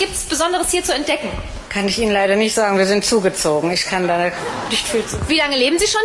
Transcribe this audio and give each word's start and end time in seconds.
gibt's 0.00 0.24
Besonderes 0.24 0.70
hier 0.70 0.82
zu 0.82 0.94
entdecken? 0.94 1.28
Kann 1.68 1.86
ich 1.86 1.98
Ihnen 1.98 2.10
leider 2.12 2.34
nicht 2.34 2.54
sagen. 2.54 2.78
Wir 2.78 2.86
sind 2.86 3.04
zugezogen. 3.04 3.70
Ich 3.70 3.84
kann 3.84 4.08
da 4.08 4.32
nicht 4.70 4.88
viel 4.88 5.06
zu. 5.06 5.16
Wie 5.28 5.36
lange 5.36 5.56
leben 5.56 5.78
Sie 5.78 5.86
schon 5.86 6.00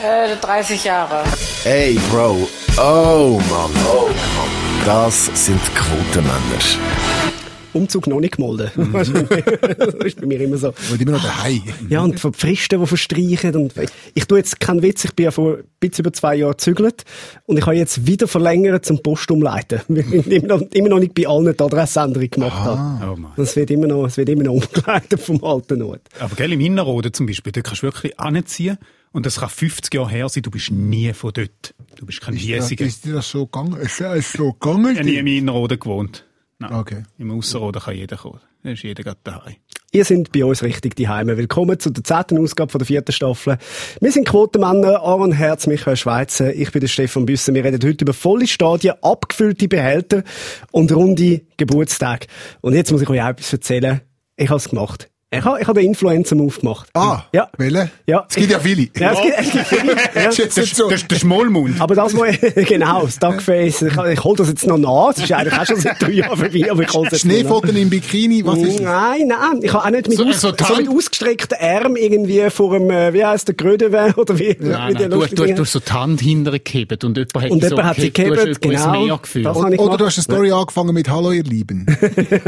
hier? 0.00 0.34
Äh, 0.34 0.36
30 0.36 0.84
Jahre. 0.84 1.22
Ey, 1.64 1.98
Bro. 2.10 2.48
Oh, 2.76 3.40
Mann. 3.48 3.70
Oh, 3.88 4.08
Mann. 4.08 4.84
Das 4.84 5.30
sind 5.32 5.60
Quotenmänner. 5.74 7.29
Umzug 7.72 8.06
noch 8.06 8.20
nicht 8.20 8.36
gemolden. 8.36 8.70
das 8.92 9.08
ist 9.08 10.20
bei 10.20 10.26
mir 10.26 10.40
immer 10.40 10.56
so. 10.56 10.72
Und 10.90 11.00
immer 11.00 11.12
noch 11.12 11.22
daheim. 11.22 11.62
Ja, 11.88 12.02
und 12.02 12.22
die 12.22 12.32
Fristen, 12.32 12.80
die 12.80 12.86
verstreichen. 12.86 13.54
Und 13.56 13.74
ich 14.14 14.26
tue 14.26 14.38
jetzt 14.38 14.60
keinen 14.60 14.82
Witz, 14.82 15.04
ich 15.04 15.14
bin 15.14 15.24
ja 15.24 15.30
vor 15.30 15.58
ein 15.58 15.64
bisschen 15.78 16.04
über 16.04 16.12
zwei 16.12 16.36
Jahren 16.36 16.52
gezügelt 16.52 17.04
und 17.46 17.58
ich 17.58 17.66
habe 17.66 17.76
jetzt 17.76 18.06
wieder 18.06 18.28
verlängert 18.28 18.84
zum 18.84 19.02
Post 19.02 19.30
umleiten. 19.30 19.80
Weil 19.88 20.14
ich 20.14 20.26
immer 20.26 20.58
noch, 20.58 20.62
immer 20.72 20.88
noch 20.88 20.98
nicht 20.98 21.14
bei 21.14 21.26
allen 21.26 21.56
die 21.56 21.62
Adressänderung 21.62 22.30
gemacht 22.30 22.52
habe. 22.52 23.20
Oh. 23.36 23.42
Es 23.42 23.56
wird 23.56 23.70
immer 23.70 23.86
noch, 23.86 24.06
es 24.06 24.16
wird 24.16 24.28
immer 24.28 24.44
noch 24.44 24.54
umgeleitet 24.54 25.20
vom 25.20 25.42
alten 25.44 25.82
Ort. 25.82 26.02
Aber 26.18 26.34
gell, 26.34 26.52
im 26.52 26.60
Innerrhoden 26.60 27.12
zum 27.12 27.26
Beispiel, 27.26 27.52
da 27.52 27.60
kannst 27.62 27.82
du 27.82 27.86
wirklich 27.86 28.18
anziehen 28.18 28.78
und 29.12 29.26
das 29.26 29.40
kann 29.40 29.48
50 29.48 29.92
Jahre 29.92 30.10
her 30.10 30.28
sein, 30.28 30.42
du 30.42 30.50
bist 30.50 30.70
nie 30.70 31.12
von 31.12 31.32
dort. 31.32 31.74
Du 31.96 32.06
bist 32.06 32.20
kein 32.20 32.34
Hiesiger. 32.34 32.84
ist 32.84 33.04
dir 33.04 33.14
das 33.14 33.28
so 33.28 33.46
gegangen? 33.46 33.76
Ist 33.80 34.00
das 34.00 34.32
so 34.32 34.52
gegangen? 34.52 34.92
Ich 34.92 34.98
habe 34.98 35.08
nie 35.08 35.16
im 35.16 35.26
Innerrhoden 35.26 35.78
gewohnt. 35.78 36.24
Nein. 36.60 36.74
Okay. 36.74 37.02
Im 37.16 37.30
Ausserrhoden 37.30 37.80
kann 37.80 37.96
jeder 37.96 38.18
kommen. 38.18 38.40
Da 38.62 38.70
ist 38.70 38.82
jeder 38.82 39.02
gerade 39.02 39.18
daheim. 39.24 39.56
Ihr 39.92 40.04
seid 40.04 40.30
bei 40.30 40.44
uns 40.44 40.62
richtig 40.62 40.94
die 40.94 41.08
Heime. 41.08 41.38
Willkommen 41.38 41.80
zu 41.80 41.88
der 41.88 42.04
zehnten 42.04 42.38
Ausgabe 42.38 42.70
von 42.70 42.78
der 42.78 42.86
vierten 42.86 43.12
Staffel. 43.12 43.56
Wir 44.00 44.12
sind 44.12 44.28
Quotenmänner, 44.28 45.00
Aaron 45.00 45.32
Herz, 45.32 45.66
Michael 45.66 45.96
Schweizer. 45.96 46.54
Ich 46.54 46.70
bin 46.70 46.80
der 46.80 46.88
Stefan 46.88 47.24
Büssen. 47.24 47.54
Wir 47.54 47.64
reden 47.64 47.80
heute 47.82 48.04
über 48.04 48.12
volle 48.12 48.46
Stadien, 48.46 48.94
abgefüllte 49.00 49.68
Behälter 49.68 50.22
und 50.70 50.92
runde 50.92 51.40
Geburtstage. 51.56 52.26
Und 52.60 52.74
jetzt 52.74 52.92
muss 52.92 53.00
ich 53.00 53.08
euch 53.08 53.22
auch 53.22 53.28
etwas 53.28 53.52
erzählen. 53.52 54.02
Ich 54.36 54.50
habe 54.50 54.58
es 54.58 54.68
gemacht. 54.68 55.09
Ich 55.32 55.44
habe, 55.44 55.60
ich 55.60 55.68
habe 55.68 55.78
den 55.80 55.90
Influencer-Move 55.90 56.58
gemacht. 56.58 56.88
Ah, 56.92 57.22
Ja. 57.32 57.48
welche? 57.56 57.88
Ja. 58.04 58.26
Es 58.28 58.34
gibt 58.34 58.50
ja 58.50 58.58
viele. 58.58 58.88
Ja, 58.98 59.12
es 59.12 59.20
gibt, 59.22 59.34
es 59.38 59.50
gibt 59.52 59.66
viele. 59.68 59.92
Ja. 60.14 60.24
Das 60.24 60.38
ist 60.40 60.56
jetzt 60.56 60.74
so. 60.74 60.90
Das 60.90 61.06
der 61.06 61.16
Schmollmund. 61.16 61.80
Aber 61.80 61.94
das, 61.94 62.16
was 62.16 62.30
ich, 62.34 62.66
genau, 62.68 63.02
das 63.04 63.16
Duckface, 63.20 63.82
ich, 63.82 63.96
ich 63.96 64.24
hole 64.24 64.36
das 64.36 64.48
jetzt 64.48 64.66
noch 64.66 64.76
nach. 64.76 65.10
Es 65.12 65.18
ist 65.22 65.30
eigentlich 65.32 65.56
auch 65.56 65.66
schon 65.66 65.76
seit 65.76 66.02
drei 66.02 66.10
Jahren 66.10 66.36
vorbei, 66.36 66.68
aber 66.68 66.82
ich 66.82 66.92
hole. 66.92 67.16
Schneefoten 67.16 67.76
im 67.76 67.88
Bikini, 67.90 68.44
was 68.44 68.58
ist 68.58 68.80
das? 68.80 68.86
Nein, 68.86 69.28
nein, 69.28 69.60
ich 69.62 69.72
habe 69.72 69.84
auch 69.84 69.90
nicht 69.90 70.08
mit, 70.08 70.16
So- 70.18 70.24
aus, 70.26 70.40
so 70.40 70.52
so, 70.58 70.76
mit 70.76 70.88
ausgestreckten 70.88 71.58
Armen 71.60 71.94
irgendwie 71.94 72.50
vor 72.50 72.74
einem, 72.74 72.90
äh, 72.90 73.12
wie 73.14 73.24
heisst 73.24 73.46
der, 73.46 73.54
Grödewehr 73.54 74.18
oder 74.18 74.36
wie, 74.36 74.56
Nein, 74.58 74.94
nein, 74.94 75.10
du, 75.10 75.20
du, 75.26 75.46
du 75.46 75.58
hast 75.62 75.70
so 75.72 75.78
die 75.78 75.92
Hand 75.92 76.20
hinterher 76.22 76.58
gehabt 76.58 77.04
und 77.04 77.16
jemand 77.16 77.34
hat 77.44 77.50
Und 77.52 77.62
die 77.62 77.68
jemand 77.68 77.86
hat 77.88 77.96
sie 77.96 78.06
ins 78.08 78.60
genau. 78.60 79.04
Meer 79.06 79.18
geführt. 79.22 79.46
Das 79.46 79.56
Oder 79.56 79.70
gemacht. 79.70 80.00
du 80.00 80.06
hast 80.06 80.18
eine 80.18 80.24
Story 80.24 80.50
angefangen 80.50 80.92
mit 80.92 81.08
Hallo, 81.08 81.30
ihr 81.30 81.44
Lieben. 81.44 81.86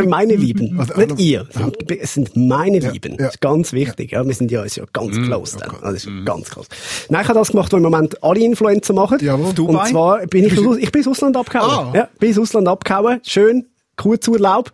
meine 0.09 0.35
Lieben, 0.35 0.81
Also, 0.81 0.95
nicht 0.95 1.11
also- 1.13 1.23
ihr. 1.23 1.47
Es 2.01 2.15
sind 2.15 2.35
meine 2.37 2.72
Lieben. 2.81 3.13
ja. 3.13 3.27
Das 3.27 3.35
ist 3.35 3.41
ganz 3.41 3.73
wichtig. 3.73 4.13
Ja, 4.13 4.27
wir 4.27 4.35
sind 4.35 4.51
ja 4.51 4.63
uns 4.63 4.77
ja 4.77 4.85
ganz 4.93 5.17
Mm, 5.17 5.25
close 5.25 5.59
dann. 5.59 5.71
Das 5.83 5.95
ist 5.95 6.09
ganz 6.25 6.51
close. 6.51 6.69
Nein, 7.09 7.23
ich 7.23 7.29
habe 7.29 7.39
das 7.39 7.51
gemacht, 7.51 7.73
was 7.73 7.77
im 7.79 7.83
Moment 7.83 8.23
alle 8.23 8.41
Influencer 8.41 8.93
machen. 8.95 9.19
Jawohl. 9.21 9.53
Dubai? 9.53 9.79
Und 9.83 9.89
zwar 9.89 10.27
bin 10.27 10.45
ich, 10.45 10.59
aus- 10.59 10.77
ich 10.79 10.91
bin 10.93 11.01
ins 11.03 11.09
Ausland 11.09 11.37
abgehauen. 11.37 11.89
Ah. 11.93 11.97
Ja, 11.97 12.09
bin 12.19 12.29
ins 12.31 12.39
Ausland 12.39 12.69
abgehauen. 12.69 13.21
Schön. 13.25 13.67
Kurzurlaub. 13.97 14.73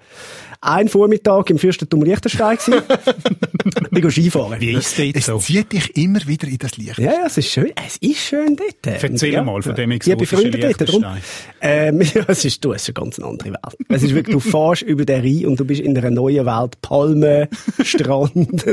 Ein 0.60 0.88
Vormittag 0.88 1.50
im 1.50 1.58
Fürstentum 1.58 2.02
Liechtenstein 2.02 2.56
gewesen. 2.56 2.82
bin 3.90 4.10
Skifahren. 4.10 4.60
Wie 4.60 4.72
ist 4.72 4.98
das 4.98 5.06
Es 5.14 5.26
so? 5.26 5.38
zieht 5.38 5.72
dich 5.72 5.96
immer 5.96 6.20
wieder 6.26 6.48
in 6.48 6.58
das 6.58 6.76
Licht. 6.76 6.98
Ja, 6.98 7.12
ja, 7.12 7.26
es 7.26 7.38
ist 7.38 7.48
schön. 7.48 7.72
Es 7.86 7.96
ist 7.98 8.18
schön 8.18 8.56
dort. 8.56 9.02
Erzähl 9.02 9.32
ja. 9.32 9.42
mal 9.42 9.62
von 9.62 9.74
dem 9.74 9.90
exotischen 9.92 10.50
Befreundet 10.50 10.62
dort. 10.64 10.88
Darum, 10.88 11.02
Liechtenstein. 11.02 11.54
ähm, 11.60 12.00
ja, 12.14 12.24
es 12.26 12.44
ist, 12.44 12.64
du, 12.64 12.72
es 12.72 12.82
ist 12.82 12.88
eine 12.88 13.04
ganz 13.04 13.18
andere 13.18 13.50
Welt. 13.50 13.76
Es 13.88 14.02
ist 14.02 14.14
wirklich, 14.14 14.34
du 14.34 14.40
fährst 14.40 14.82
über 14.82 15.04
den 15.04 15.20
Rhein 15.20 15.46
und 15.46 15.60
du 15.60 15.64
bist 15.64 15.80
in 15.80 15.96
einer 15.96 16.10
neuen 16.10 16.44
Welt. 16.44 16.80
Palmen, 16.82 17.48
Strand. 17.82 18.64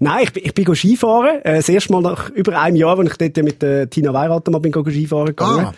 Nein, 0.00 0.22
ich 0.24 0.32
bin, 0.32 0.42
ich 0.44 0.54
bin 0.54 0.74
Skifahren. 0.74 1.40
Äh, 1.42 1.56
das 1.56 1.68
erste 1.68 1.92
Mal 1.92 2.02
nach 2.02 2.30
über 2.30 2.60
einem 2.60 2.76
Jahr, 2.76 2.98
als 2.98 3.10
ich 3.10 3.16
dort 3.16 3.44
mit 3.44 3.62
äh, 3.62 3.86
Tina 3.86 4.12
Weirater 4.12 4.50
mal 4.50 4.58
bin 4.58 4.72
go 4.72 4.84
Skifahren 4.84 5.26
gegangen. 5.26 5.66
Ah, 5.66 5.74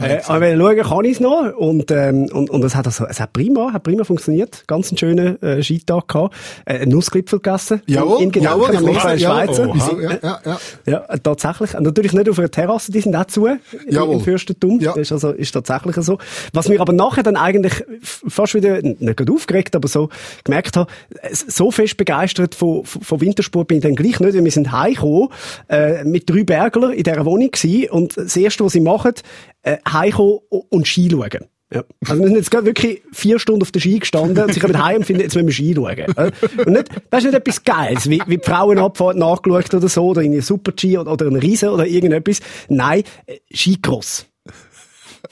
ja, 0.00 0.06
äh, 0.06 0.22
aber 0.26 0.56
schauen, 0.56 0.82
kann 0.82 1.04
ich 1.04 1.12
es 1.12 1.20
noch? 1.20 1.52
Und, 1.56 1.90
ähm, 1.90 2.28
und, 2.32 2.50
und 2.50 2.64
es 2.64 2.74
hat 2.74 2.86
also, 2.86 3.06
es 3.06 3.20
hat 3.20 3.32
prima, 3.32 3.72
hat 3.72 3.82
prima 3.82 4.04
funktioniert. 4.04 4.63
Ganz 4.66 4.90
einen 4.90 4.98
schönen 4.98 5.40
äh, 5.42 5.62
Skitag 5.62 6.08
gehabt. 6.08 6.34
Äh, 6.66 6.80
einen 6.80 6.90
Nussgipfel 6.90 7.40
gegessen. 7.40 7.80
Jawohl, 7.86 8.22
in, 8.22 8.30
in 8.30 8.42
jawohl, 8.42 8.76
an 8.76 8.84
Michael 8.84 9.18
ja, 9.18 9.30
Schweizer. 9.30 9.68
oh, 9.68 9.74
wieso? 9.74 10.00
ja, 10.00 10.18
ja, 10.22 10.40
ja. 10.44 10.58
Ja, 10.86 11.16
tatsächlich. 11.18 11.72
Natürlich 11.72 12.12
nicht 12.12 12.28
auf 12.28 12.38
einer 12.38 12.50
Terrasse, 12.50 12.92
die 12.92 13.00
sind 13.00 13.16
auch 13.16 13.26
zu, 13.26 13.48
Jawohl. 13.88 14.14
im 14.14 14.20
Fürstentum. 14.20 14.80
Ja. 14.80 14.92
Das 14.92 15.02
ist 15.02 15.12
also, 15.12 15.30
ist 15.30 15.52
tatsächlich 15.52 15.96
so. 15.96 16.18
Was 16.52 16.68
mir 16.68 16.80
aber 16.80 16.92
nachher 16.92 17.22
dann 17.22 17.36
eigentlich 17.36 17.84
fast 18.02 18.54
wieder, 18.54 18.82
nicht 18.82 19.16
gerade 19.16 19.32
aufgeregt, 19.32 19.74
aber 19.76 19.88
so 19.88 20.08
gemerkt 20.44 20.76
habe, 20.76 20.90
so 21.30 21.70
fest 21.70 21.96
begeistert 21.96 22.54
von, 22.54 22.84
von 22.84 23.14
von 23.14 23.20
Wintersport 23.20 23.68
bin 23.68 23.78
ich 23.78 23.82
dann 23.82 23.94
gleich 23.94 24.18
nicht, 24.20 24.34
weil 24.34 24.44
wir 24.44 24.50
sind 24.50 24.72
heimgekommen, 24.72 25.28
äh, 25.68 26.04
mit 26.04 26.28
drei 26.28 26.42
Bergler 26.42 26.92
in 26.92 27.02
dieser 27.02 27.24
Wohnung 27.24 27.50
gewesen 27.50 27.90
und 27.90 28.16
das 28.16 28.36
erste, 28.36 28.64
was 28.64 28.72
sie 28.72 28.80
machen, 28.80 29.14
äh, 29.62 29.78
heimkommen 29.90 30.40
und 30.48 30.88
Ski 30.88 31.08
schauen. 31.10 31.46
Ja. 31.74 31.82
Also 32.06 32.22
wir 32.22 32.28
sind 32.28 32.36
jetzt 32.36 32.50
gerade 32.52 32.66
wirklich 32.66 33.02
vier 33.12 33.40
Stunden 33.40 33.62
auf 33.62 33.72
der 33.72 33.80
Ski 33.80 33.98
gestanden 33.98 34.44
und 34.44 34.54
sie 34.54 34.60
kommen 34.60 34.80
heim 34.80 34.98
und 34.98 35.04
finden, 35.04 35.22
jetzt 35.22 35.34
müssen 35.34 35.48
wir 35.48 35.52
Ski 35.52 35.74
schauen. 35.74 36.32
Und 36.58 36.72
nicht, 36.72 36.88
das 37.10 37.24
ist 37.24 37.32
nicht 37.32 37.34
etwas 37.34 37.64
Geiles, 37.64 38.08
wie, 38.08 38.22
wie 38.26 38.38
die 38.38 38.44
Frauenabfahrt 38.44 39.16
nachgeschaut 39.16 39.74
oder 39.74 39.88
so, 39.88 40.06
oder 40.06 40.22
in 40.22 40.40
Super-G 40.40 40.98
oder, 40.98 41.12
oder 41.12 41.26
ein 41.26 41.36
Riesen 41.36 41.70
oder 41.70 41.84
irgendetwas. 41.86 42.40
Nein, 42.68 43.02
äh, 43.26 43.38
Skicross. 43.52 44.26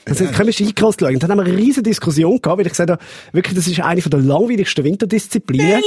Also, 0.05 0.25
jetzt 0.25 0.35
können 0.35 0.47
wir 0.47 0.53
Skicross 0.53 0.97
schauen. 0.99 1.13
Und 1.13 1.23
dann 1.23 1.31
haben 1.31 1.37
wir 1.37 1.45
eine 1.45 1.57
riesige 1.57 1.83
Diskussion 1.83 2.41
gehabt, 2.41 2.59
weil 2.59 2.65
ich 2.65 2.73
gesagt 2.73 2.89
habe, 2.89 3.01
wirklich, 3.31 3.55
das 3.55 3.67
ist 3.67 3.79
eine 3.79 4.01
von 4.01 4.11
der 4.11 4.19
langweiligsten 4.19 4.83
Winterdisziplinen. 4.83 5.81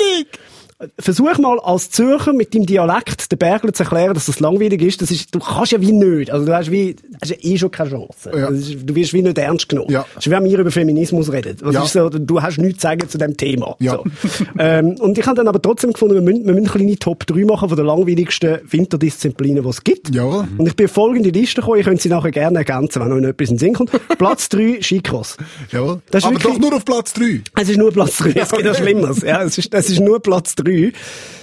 Versuch 0.98 1.38
mal 1.38 1.59
als 1.60 1.91
Zürcher 1.91 2.34
mit 2.34 2.54
deinem 2.54 2.66
Dialekt 2.66 3.32
den 3.32 3.38
Bergler 3.38 3.72
zu 3.72 3.82
erklären, 3.84 4.12
dass 4.12 4.26
das 4.26 4.41
langweilig 4.41 4.82
ist. 4.82 5.00
Das 5.00 5.10
ist, 5.10 5.34
du 5.34 5.38
kannst 5.38 5.72
ja 5.72 5.81
wie 5.81 5.92
nicht. 5.92 6.31
Also 6.31 6.44
du 6.44 6.54
hast 6.54 6.70
wie, 6.70 6.94
hast 7.20 7.31
ja 7.31 7.37
eh 7.41 7.56
schon 7.56 7.70
keine 7.70 7.91
Chance. 7.91 8.31
Ja. 8.37 8.48
Ist, 8.48 8.76
du 8.84 8.94
wirst 8.94 9.15
wie 9.15 9.22
nicht 9.22 9.38
ernst 9.38 9.70
genommen. 9.70 9.91
Ja. 9.91 10.04
Das 10.15 10.26
ist 10.26 10.31
wie 10.31 10.34
wenn 10.36 10.44
wir 10.44 10.59
über 10.59 10.70
Feminismus 10.70 11.32
reden. 11.32 11.56
Das 11.62 11.75
Ja. 11.75 11.82
ist 11.84 11.92
so, 11.94 12.10
du 12.10 12.42
hast 12.42 12.59
nichts 12.59 12.81
zu 12.82 12.88
sagen 12.88 13.09
zu 13.09 13.16
dem 13.16 13.38
Thema. 13.38 13.75
Ja. 13.78 13.92
So. 13.97 14.04
ähm, 14.59 14.97
und 15.00 15.16
ich 15.16 15.26
habe 15.26 15.36
dann 15.36 15.48
aber 15.48 15.62
trotzdem 15.62 15.92
gefunden, 15.94 16.15
wir 16.16 16.20
müssen, 16.20 16.44
wir 16.47 16.53
müssen 16.53 16.66
eine 16.69 16.76
kleine 16.78 16.98
Top 16.98 17.26
3 17.26 17.44
machen 17.47 17.69
von 17.70 17.76
den 17.76 17.86
langweiligsten 17.86 18.59
Winterdisziplinen, 18.70 19.62
die 19.62 19.69
es 19.70 19.82
gibt. 19.82 20.15
Jawohl. 20.15 20.47
Und 20.59 20.66
ich 20.66 20.76
bin 20.76 20.88
folgende 20.88 21.31
Liste 21.31 21.62
gekommen, 21.62 21.78
ihr 21.78 21.84
könnt 21.84 22.03
sie 22.03 22.10
nachher 22.10 22.32
gerne 22.32 22.59
ergänzen, 22.59 23.00
wenn 23.03 23.12
euch 23.12 23.22
noch 23.22 23.28
etwas 23.31 23.48
in 23.48 23.54
den 23.56 23.60
Sinn 23.60 23.72
kommt. 23.75 23.91
Platz 24.19 24.50
3, 24.50 24.82
Skicross. 24.82 25.38
Jawohl. 25.72 26.03
Das 26.10 26.22
ist 26.22 26.26
Aber 26.26 26.34
wirklich- 26.36 26.53
doch 26.53 26.60
nur 26.60 26.75
auf 26.75 26.84
Platz 26.84 27.15
3. 27.15 27.41
Es 27.59 27.69
ist 27.70 27.78
nur 27.78 27.92
Platz 27.92 28.19
3. 28.19 28.32
Es 28.34 28.50
gibt 28.50 28.62
ja 28.65 28.75
Schlimmeres. 28.75 29.22
Ja, 29.22 29.42
es 29.42 29.56
ist, 29.56 29.72
es 29.72 29.88
ist 29.88 30.00
nur 30.00 30.20
Platz 30.20 30.54
3. 30.54 30.66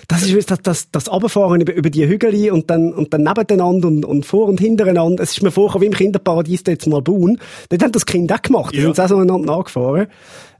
Das 0.10 0.24
ist 0.24 0.52
das, 0.52 0.60
das, 0.62 0.92
das 0.92 1.08
Abfahren 1.10 1.62
über, 1.62 1.74
über 1.74 1.90
die 1.90 2.06
Hügel 2.08 2.52
und 2.52 2.70
dann, 2.70 2.94
und 2.94 3.14
dann 3.14 3.24
nebeneinander 3.24 3.88
und, 3.88 4.04
und 4.06 4.26
vor 4.26 4.48
und 4.50 4.60
hintereinander. 4.60 5.24
Es 5.24 5.32
ist 5.32 5.42
mir 5.44 5.52
vorgekommen 5.52 5.84
wie 5.84 5.88
im 5.92 5.94
Kinderparadies 5.98 6.64
dort 6.64 6.86
mal 6.88 7.02
bauen. 7.02 7.40
Dort 7.70 7.84
haben 7.84 7.92
das 7.94 8.06
Kind 8.06 8.32
auch 8.34 8.42
gemacht. 8.42 8.74
Die 8.74 8.80
Ja. 8.80 8.84
sind 8.84 9.00
auch 9.00 9.08
so 9.08 9.18
einander 9.18 9.58
nachgefahren. 9.58 10.08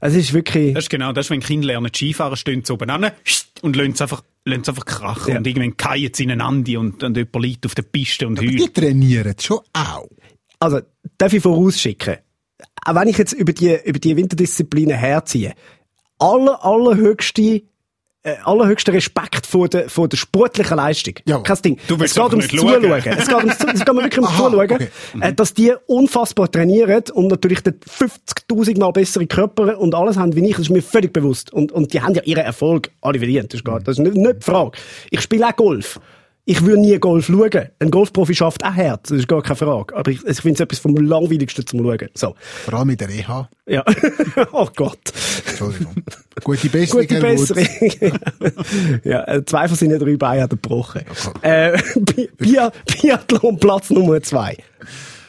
Es 0.00 0.14
ist 0.14 0.32
wirklich, 0.32 0.74
Das 0.74 0.84
ist 0.84 0.90
genau 0.90 1.12
das, 1.12 1.28
wenn 1.30 1.40
Kinder 1.40 1.66
lernen 1.66 1.90
Skifahren, 1.94 2.36
stehen 2.36 2.64
sie 2.64 2.72
oben 2.72 2.88
an 2.90 3.10
und 3.62 3.76
lassen 3.76 3.92
es 3.92 4.00
einfach, 4.02 4.22
lassen 4.46 4.62
es 4.62 4.68
einfach 4.70 4.86
krachen. 4.86 5.32
Ja. 5.32 5.38
Und 5.38 5.46
irgendwann 5.46 5.74
fallen 5.78 6.10
sie 6.12 6.24
ineinander 6.24 6.80
und, 6.80 7.02
und 7.04 7.16
jemand 7.16 7.44
liegt 7.44 7.66
auf 7.66 7.74
der 7.74 7.82
Piste 7.82 8.26
und 8.26 8.40
Die 8.40 8.60
heult. 8.62 8.74
trainieren 8.74 9.34
schon 9.38 9.58
auch. 9.74 10.08
also, 10.58 10.80
darf 11.18 11.32
ich 11.34 11.42
vorausschicken? 11.42 12.16
Auch 12.86 12.94
wenn 12.94 13.08
ich 13.08 13.18
jetzt 13.18 13.32
über 13.34 13.52
die, 13.52 13.76
über 13.84 13.98
die 13.98 14.16
Winterdisziplinen 14.16 14.96
herziehe, 14.96 15.52
aller, 16.18 16.64
allerhöchste 16.64 17.62
äh, 18.24 18.36
allerhöchsten 18.42 18.94
Respekt 18.94 19.46
vor 19.46 19.68
der, 19.68 19.88
vor 19.88 20.08
der 20.08 20.16
sportlichen 20.16 20.76
Leistung. 20.76 21.14
Ja. 21.26 21.38
Kein 21.40 21.58
Ding. 21.62 21.78
Du 21.86 22.00
willst 22.00 22.16
es 22.16 22.22
geht 22.22 22.32
ums. 22.32 22.48
Zuschauen. 22.48 22.84
Es 22.84 23.28
geht 23.28 23.36
ums 23.36 23.54
es 23.60 23.84
geht 23.84 23.94
wirklich 23.94 24.18
ums 24.18 24.28
Aha, 24.30 24.50
Zuschauen. 24.50 24.72
okay. 24.72 24.88
Äh, 25.20 25.32
dass 25.34 25.54
die 25.54 25.74
unfassbar 25.86 26.50
trainieren 26.50 27.04
und 27.12 27.28
natürlich 27.28 27.60
den 27.60 27.74
50.000 27.80 28.78
mal 28.80 28.90
bessere 28.92 29.26
Körper 29.26 29.78
und 29.78 29.94
alles 29.94 30.16
haben 30.16 30.34
wie 30.34 30.48
ich, 30.48 30.56
das 30.56 30.62
ist 30.62 30.70
mir 30.70 30.82
völlig 30.82 31.12
bewusst. 31.12 31.52
Und, 31.52 31.70
und 31.70 31.92
die 31.92 32.00
haben 32.00 32.14
ja 32.14 32.22
ihren 32.22 32.44
Erfolg 32.44 32.90
alle 33.02 33.18
verdient. 33.18 33.52
Das 33.52 33.60
ist, 33.60 33.64
gar, 33.64 33.78
das 33.80 33.98
ist 33.98 34.04
nicht, 34.04 34.16
nicht 34.16 34.36
die 34.36 34.44
Frage. 34.44 34.72
Ich 35.10 35.20
spiele 35.20 35.46
auch 35.46 35.56
Golf. 35.56 36.00
Ich 36.46 36.62
würde 36.62 36.80
nie 36.80 36.98
Golf 36.98 37.26
schauen. 37.26 37.68
Ein 37.78 37.90
Golfprofi 37.90 38.34
schafft 38.34 38.64
auch 38.64 38.74
Herz, 38.74 39.08
das 39.08 39.18
ist 39.18 39.28
gar 39.28 39.42
keine 39.42 39.56
Frage. 39.56 39.96
Aber 39.96 40.10
ich, 40.10 40.22
ich 40.26 40.40
finde 40.40 40.54
es 40.54 40.60
etwas 40.60 40.78
vom 40.78 40.94
langweiligsten 40.94 41.66
zum 41.66 41.80
Schauen. 41.80 42.10
So. 42.12 42.34
Vor 42.64 42.74
allem 42.74 42.88
mit 42.88 43.00
der 43.00 43.08
EH. 43.08 43.48
Ja. 43.66 43.82
oh 44.52 44.68
Gott. 44.76 45.00
Entschuldigung. 45.46 45.94
Gute 46.42 46.68
Besserung, 46.68 47.06
Gute. 47.06 47.20
Besserung. 47.20 47.64
ja, 49.04 49.26
äh, 49.26 49.44
zwei 49.46 49.68
von 49.68 49.76
seinen 49.76 49.98
drei 49.98 50.16
Beinen 50.18 50.42
hat 50.42 50.52
er 50.52 50.56
gebrochen. 50.56 51.02
Äh, 51.40 51.78
Bi 51.96 52.28
Bia 52.36 52.70
Biathlon 52.84 53.58
Platz 53.58 53.88
Nummer 53.88 54.20
zwei. 54.20 54.58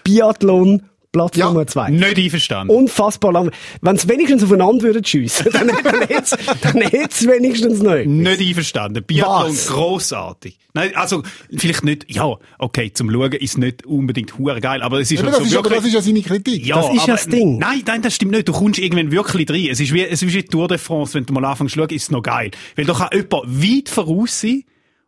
Biathlon 0.03 0.83
Platz 1.15 1.37
Ja. 1.37 1.45
Nummer 1.47 1.65
zwei. 1.65 1.89
Nicht 1.91 2.17
einverstanden. 2.17 2.75
Unfassbar 2.75 3.31
lang. 3.31 3.51
Wenn 3.81 3.97
sie 3.97 4.09
wenigstens 4.09 4.43
aufeinander 4.43 4.83
würden 4.83 5.05
schiessen, 5.05 5.47
dann, 5.53 5.67
dann 5.83 6.01
hätte 6.01 6.37
dann 6.61 6.81
hätt's 6.81 7.25
wenigstens 7.25 7.81
nicht. 7.81 8.07
Nicht 8.07 8.41
einverstanden. 8.41 9.01
Biathlon 9.05 9.51
Was? 9.51 9.67
grossartig. 9.67 10.59
Nein, 10.73 10.93
also, 10.95 11.23
vielleicht 11.55 11.85
nicht, 11.85 12.13
ja, 12.13 12.35
okay, 12.59 12.91
zum 12.91 13.09
Schauen 13.09 13.31
ist 13.31 13.57
nicht 13.57 13.85
unbedingt 13.85 14.37
hure 14.37 14.59
geil, 14.59 14.81
aber 14.81 14.99
es 14.99 15.09
ist 15.09 15.19
Eben, 15.19 15.31
halt 15.31 15.35
das 15.35 15.39
so 15.43 15.45
ist, 15.45 15.55
aber 15.55 15.69
wirklich... 15.69 15.83
das 15.83 15.87
ist 15.87 15.93
ja 15.93 16.01
seine 16.01 16.21
Kritik. 16.21 16.65
Ja, 16.65 16.75
Das 16.81 16.93
ist 16.93 17.07
ja 17.07 17.13
das 17.15 17.27
Ding. 17.27 17.57
Nein, 17.59 17.81
nein, 17.87 18.01
das 18.01 18.13
stimmt 18.15 18.33
nicht. 18.33 18.47
Du 18.49 18.51
kommst 18.51 18.77
irgendwann 18.79 19.09
wirklich 19.09 19.49
rein. 19.49 19.67
Es 19.71 19.79
ist 19.79 19.93
wie, 19.93 20.01
es 20.03 20.21
ist 20.21 20.33
wie 20.33 20.41
die 20.41 20.47
Tour 20.49 20.67
de 20.67 20.77
France. 20.77 21.13
Wenn 21.13 21.25
du 21.25 21.31
mal 21.31 21.45
anfängst 21.45 21.75
zu 21.75 21.79
schauen, 21.79 21.89
ist 21.91 22.03
es 22.03 22.11
noch 22.11 22.23
geil. 22.23 22.51
Weil 22.75 22.83
da 22.83 22.93
kann 22.93 23.07
jemand 23.13 23.31
weit 23.63 23.87
voraus 23.87 24.41
sein 24.41 24.63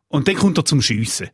und 0.08 0.30
dann 0.30 0.36
kommt 0.36 0.58
er 0.58 0.64
zum 0.64 0.82
Schiessen. 0.82 1.28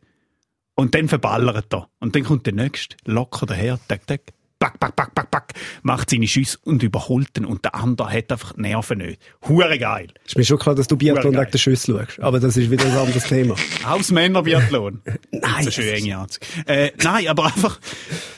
Und 0.74 0.96
dann 0.96 1.06
verballert 1.06 1.72
er. 1.72 1.88
Und 2.00 2.16
dann 2.16 2.24
kommt 2.24 2.46
der 2.46 2.54
Nächste, 2.54 2.96
locker 3.04 3.46
daher, 3.46 3.78
tack, 3.86 4.04
tack, 4.08 4.22
back, 4.64 4.80
back, 4.80 4.96
back, 4.96 5.14
back, 5.14 5.30
back, 5.30 5.52
macht 5.82 6.08
seine 6.10 6.26
Schüsse 6.26 6.58
und 6.64 6.82
überholt 6.82 7.36
ihn. 7.36 7.44
Und 7.44 7.64
der 7.64 7.74
andere 7.74 8.10
hat 8.10 8.32
einfach 8.32 8.54
die 8.54 8.62
Nerven 8.62 8.98
nicht. 8.98 9.20
Hure 9.46 9.78
geil. 9.78 10.08
Ist 10.26 10.36
mir 10.38 10.44
schon 10.44 10.58
klar, 10.58 10.74
dass 10.74 10.86
du 10.86 10.96
Biathlon 10.96 11.34
wegen 11.36 11.50
der 11.50 11.58
Schüsse 11.58 11.92
schaust. 11.92 12.20
Aber 12.20 12.40
das 12.40 12.56
ist 12.56 12.70
wieder 12.70 12.84
ein 12.86 12.96
anderes 12.96 13.24
Thema. 13.24 13.54
Aus 13.86 14.10
Männerbiathlon. 14.10 15.02
Nein, 15.30 15.40
Das 15.42 15.58
ist 15.60 15.66
das 15.66 15.74
schön 15.74 15.94
ist- 15.94 16.02
enge 16.02 16.16
Anzug. 16.18 16.40
Äh, 16.66 16.92
nein, 17.02 17.28
aber 17.28 17.44
einfach, 17.46 17.78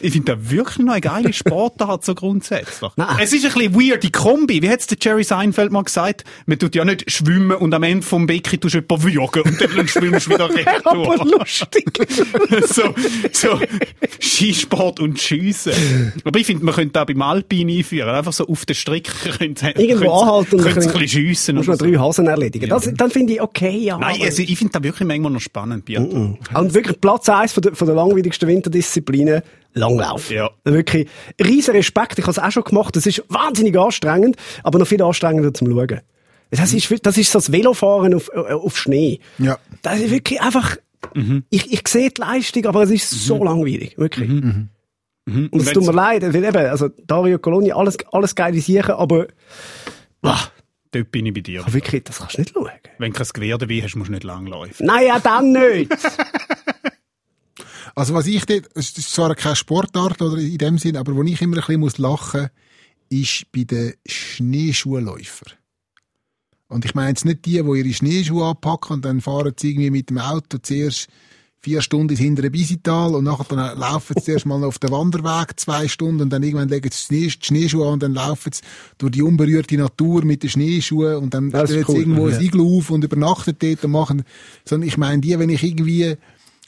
ich 0.00 0.12
finde 0.12 0.34
das 0.36 0.50
wirklich 0.50 0.78
noch 0.78 0.92
eine 0.94 1.00
geile 1.00 1.32
Sportart 1.32 2.04
so 2.04 2.14
grundsätzlich. 2.14 2.90
Nein. 2.96 3.16
Es 3.20 3.32
ist 3.32 3.44
ein 3.44 3.52
bisschen 3.52 3.74
weird, 3.74 4.02
die 4.02 4.10
Kombi. 4.10 4.62
Wie 4.62 4.68
hat's 4.70 4.86
der 4.88 4.98
Jerry 5.00 5.22
Seinfeld 5.24 5.70
mal 5.70 5.82
gesagt? 5.84 6.24
Man 6.46 6.58
tut 6.58 6.74
ja 6.74 6.84
nicht 6.84 7.10
schwimmen 7.10 7.56
und 7.56 7.72
am 7.74 7.82
Ende 7.84 8.04
vom 8.04 8.26
Becken 8.26 8.60
tust 8.60 8.74
du 8.74 8.78
jemanden 8.78 9.14
würgen 9.14 9.42
und 9.42 9.60
dann 9.60 9.88
schwimmst 9.88 10.26
du 10.26 10.30
wieder 10.30 10.44
Aber 10.84 11.12
retour. 11.12 11.38
lustig. 11.38 11.84
so, 12.66 12.94
so 13.32 13.60
Skisport 14.20 15.00
und 15.00 15.20
Schiessen. 15.20 16.12
Aber 16.24 16.38
ich 16.38 16.46
finde, 16.46 16.64
man 16.64 16.74
könnte 16.74 17.00
auch 17.00 17.06
beim 17.06 17.22
Alpin 17.22 17.68
einführen. 17.68 18.08
Einfach 18.08 18.32
so 18.32 18.46
auf 18.46 18.66
den 18.66 18.74
Strick 18.74 19.10
könnte 19.38 19.70
Irgendwo 19.76 20.10
anhalten 20.12 20.56
und 20.56 20.62
könnte 20.62 20.80
ein 20.80 20.86
bisschen 20.86 21.08
schiessen. 21.08 21.56
Muss 21.56 21.66
man 21.66 21.78
so. 21.78 21.84
drei 21.84 21.96
Hasen 21.98 22.26
erledigen. 22.26 22.68
Das, 22.68 22.90
dann 22.94 23.10
finde 23.10 23.34
ich 23.34 23.40
okay, 23.40 23.76
ja. 23.78 23.98
Nein, 23.98 24.20
also 24.22 24.42
ich 24.42 24.56
finde 24.56 24.72
das 24.72 24.82
wirklich 24.82 25.06
manchmal 25.06 25.32
noch 25.32 25.40
spannend, 25.40 25.84
Biathlon. 25.84 26.38
Und 26.54 26.74
wirklich 26.74 27.00
Platz 27.00 27.28
eins 27.28 27.52
von 27.52 27.62
der, 27.62 27.74
von 27.74 27.86
der 27.86 27.96
langweiligsten 27.96 28.48
Winterdisziplinen, 28.48 29.42
Langlauf. 29.74 30.30
Ja. 30.30 30.50
Wirklich 30.64 31.08
riesen 31.42 31.74
Respekt. 31.74 32.18
Ich 32.18 32.24
habe 32.24 32.32
es 32.32 32.38
auch 32.38 32.50
schon 32.50 32.64
gemacht. 32.64 32.96
Das 32.96 33.06
ist 33.06 33.22
wahnsinnig 33.28 33.78
anstrengend, 33.78 34.36
aber 34.62 34.78
noch 34.78 34.86
viel 34.86 35.02
anstrengender 35.02 35.52
zum 35.52 35.70
Schauen. 35.70 36.00
Das 36.50 36.72
ist, 36.72 37.06
das 37.06 37.18
ist 37.18 37.32
so 37.32 37.38
das 37.38 37.52
Velofahren 37.52 38.14
auf, 38.14 38.30
äh, 38.32 38.52
auf 38.52 38.78
Schnee. 38.78 39.20
Ja. 39.38 39.58
Das 39.82 40.00
ist 40.00 40.10
wirklich 40.10 40.40
einfach, 40.40 40.76
ich, 41.50 41.72
ich 41.72 41.88
sehe 41.88 42.10
die 42.10 42.20
Leistung, 42.20 42.66
aber 42.66 42.82
es 42.82 42.90
ist 42.90 43.10
so 43.10 43.42
langweilig. 43.42 43.98
Wirklich. 43.98 44.30
Und 45.26 45.54
es 45.54 45.72
tut 45.72 45.84
mir 45.84 45.92
leid, 45.92 46.22
weil 46.22 46.44
eben, 46.44 46.66
also 46.66 46.88
Dario 47.04 47.38
Coloni, 47.38 47.72
alles, 47.72 47.96
alles 48.12 48.34
geile 48.34 48.60
Sachen, 48.60 48.94
aber, 48.94 49.26
ah, 50.22 50.38
Dort 50.92 51.10
bin 51.10 51.26
ich 51.26 51.34
bei 51.34 51.40
dir. 51.40 51.64
wirklich, 51.72 52.04
das 52.04 52.18
kannst 52.18 52.36
du 52.36 52.40
nicht 52.42 52.54
schauen. 52.54 52.70
Wenn 52.98 53.12
du 53.12 53.18
kein 53.18 53.28
Gewehr 53.32 53.58
dabei 53.58 53.80
hast, 53.82 53.96
musst 53.96 54.08
du 54.08 54.12
nicht 54.12 54.24
lang 54.24 54.46
laufen. 54.46 54.86
Nein, 54.86 55.06
ja, 55.06 55.18
dann 55.18 55.52
nicht. 55.52 55.92
Also 57.98 58.12
was 58.12 58.26
ich 58.26 58.44
dort, 58.44 58.68
es 58.74 58.90
ist 58.98 59.10
zwar 59.10 59.34
keine 59.34 59.56
Sportart 59.56 60.20
oder 60.20 60.36
in 60.36 60.58
dem 60.58 60.76
Sinn, 60.76 60.98
aber 60.98 61.16
wo 61.16 61.22
ich 61.22 61.40
immer 61.40 61.56
ein 61.56 61.60
bisschen 61.60 61.80
muss 61.80 61.96
lachen, 61.96 62.50
ist 63.08 63.50
bei 63.52 63.64
den 63.64 63.94
Schneeschuhläufern. 64.06 65.54
Und 66.68 66.84
ich 66.84 66.94
meine 66.94 67.08
jetzt 67.08 67.24
nicht 67.24 67.46
die, 67.46 67.62
die 67.62 67.78
ihre 67.78 67.94
Schneeschuhe 67.94 68.48
anpacken 68.48 68.96
und 68.96 69.04
dann 69.06 69.22
fahren 69.22 69.54
sie 69.58 69.70
irgendwie 69.70 69.90
mit 69.90 70.10
dem 70.10 70.18
Auto 70.18 70.58
zuerst 70.58 71.08
vier 71.62 71.80
Stunden 71.82 72.10
ins 72.10 72.20
hintere 72.20 72.50
Bisital 72.50 73.14
und 73.14 73.24
nachher 73.24 73.44
dann 73.48 73.78
laufen 73.78 74.14
sie 74.16 74.22
zuerst 74.24 74.46
mal 74.46 74.62
auf 74.62 74.78
den 74.78 74.90
Wanderweg 74.90 75.58
zwei 75.58 75.88
Stunden 75.88 76.22
und 76.22 76.30
dann 76.30 76.42
irgendwann 76.42 76.68
legen 76.68 76.90
sie 76.92 77.08
die 77.08 77.30
Schnee- 77.30 77.38
die 77.40 77.46
Schneeschuhe 77.46 77.86
an 77.86 77.94
und 77.94 78.02
dann 78.02 78.14
laufen 78.14 78.52
sie 78.52 78.60
durch 78.98 79.12
die 79.12 79.22
unberührte 79.22 79.76
Natur 79.76 80.24
mit 80.24 80.42
den 80.42 80.50
Schneeschuhen 80.50 81.16
und 81.16 81.34
dann 81.34 81.50
stellen 81.50 81.66
sie 81.66 81.84
cool, 81.88 81.96
irgendwo 82.00 82.28
ja. 82.28 82.36
ein 82.36 82.44
Iglu 82.44 82.78
auf 82.78 82.90
und 82.90 83.02
übernachten 83.04 83.56
dort 83.58 83.84
und 83.84 83.90
machen, 83.90 84.22
sondern 84.64 84.88
ich 84.88 84.96
meine 84.96 85.20
die, 85.20 85.38
wenn 85.38 85.50
ich 85.50 85.62
irgendwie 85.64 86.14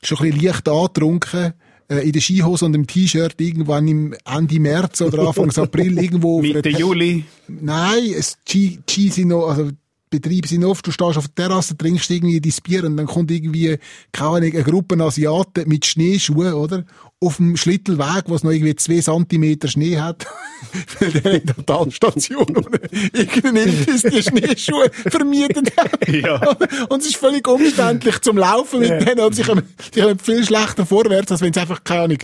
schon 0.03 0.19
ein 0.19 0.31
bisschen 0.31 0.47
leicht 0.47 0.69
angetrunken 0.69 1.53
äh, 1.89 2.07
in 2.07 2.13
der 2.13 2.21
Skihose 2.21 2.65
und 2.65 2.75
im 2.75 2.87
T-Shirt 2.87 3.35
irgendwann 3.41 3.87
im 3.89 4.15
Ende 4.25 4.61
März 4.61 5.01
oder 5.03 5.29
Anfang 5.29 5.51
April 5.57 5.99
irgendwo 5.99 6.41
Mitte 6.43 6.63
Te- 6.63 6.71
Juli. 6.71 7.25
Nein, 7.49 8.13
es 8.17 8.37
Ski, 8.49 8.81
Ski 8.89 9.09
sind 9.11 9.29
noch, 9.29 9.49
also 9.49 9.71
Betriebe 10.11 10.49
sind 10.49 10.65
oft, 10.65 10.87
du 10.87 10.91
stehst 10.91 11.17
auf 11.19 11.29
der 11.29 11.47
Terrasse, 11.47 11.77
trinkst 11.77 12.11
irgendwie 12.11 12.41
dein 12.41 12.53
Bier 12.63 12.85
und 12.85 12.97
dann 12.97 13.07
kommt 13.07 13.31
irgendwie, 13.31 13.79
keine 14.13 14.31
Ahnung, 14.31 14.53
eine 14.53 14.63
Gruppe 14.65 15.03
Asiaten 15.03 15.69
mit 15.69 15.87
Schneeschuhen, 15.87 16.55
oder? 16.55 16.85
Auf 17.21 17.37
dem 17.37 17.57
Schlittelweg, 17.57 18.25
was 18.27 18.45
noch 18.45 18.53
irgendwie 18.53 18.77
zwei 18.77 19.01
Zentimeter 19.01 19.69
Schnee 19.69 19.99
hat. 19.99 20.27
Weil 21.01 21.11
der 21.13 21.33
in 21.35 21.47
der 21.47 21.67
Talstation 21.67 22.47
irgendein 23.13 23.57
Imbiss 23.57 24.03
die 24.03 24.23
Schneeschuhe 24.23 24.91
vermietet 24.93 25.77
hat. 25.77 26.09
Ja. 26.09 26.37
Und 26.89 27.01
es 27.03 27.09
ist 27.09 27.17
völlig 27.17 27.47
umständlich 27.47 28.21
zum 28.21 28.39
Laufen 28.39 28.81
mit 28.81 28.91
denen 28.91 29.21
und 29.21 29.35
sie 29.35 29.43
kommen, 29.43 29.63
sie 29.93 30.01
kommen 30.01 30.19
viel 30.19 30.45
schlechter 30.45 30.87
vorwärts, 30.87 31.31
als 31.33 31.41
wenn 31.41 31.53
sie 31.53 31.61
einfach, 31.61 31.83
keine 31.85 32.03
Ahnung, 32.03 32.19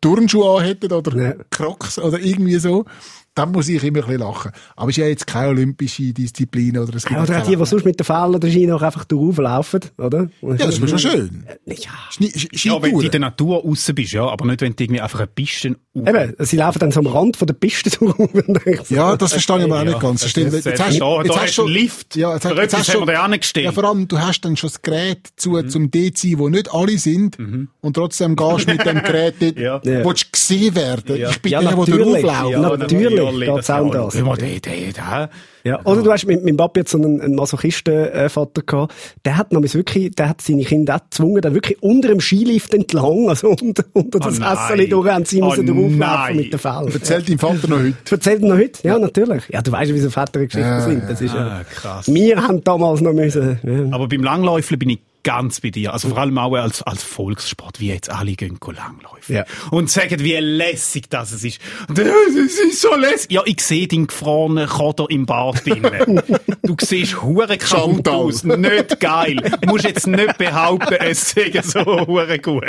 Turnschuhe 0.00 0.58
anhätten 0.58 0.92
oder 0.92 1.16
Ja. 1.16 1.34
Crocs 1.50 1.98
oder 1.98 2.18
irgendwie 2.18 2.58
so. 2.58 2.86
Dann 3.34 3.52
muss 3.52 3.68
ich 3.68 3.82
immer 3.84 3.98
ein 4.00 4.04
bisschen 4.06 4.18
lachen. 4.20 4.50
Aber 4.74 4.90
es 4.90 4.98
ist 4.98 5.02
ja 5.02 5.06
jetzt 5.08 5.26
keine 5.26 5.48
olympische 5.50 6.12
Disziplin 6.12 6.76
oder 6.76 6.96
es 6.96 7.04
gibt 7.04 7.16
Ja, 7.16 7.22
oder 7.22 7.38
auch 7.40 7.46
die, 7.46 7.54
die 7.56 7.64
sonst 7.64 7.84
mit 7.84 7.98
den 8.00 8.04
Fällen 8.04 8.34
oder 8.34 8.48
Ski 8.50 8.66
noch 8.66 8.82
einfach 8.82 9.04
durchlaufen, 9.04 9.80
oder? 9.98 10.28
Ja, 10.42 10.54
das 10.54 10.78
ist 10.78 10.88
schon 10.90 10.98
schön. 10.98 11.46
Ja. 11.66 11.90
Schnee- 12.10 12.26
Sch- 12.28 12.66
Ja, 12.68 12.82
wenn 12.82 12.92
du 12.92 13.00
in 13.02 13.10
der 13.10 13.20
Natur 13.20 13.62
raus 13.62 13.90
bist, 13.94 14.12
ja, 14.12 14.26
aber 14.26 14.46
nicht, 14.46 14.60
wenn 14.62 14.74
du 14.74 14.82
irgendwie 14.82 15.00
einfach 15.00 15.20
eine 15.20 15.28
Piste 15.28 15.76
auf- 15.94 16.08
Eben, 16.08 16.34
sie 16.40 16.56
laufen 16.56 16.78
dann 16.80 16.90
so 16.90 17.00
am 17.00 17.06
Rand 17.06 17.36
von 17.36 17.46
der 17.46 17.54
Piste 17.54 17.90
durch. 18.00 18.90
Ja, 18.90 19.16
das 19.16 19.32
verstehe 19.32 19.58
ich 19.58 19.64
aber 19.64 19.74
auch 19.76 19.78
Ja, 19.78 19.84
nicht 19.84 20.00
ganz. 20.00 20.20
das- 20.22 20.30
stimmt. 20.30 20.52
Jetzt 20.52 20.66
das- 20.66 20.80
hast- 20.80 21.00
da- 21.00 21.22
jetzt 21.22 21.30
da 21.36 21.40
hast 21.42 21.54
schon- 21.54 21.66
du 21.66 21.72
einen 21.72 21.82
Lift. 21.82 22.16
Ja, 22.16 22.34
jetzt, 22.34 22.44
hast- 22.44 22.56
jetzt 22.56 22.74
hast 22.76 22.88
haben 22.94 23.06
schon-. 23.06 23.62
Ja, 23.62 23.72
vor 23.72 23.84
allem, 23.84 24.08
du 24.08 24.18
hast 24.18 24.40
dann 24.40 24.56
schon 24.56 24.70
das 24.70 24.82
Gerät 24.82 25.28
zu, 25.36 25.62
zum 25.62 25.90
DC, 25.92 26.36
wo 26.36 26.48
nicht 26.48 26.72
alle 26.74 26.98
sind. 26.98 27.38
Und 27.80 27.94
trotzdem 27.94 28.34
gehst 28.34 28.66
du 28.68 28.72
mit 28.72 28.84
dem 28.84 29.02
Gerät 29.02 29.34
dort, 29.40 29.56
Ja. 29.58 29.80
Ja. 29.84 30.04
willst 30.04 30.24
du 30.24 30.30
gesehen 30.32 30.74
werden. 30.74 31.16
Ja. 31.16 31.30
Ich 31.30 31.40
bin 31.42 31.52
Ja, 31.52 31.60
der, 31.60 31.70
der 31.70 31.78
natürlich. 31.78 32.22
draufläuft. 32.24 32.50
Ja, 32.50 33.19
natürlich 33.24 33.48
um 33.50 33.90
das. 33.92 34.14
Mal, 34.20 34.36
der, 34.36 34.60
der, 34.60 34.92
der. 34.92 35.30
Ja. 35.62 35.80
Oder 35.84 36.02
du 36.02 36.10
hast 36.10 36.26
mit 36.26 36.42
meinem 36.44 36.56
Papi 36.56 36.80
jetzt 36.80 36.92
so 36.92 36.98
einen, 36.98 37.20
einen 37.20 37.34
Masochisten-Vater 37.34 38.62
gehabt. 38.62 38.94
Der 39.24 39.36
hat 39.36 39.52
nämlich 39.52 39.74
wirklich, 39.74 40.10
der 40.14 40.30
hat 40.30 40.40
seine 40.40 40.62
Kinder 40.64 40.96
auch 40.96 41.00
gezwungen, 41.04 41.40
dann 41.42 41.54
wirklich 41.54 41.82
unter 41.82 42.08
dem 42.08 42.20
Skilift 42.20 42.72
entlang, 42.72 43.28
also 43.28 43.48
unter, 43.60 43.84
unter 43.92 44.18
das 44.20 44.38
Oh 44.38 44.40
nein. 44.40 44.56
Hässeli 44.58 44.88
durch, 44.88 45.08
haben 45.10 45.24
sie 45.24 45.42
Oh 45.42 45.48
müssen 45.48 45.66
drauflaufen 45.66 46.36
mit 46.36 46.52
den 46.52 46.58
Fällen. 46.58 46.88
Erzählt 46.92 47.28
dein 47.28 47.38
Vater 47.38 47.68
noch 47.68 47.78
heute. 47.78 47.94
Erzählt 48.10 48.42
noch 48.42 48.56
heute? 48.56 48.86
Ja, 48.88 48.98
natürlich. 48.98 49.42
Ja, 49.50 49.60
du 49.62 49.70
weißt 49.72 49.90
ja, 49.90 49.96
wie 49.96 50.00
so 50.00 50.10
Vätergeschichten 50.10 50.62
Ja, 50.70 50.80
sind. 50.80 51.02
Das 51.08 51.20
ist 51.20 51.34
Ah, 51.34 51.58
ja, 51.58 51.64
krass. 51.64 52.12
wir 52.12 52.42
haben 52.42 52.64
damals 52.64 53.00
noch 53.02 53.12
müssen, 53.12 53.58
ja. 53.62 53.94
Aber 53.94 54.08
beim 54.08 54.22
Langläufeln 54.22 54.78
bin 54.78 54.90
ich 54.90 54.98
ganz 55.22 55.60
bei 55.60 55.70
dir. 55.70 55.92
Also 55.92 56.08
vor 56.08 56.18
allem 56.18 56.36
auch 56.38 56.54
als, 56.54 56.82
als 56.82 57.02
Volkssport, 57.02 57.80
wie 57.80 57.88
jetzt 57.88 58.10
alle 58.10 58.34
gehen 58.34 58.58
Langläufen. 58.60 59.34
Ja. 59.36 59.44
Und 59.70 59.90
sagen, 59.90 60.20
wie 60.20 60.34
lässig 60.36 61.10
das 61.10 61.32
es 61.32 61.44
ist. 61.44 61.60
Es 61.94 62.58
ist 62.58 62.80
so 62.80 62.94
lässig. 62.94 63.30
Ja, 63.32 63.42
ich 63.44 63.60
sehe 63.60 63.86
deinen 63.88 64.06
gefrorenen 64.06 64.68
Koder 64.68 65.06
im 65.08 65.26
Bad 65.26 65.66
drinnen. 65.66 66.22
du 66.62 66.76
siehst 66.80 67.22
hure 67.22 67.58
kaputt 67.58 68.08
aus. 68.08 68.44
Nicht 68.44 69.00
geil. 69.00 69.36
Du 69.60 69.68
musst 69.68 69.84
jetzt 69.84 70.06
nicht 70.06 70.38
behaupten, 70.38 70.94
es 71.00 71.30
sei 71.30 71.50
so 71.62 71.84
hure 72.06 72.38
gut. 72.38 72.64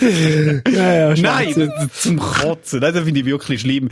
ja, 0.00 1.10
ja, 1.10 1.14
Nein, 1.14 1.54
das- 1.76 2.02
zum 2.02 2.18
Kotzen. 2.18 2.80
Das 2.80 2.96
finde 2.98 3.20
ich 3.20 3.26
wirklich 3.26 3.60
schlimm. 3.60 3.88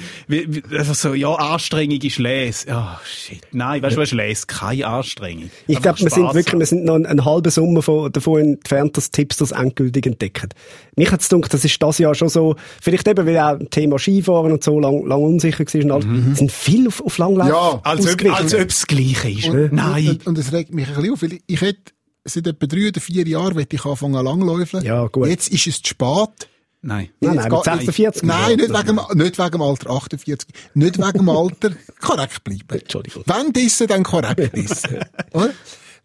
Einfach 0.70 0.94
so, 0.94 1.14
ja, 1.14 1.32
Anstrengung 1.34 2.00
ist 2.00 2.18
Les. 2.18 2.66
Ah, 2.68 3.00
shit. 3.04 3.40
Nein, 3.52 3.82
weißt 3.82 3.96
du, 3.96 4.00
was 4.00 4.08
ist 4.08 4.14
Les? 4.14 4.46
Keine 4.46 4.86
Anstrengung. 4.86 5.50
Ich 5.66 5.80
glaube, 5.80 6.00
wir 6.00 6.10
sind 6.10 6.34
wirklich, 6.34 6.58
wir 6.58 6.66
sind 6.66 6.84
noch 6.84 6.94
einen, 6.94 7.06
einen 7.06 7.24
halben 7.24 7.50
Sommer 7.50 7.82
von, 7.84 8.10
davon 8.10 8.40
entfernt, 8.40 8.96
dass 8.96 9.10
Tipps 9.10 9.36
das 9.36 9.52
endgültig 9.52 10.06
entdecken. 10.06 10.48
Mich 10.96 11.12
hat's 11.12 11.28
gedacht, 11.28 11.54
das 11.54 11.64
ist 11.64 11.80
das 11.82 11.98
Jahr 11.98 12.14
schon 12.14 12.28
so, 12.28 12.56
vielleicht 12.82 13.06
eben, 13.06 13.26
weil 13.26 13.38
auch 13.38 13.58
Thema 13.70 13.98
Skifahren 13.98 14.52
und 14.52 14.64
so 14.64 14.80
lang, 14.80 15.06
lang 15.06 15.22
unsicher 15.22 15.64
war 15.64 15.82
und 15.84 15.90
alles, 15.92 16.38
sind 16.38 16.50
viel 16.50 16.88
auf, 16.88 17.00
auf 17.04 17.18
Langlauf 17.18 17.48
Ja, 17.48 17.80
Als 17.84 18.00
ob, 18.02 18.06
ausgewichen. 18.08 18.34
als 18.34 18.54
ob 18.54 18.60
es 18.60 18.66
das 18.80 18.86
Gleiche 18.86 19.30
ist. 19.30 19.48
Und, 19.48 19.72
Nein. 19.72 20.08
Und, 20.08 20.26
und 20.26 20.38
es 20.38 20.52
regt 20.52 20.74
mich 20.74 20.88
ein 20.88 20.94
bisschen 20.94 21.12
auf, 21.12 21.22
weil 21.22 21.38
ich, 21.46 21.60
hätte, 21.60 21.92
seit 22.24 22.46
etwa 22.46 22.66
drei 22.66 22.88
oder 22.88 23.00
vier 23.00 23.26
Jahren 23.28 23.54
möchte 23.54 23.76
ich 23.76 23.84
anfangen 23.84 24.24
langläufeln. 24.24 24.82
Ja, 24.84 25.06
gut. 25.06 25.28
Jetzt 25.28 25.48
ist 25.48 25.66
es 25.66 25.82
zu 25.82 25.90
spät. 25.90 26.48
Nein. 26.86 27.08
Nein, 27.20 27.36
nein, 27.36 27.44
mit 27.50 27.62
geht- 27.62 27.64
46. 27.64 28.22
Nein, 28.24 28.56
nicht 28.56 28.68
wegen, 28.68 28.86
dem- 28.86 29.18
nicht 29.18 29.38
wegen 29.38 29.50
dem 29.52 29.62
Alter 29.62 29.90
48. 29.90 30.48
Nicht 30.74 30.98
wegen 30.98 31.12
dem 31.18 31.28
Alter. 31.30 31.70
Korrekt 32.00 32.44
bleiben. 32.44 32.62
Entschuldigung. 32.78 33.22
Wenn 33.26 33.52
dissen, 33.54 33.86
dann 33.86 34.02
korrekt 34.02 34.54
dissen. 34.54 34.98
Oder? 35.32 35.50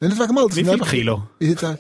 Nicht 0.01 0.18
wegen 0.18 0.27
dem 0.29 0.38
Alter. 0.38 0.56
Wie 0.56 0.63
viel 0.63 0.70
einfach- 0.74 0.89
Kilo? 0.89 1.24
Jetzt, 1.39 1.63
äh, 1.63 1.75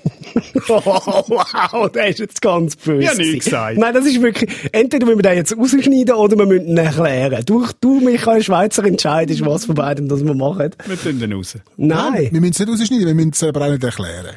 Oh, 0.67 1.23
wow, 1.29 1.89
der 1.91 2.07
ist 2.09 2.19
jetzt 2.19 2.41
ganz 2.41 2.75
böse. 2.75 3.03
Ja, 3.03 3.13
nichts 3.13 3.45
gesagt. 3.45 3.77
Nein, 3.77 3.93
das 3.93 4.05
ist 4.05 4.21
wirklich, 4.21 4.49
entweder 4.73 5.05
müssen 5.05 5.19
wir 5.19 5.23
den 5.23 5.37
jetzt 5.37 5.55
rausschneiden 5.57 6.13
oder 6.15 6.37
wir 6.37 6.45
müssen 6.45 6.67
ihn 6.67 6.77
erklären. 6.77 7.43
Du, 7.45 7.65
du 7.79 7.99
Michael 8.01 8.43
Schweizer, 8.43 8.83
entscheidest, 8.83 9.45
was 9.45 9.65
von 9.65 9.75
beiden 9.75 10.09
das 10.09 10.23
wir 10.25 10.33
machen. 10.33 10.71
Wir 10.85 11.01
tun 11.01 11.19
den 11.19 11.31
raus. 11.33 11.57
Nein. 11.77 12.27
Wir 12.31 12.41
müssen 12.41 12.51
es 12.53 12.59
nicht 12.59 12.69
rausschneiden, 12.69 13.07
wir 13.07 13.15
müssen 13.15 13.31
es 13.33 13.43
aber 13.43 13.65
auch 13.65 13.69
nicht 13.71 13.83
erklären. 13.83 14.35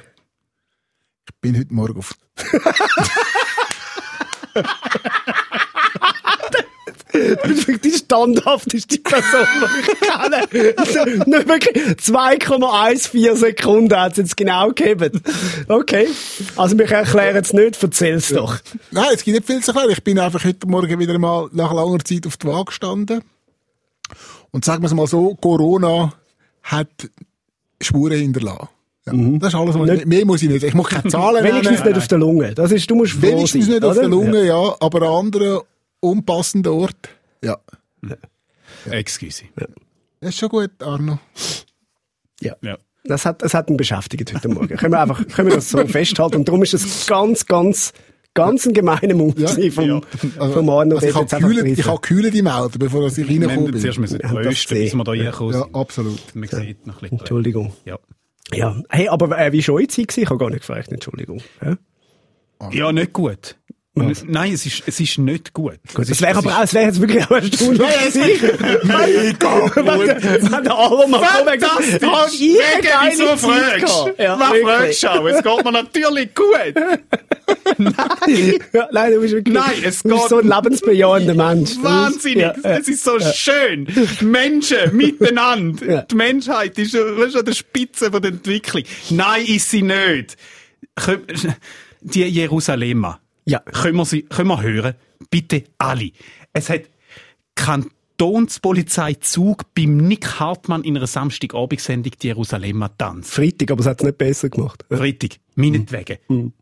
Ich 1.28 1.34
bin 1.40 1.58
heute 1.58 1.74
Morgen 1.74 1.98
auf... 1.98 2.14
Du 7.12 7.48
bist 7.48 7.68
wirklich 7.68 7.80
die 7.92 7.98
standhafteste 7.98 8.98
Person, 8.98 9.46
die 9.62 10.58
ich 10.58 10.80
kenne. 10.80 11.24
Nur 11.26 11.46
wirklich 11.46 11.76
2,14 11.98 13.36
Sekunden 13.36 13.96
hat 13.96 14.12
es 14.12 14.18
jetzt 14.18 14.36
genau 14.36 14.68
gegeben. 14.68 15.20
Okay. 15.68 16.08
Also, 16.56 16.78
wir 16.78 16.90
erklären 16.90 17.36
es 17.44 17.52
nicht, 17.52 17.82
erzähl's 17.82 18.28
doch. 18.28 18.58
Nein, 18.90 19.06
es 19.14 19.24
gibt 19.24 19.36
nicht 19.36 19.46
viel 19.46 19.60
zu 19.62 19.72
erklären. 19.72 19.90
Ich 19.92 20.02
bin 20.02 20.18
einfach 20.18 20.44
heute 20.44 20.66
Morgen 20.66 20.98
wieder 20.98 21.18
mal 21.18 21.48
nach 21.52 21.72
langer 21.72 21.98
Zeit 22.04 22.26
auf 22.26 22.36
die 22.36 22.46
Waage 22.46 22.64
gestanden. 22.66 23.22
Und 24.50 24.64
sagen 24.64 24.82
wir 24.82 24.86
es 24.86 24.94
mal 24.94 25.06
so, 25.06 25.34
Corona 25.34 26.12
hat 26.62 26.88
Spuren 27.80 28.18
hinterlassen. 28.18 28.68
Ja, 29.06 29.12
Das 29.38 29.48
ist 29.52 29.58
alles, 29.58 29.76
was 29.78 29.90
ich, 29.90 30.06
mehr 30.06 30.24
muss 30.24 30.42
ich 30.42 30.48
nicht. 30.48 30.62
Ich 30.62 30.74
muss 30.74 30.88
keine 30.88 31.10
Zahlen 31.10 31.42
Wenigstens 31.42 31.78
nennen. 31.80 31.88
nicht 31.88 31.98
auf 31.98 32.08
der 32.08 32.18
Lunge. 32.18 32.54
Das 32.54 32.70
ist, 32.70 32.88
du 32.88 32.94
musst 32.94 33.20
Wenigstens 33.20 33.66
sein, 33.66 33.74
nicht 33.74 33.84
auf 33.84 33.92
oder? 33.92 34.00
der 34.02 34.08
Lunge, 34.10 34.44
ja. 34.46 34.76
aber 34.78 35.02
an 35.02 35.30
anderen 36.02 36.18
unpassenden 36.18 36.72
Ort. 36.72 37.08
Ja. 37.42 37.58
Excuse. 38.90 39.44
Das 40.20 40.30
ist 40.30 40.38
schon 40.38 40.48
gut, 40.48 40.70
Arno. 40.82 41.18
Ja. 42.40 42.56
Ja. 42.62 42.78
Das 43.04 43.26
hat, 43.26 43.42
das 43.42 43.52
hat 43.54 43.68
ihn 43.68 43.76
beschäftigt 43.76 44.32
heute 44.32 44.48
Morgen. 44.48 44.76
können 44.76 44.92
wir 44.92 45.00
einfach, 45.00 45.26
können 45.28 45.48
wir 45.48 45.56
das 45.56 45.70
so 45.70 45.84
festhalten. 45.86 46.36
Und 46.36 46.48
darum 46.48 46.62
ist 46.62 46.72
es 46.74 47.06
ganz, 47.06 47.46
ganz, 47.46 47.92
ganz 48.32 48.64
ein 48.66 48.72
gemeiner 48.74 49.14
Move 49.14 49.40
Ja. 49.40 49.48
vom, 49.72 49.84
Ja. 49.84 50.00
vom 50.50 50.68
Arno. 50.70 50.96
Also 50.96 51.08
ich 51.08 51.14
habe 51.14 51.26
kühle, 51.26 51.68
ich 51.68 51.84
habe 51.86 52.00
kühle 52.00 52.30
die 52.30 52.42
melden, 52.42 52.78
bevor 52.78 53.06
ich 53.08 53.16
Wir 53.16 53.48
haben 53.50 53.66
zuerst 53.78 53.96
bin. 53.96 54.00
müssen 54.02 54.20
Ja, 54.22 54.28
das 54.32 54.42
trösten, 54.44 54.76
sehe 54.76 54.84
bis 54.84 54.94
wir 54.94 55.04
da 55.04 55.10
reingekommen 55.12 55.52
Ja, 55.54 55.66
absolut. 55.72 56.34
Man 56.34 56.48
sieht 56.48 56.86
noch 56.86 56.94
ein 56.96 57.00
bisschen. 57.00 57.18
Entschuldigung. 57.18 57.72
Ja. 57.84 57.98
Ja. 58.54 58.80
Hey, 58.88 59.08
aber 59.08 59.36
äh, 59.38 59.50
wie 59.52 59.62
schon 59.62 59.80
jetzt 59.80 59.98
war, 59.98 60.04
ich 60.18 60.26
habe 60.30 60.38
gar 60.38 60.50
nicht 60.50 60.60
gefragt, 60.60 60.92
Entschuldigung. 60.92 61.42
Ja? 61.64 61.76
ja, 62.70 62.92
nicht 62.92 63.12
gut. 63.12 63.56
Und 63.94 64.10
es, 64.10 64.24
nein, 64.26 64.54
es 64.54 64.64
ist, 64.64 64.82
es 64.86 64.98
ist 65.00 65.18
nicht 65.18 65.52
gut. 65.52 65.78
Gut, 65.92 66.08
das 66.08 66.22
wäre 66.22 66.38
aber 66.38 66.60
es 66.62 66.72
wäre 66.72 66.86
jetzt 66.86 66.98
wirklich 66.98 67.24
auch 67.26 67.30
erstaunlich 67.32 67.78
gewesen. 67.78 68.22
Mega 68.84 69.68
der- 69.68 69.86
wenn 69.86 71.44
der 71.46 71.56
gesagt, 71.58 71.84
Fantastisch! 72.00 72.58
eine 72.74 72.82
geile 72.82 73.10
wieso 73.10 73.26
Zeit 73.26 73.80
fragst 73.90 74.16
du? 74.18 74.22
Ja, 74.22 74.38
Was 74.40 74.48
fragst 74.62 75.02
du? 75.02 75.26
Es 75.26 75.42
geht 75.42 75.64
mir 75.64 75.72
natürlich 75.72 76.34
gut. 76.34 76.74
Ja, 78.72 78.88
nein, 78.92 79.12
du 79.12 79.20
bist 79.20 79.34
wirklich, 79.34 79.54
Nein, 79.54 79.72
es 79.84 80.02
du 80.02 80.08
bist 80.08 80.20
geht- 80.22 80.28
so 80.30 80.38
ein 80.38 80.48
lebensbejahender 80.48 81.34
Mensch. 81.34 81.72
Ist- 81.72 81.82
Wahnsinnig! 81.82 82.38
Ja. 82.42 82.54
Es 82.62 82.88
ist 82.88 83.04
so 83.04 83.18
schön. 83.20 83.86
Menschen 84.20 84.96
miteinander. 84.96 86.06
Die 86.10 86.14
Menschheit 86.14 86.78
ist 86.78 86.92
schon 86.92 87.16
schon 87.30 87.40
an 87.40 87.44
der 87.44 87.52
Spitze 87.52 88.10
von 88.10 88.22
der 88.22 88.30
Entwicklung. 88.30 88.84
Nein, 89.10 89.44
ist 89.44 89.68
sie 89.70 89.82
nicht. 89.82 90.36
Die 92.00 92.22
Jerusalemer. 92.24 93.20
Ja. 93.44 93.60
Können 93.60 93.96
wir 93.96 94.04
sie, 94.04 94.22
können 94.22 94.48
wir 94.48 94.62
hören? 94.62 94.94
Bitte 95.30 95.64
alle. 95.78 96.10
Es 96.52 96.68
hat 96.70 96.82
Kantonspolizei 97.54 99.14
Zug 99.14 99.74
beim 99.74 99.96
Nick 99.96 100.40
Hartmann 100.40 100.84
in 100.84 100.96
einer 100.96 101.06
Samstagabendsendung 101.06 102.12
die 102.20 102.26
Jerusalemer 102.28 102.96
tanzt. 102.96 103.32
Freitag, 103.32 103.70
aber 103.70 103.80
es 103.80 103.86
hat 103.86 104.00
es 104.00 104.06
nicht 104.06 104.18
besser 104.18 104.48
gemacht. 104.48 104.84
Freitag. 104.90 105.36
Meinetwegen. 105.54 106.52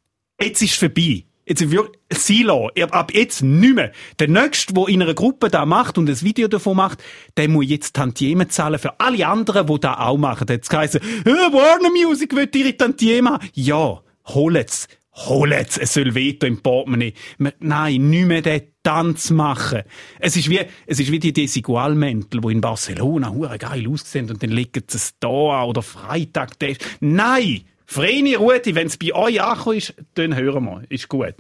Jetzt 0.40 0.62
ist 0.62 0.72
es 0.72 0.76
vorbei. 0.78 1.24
Jetzt 1.50 1.62
ist 1.62 1.72
wirklich, 1.72 1.98
Silo, 2.12 2.70
ab 2.90 3.12
jetzt 3.12 3.42
nicht 3.42 3.74
mehr. 3.74 3.90
Der 4.20 4.28
Nächste, 4.28 4.72
der 4.72 4.86
in 4.88 5.02
einer 5.02 5.14
Gruppe 5.14 5.48
da 5.48 5.66
macht 5.66 5.98
und 5.98 6.08
ein 6.08 6.20
Video 6.22 6.46
davon 6.46 6.76
macht, 6.76 7.02
der 7.36 7.48
muss 7.48 7.68
jetzt 7.68 7.96
Tantieme 7.96 8.46
zahlen 8.46 8.78
für 8.78 9.00
alle 9.00 9.26
anderen, 9.26 9.66
die 9.66 9.80
da 9.80 9.98
auch 9.98 10.16
machen. 10.16 10.46
Da 10.46 10.54
hat 10.54 10.62
es 10.62 10.94
äh, 10.94 11.00
Warner 11.24 11.90
Music 11.90 12.36
will 12.36 12.48
ihre 12.54 12.76
Tantieme 12.76 13.30
haben. 13.30 13.48
Ja, 13.54 14.00
holt's. 14.26 14.86
Holt's. 15.12 15.76
Es 15.76 15.92
soll 15.94 16.14
weiter 16.14 16.46
im 16.46 16.62
Portemonnaie. 16.62 17.14
Nein, 17.58 18.10
nicht 18.10 18.26
mehr 18.26 18.42
den 18.42 18.62
Tanz 18.82 19.30
machen. 19.30 19.82
Es 20.18 20.36
ist 20.36 20.48
wie, 20.48 20.60
es 20.86 21.00
ist 21.00 21.10
wie 21.10 21.18
die 21.18 21.32
Desigualmäntel, 21.32 22.40
die 22.40 22.52
in 22.52 22.60
Barcelona 22.60 23.30
hure 23.32 23.58
geil 23.58 23.86
aussehen 23.88 24.30
und 24.30 24.42
dann 24.42 24.50
legen 24.50 24.84
sie 24.86 24.96
es 24.96 25.14
da 25.20 25.28
an 25.62 25.68
oder 25.68 25.82
Freitag. 25.82 26.58
das- 26.60 26.78
Nein! 27.00 27.62
Vreni 27.86 28.36
Ruti, 28.36 28.76
wenn 28.76 28.86
es 28.86 28.96
bei 28.96 29.12
euch 29.12 29.42
angekommen 29.42 29.78
ist, 29.78 29.94
dann 30.14 30.36
hören 30.36 30.64
wir. 30.64 30.82
Ist 30.90 31.08
gut. 31.08 31.34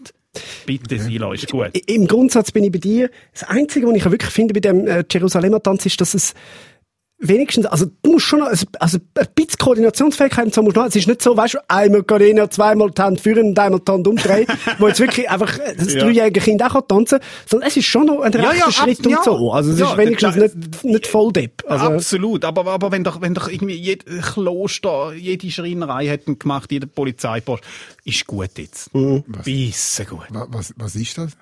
Bitte, 0.66 0.98
Silo, 0.98 1.32
ist 1.32 1.48
gut. 1.48 1.70
Im 1.86 2.08
Grundsatz 2.08 2.50
bin 2.50 2.64
ich 2.64 2.72
bei 2.72 2.78
dir. 2.78 3.08
Das 3.32 3.44
Einzige, 3.44 3.86
was 3.86 3.94
ich 3.96 4.04
wirklich 4.10 4.30
finde 4.30 4.54
bei 4.54 4.60
dem 4.60 4.86
äh, 4.86 5.04
Jerusalemer 5.08 5.62
Tanz 5.62 5.86
ist, 5.86 6.00
dass 6.00 6.14
es 6.14 6.34
wenigstens, 7.20 7.66
also 7.66 7.86
du 8.02 8.12
musst 8.12 8.26
schon 8.26 8.38
noch, 8.40 8.46
also, 8.48 8.66
also 8.78 8.98
ein 9.18 9.26
bisschen 9.34 9.58
Koordinationsfähigkeit 9.58 10.46
und 10.46 10.54
so 10.54 10.62
musst 10.62 10.76
du 10.76 10.80
noch, 10.80 10.88
es 10.88 10.96
ist 10.96 11.06
nicht 11.06 11.20
so, 11.22 11.36
weißt 11.36 11.54
du, 11.54 11.58
einmal 11.68 12.02
Carina, 12.02 12.48
zweimal 12.50 12.90
die 12.90 13.02
Hand 13.02 13.20
führen 13.20 13.48
und 13.48 13.58
einmal 13.58 13.80
die 13.80 13.92
Hand 13.92 14.06
umdrehen, 14.08 14.46
wo 14.78 14.88
jetzt 14.88 15.00
wirklich 15.00 15.28
einfach 15.30 15.58
äh, 15.58 15.74
das 15.76 15.92
Ja. 15.94 16.00
dreijährige 16.04 16.40
Kind 16.40 16.62
auch 16.62 16.72
kann 16.72 16.88
tanzen 16.88 17.18
sondern 17.46 17.68
es 17.68 17.76
ist 17.76 17.84
schon 17.86 18.06
noch 18.06 18.20
ein 18.20 18.32
Ja, 18.32 18.40
rechter 18.48 18.66
ja, 18.66 18.72
Schritt 18.72 19.06
und 19.06 19.12
ja. 19.12 19.22
so. 19.22 19.52
Also 19.52 19.72
es 19.72 19.78
Ja, 19.78 19.90
ist 19.92 19.98
wenigstens 19.98 20.34
das- 20.36 20.54
nicht, 20.54 20.84
nicht 20.84 21.06
voll 21.06 21.32
depp. 21.32 21.62
Also, 21.68 21.86
Absolut, 21.86 22.44
aber, 22.44 22.66
aber 22.66 22.90
wenn 22.90 23.04
doch, 23.04 23.20
wenn 23.20 23.34
doch 23.34 23.48
irgendwie 23.48 23.74
jedes 23.74 24.32
Kloster, 24.34 25.12
jede 25.14 25.50
Schreinerei 25.50 26.06
hätten 26.06 26.38
gemacht, 26.38 26.72
jeder 26.72 26.86
Polizeipost, 26.86 27.62
ist 28.04 28.26
gut 28.26 28.50
jetzt. 28.56 28.94
Mhm. 28.94 29.24
Bisschen 29.44 30.06
gut. 30.06 30.26
Wa- 30.30 30.46
Was, 30.50 30.72
was 30.76 30.94
ist 30.96 31.18
das? 31.18 31.32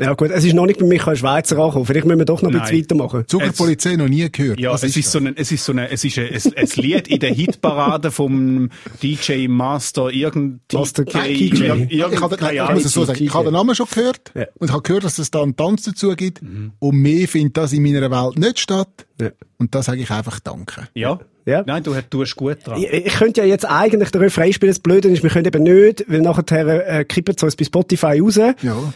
Ja 0.00 0.14
gut, 0.14 0.30
es 0.30 0.44
ist 0.44 0.54
noch 0.54 0.66
nicht 0.66 0.80
bei 0.80 0.86
Michael 0.86 1.16
Schweizer 1.16 1.58
angekommen. 1.58 1.86
Vielleicht 1.86 2.06
müssen 2.06 2.18
wir 2.18 2.24
doch 2.24 2.42
noch 2.42 2.50
ein 2.50 2.58
bisschen 2.60 2.78
weitermachen. 2.80 3.24
Zuckerpolizei 3.26 3.96
noch 3.96 4.08
nie 4.08 4.30
gehört. 4.30 4.58
Ja, 4.58 4.72
was 4.72 4.82
es 4.82 4.96
ist, 4.96 5.10
so 5.12 5.18
ein, 5.18 5.36
es 5.36 5.52
ist 5.52 5.64
so 5.64 5.72
eine, 5.72 5.90
es 5.90 6.02
ist 6.04 6.18
ein, 6.18 6.26
ein, 6.32 6.40
ein 6.56 6.68
Lied 6.76 7.08
in 7.08 7.20
der 7.20 7.32
Hitparade 7.34 8.10
vom 8.10 8.70
DJ 9.02 9.46
Master, 9.48 10.10
irgend 10.10 10.60
Master 10.72 11.04
DJ, 11.04 11.12
KJ. 11.50 11.64
irgend- 11.64 11.92
ich, 11.92 12.02
habe, 12.20 12.36
es 12.78 12.92
so 12.92 13.04
sagen, 13.04 13.22
ich 13.22 13.32
habe 13.34 13.44
den 13.44 13.52
Namen 13.52 13.74
schon 13.74 13.86
gehört 13.92 14.32
Ja. 14.34 14.46
und 14.58 14.72
habe 14.72 14.82
gehört, 14.82 15.04
dass 15.04 15.18
es 15.18 15.30
da 15.30 15.42
einen 15.42 15.56
Tanz 15.56 15.82
dazu 15.84 16.14
gibt 16.16 16.42
Mhm. 16.42 16.72
und 16.78 16.96
mehr 16.96 17.28
findet 17.28 17.56
das 17.56 17.72
in 17.72 17.82
meiner 17.82 18.10
Welt 18.10 18.38
nicht 18.38 18.58
statt 18.60 19.06
Ja. 19.20 19.30
und 19.58 19.74
da 19.74 19.82
sage 19.82 20.00
ich 20.00 20.10
einfach 20.10 20.40
Danke. 20.40 20.88
Ja? 20.94 21.20
Ja. 21.46 21.62
Nein, 21.66 21.82
du 21.82 21.94
tust 22.08 22.36
gut 22.36 22.58
dran. 22.64 22.80
Ich, 22.80 22.92
ich 22.92 23.14
könnte 23.14 23.40
ja 23.40 23.46
jetzt 23.46 23.64
eigentlich 23.64 24.10
den 24.10 24.20
Refrain 24.20 24.52
spielen, 24.52 24.70
das 24.70 24.78
Blöde 24.78 25.08
ist, 25.08 25.22
wir 25.22 25.30
können 25.30 25.46
eben 25.46 25.62
nicht, 25.62 26.04
weil 26.08 26.20
nachher 26.20 26.88
äh, 27.00 27.04
kippen 27.04 27.36
sie 27.38 27.44
uns 27.44 27.56
bei 27.56 27.64
Spotify 27.64 28.20
raus. 28.20 28.36
Ja. 28.36 28.52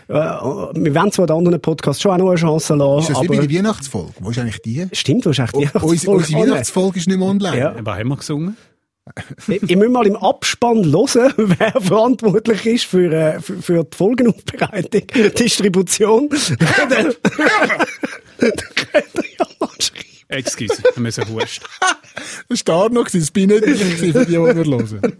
Äh, 0.09 0.13
wir 0.13 0.95
werden 0.95 1.13
zwar 1.13 1.27
den 1.27 1.37
anderen 1.37 1.61
Podcasts 1.61 2.03
schon 2.03 2.13
auch 2.13 2.19
noch 2.19 2.29
eine 2.29 2.37
Chance 2.37 2.75
lassen, 2.75 3.01
Ist 3.01 3.11
das 3.11 3.17
aber... 3.19 3.37
der 3.37 3.51
Weihnachtsfolge? 3.51 4.13
Wo 4.21 4.31
ist 4.31 4.39
eigentlich 4.39 4.63
die? 4.63 4.87
Stimmt, 4.93 5.27
du 5.27 5.31
hast 5.31 5.39
echt 5.39 5.57
die 5.57 5.69
Oh, 5.75 5.87
unsere, 5.87 6.13
unsere 6.13 6.41
Weihnachtsfolge 6.41 6.51
Weihnachtsfolge 6.51 6.99
ist 6.99 7.09
nicht 7.09 7.19
mehr 7.19 7.29
online. 7.29 7.59
Ja. 7.59 7.75
Was 7.83 7.99
haben 7.99 8.09
wir 8.09 8.17
gesungen? 8.17 8.57
Ich, 9.49 9.63
ich 9.63 9.77
muss 9.77 9.89
mal 9.89 10.07
im 10.07 10.17
Abspann 10.17 10.83
hören, 10.85 11.33
wer 11.59 11.73
verantwortlich 11.73 12.65
ist 12.65 12.85
für, 12.87 13.13
äh, 13.13 13.41
für, 13.41 13.61
für 13.61 13.85
die 13.85 13.97
Folgenaufbereitung, 13.97 15.03
Distribution. 15.39 16.31
Dann 16.89 17.15
dann 18.39 18.53
könnt 18.75 19.15
ihr 19.15 19.25
ja. 19.39 19.47
Excuse, 20.29 20.83
wir 20.95 21.03
müssen 21.03 21.29
husten. 21.29 21.65
Das 22.49 22.67
war 22.67 22.85
Arno, 22.85 23.01
gewesen, 23.05 23.21
das 23.21 23.31
bin 23.31 23.49
nicht 23.51 23.67
ich 23.67 23.79
für 23.83 24.07
die, 24.07 24.25
die 24.27 24.33
wir 24.33 24.55
hören. 24.55 25.19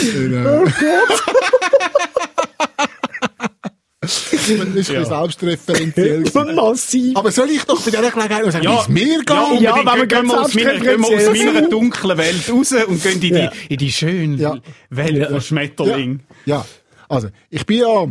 genau. 0.00 0.64
Das 4.00 4.32
ist 4.34 4.60
ein 4.60 4.72
bisschen 4.74 5.04
selbstreferenziell. 5.06 6.24
Massiv. 6.54 7.16
Aber 7.16 7.30
soll 7.30 7.48
ich 7.50 7.64
doch 7.64 7.80
bei 7.82 7.90
dieser 7.90 8.10
Gelegenheit 8.10 8.44
noch 8.44 8.52
sagen, 8.52 8.66
wie 8.68 8.74
es 8.80 8.88
mir 8.88 9.18
geht? 9.18 9.28
ja, 9.30 9.54
Ja, 9.78 9.96
wir 9.96 10.06
gehen, 10.06 10.30
aus 10.30 10.54
meiner, 10.54 10.78
gehen 10.78 11.00
wir 11.00 11.30
aus 11.30 11.38
meiner 11.44 11.68
dunklen 11.68 12.18
Welt 12.18 12.50
raus 12.50 12.72
und 12.86 13.02
gehen 13.02 13.14
in 13.14 13.20
die, 13.20 13.28
Ja. 13.30 13.52
in 13.70 13.78
die 13.78 13.92
schöne 13.92 14.36
Ja. 14.36 14.58
Welt 14.90 15.30
der 15.30 15.40
Schmetterling. 15.40 16.20
Ja, 16.44 16.66
also, 17.08 17.28
ich 17.48 17.64
bin 17.64 17.78
ja, 17.78 18.06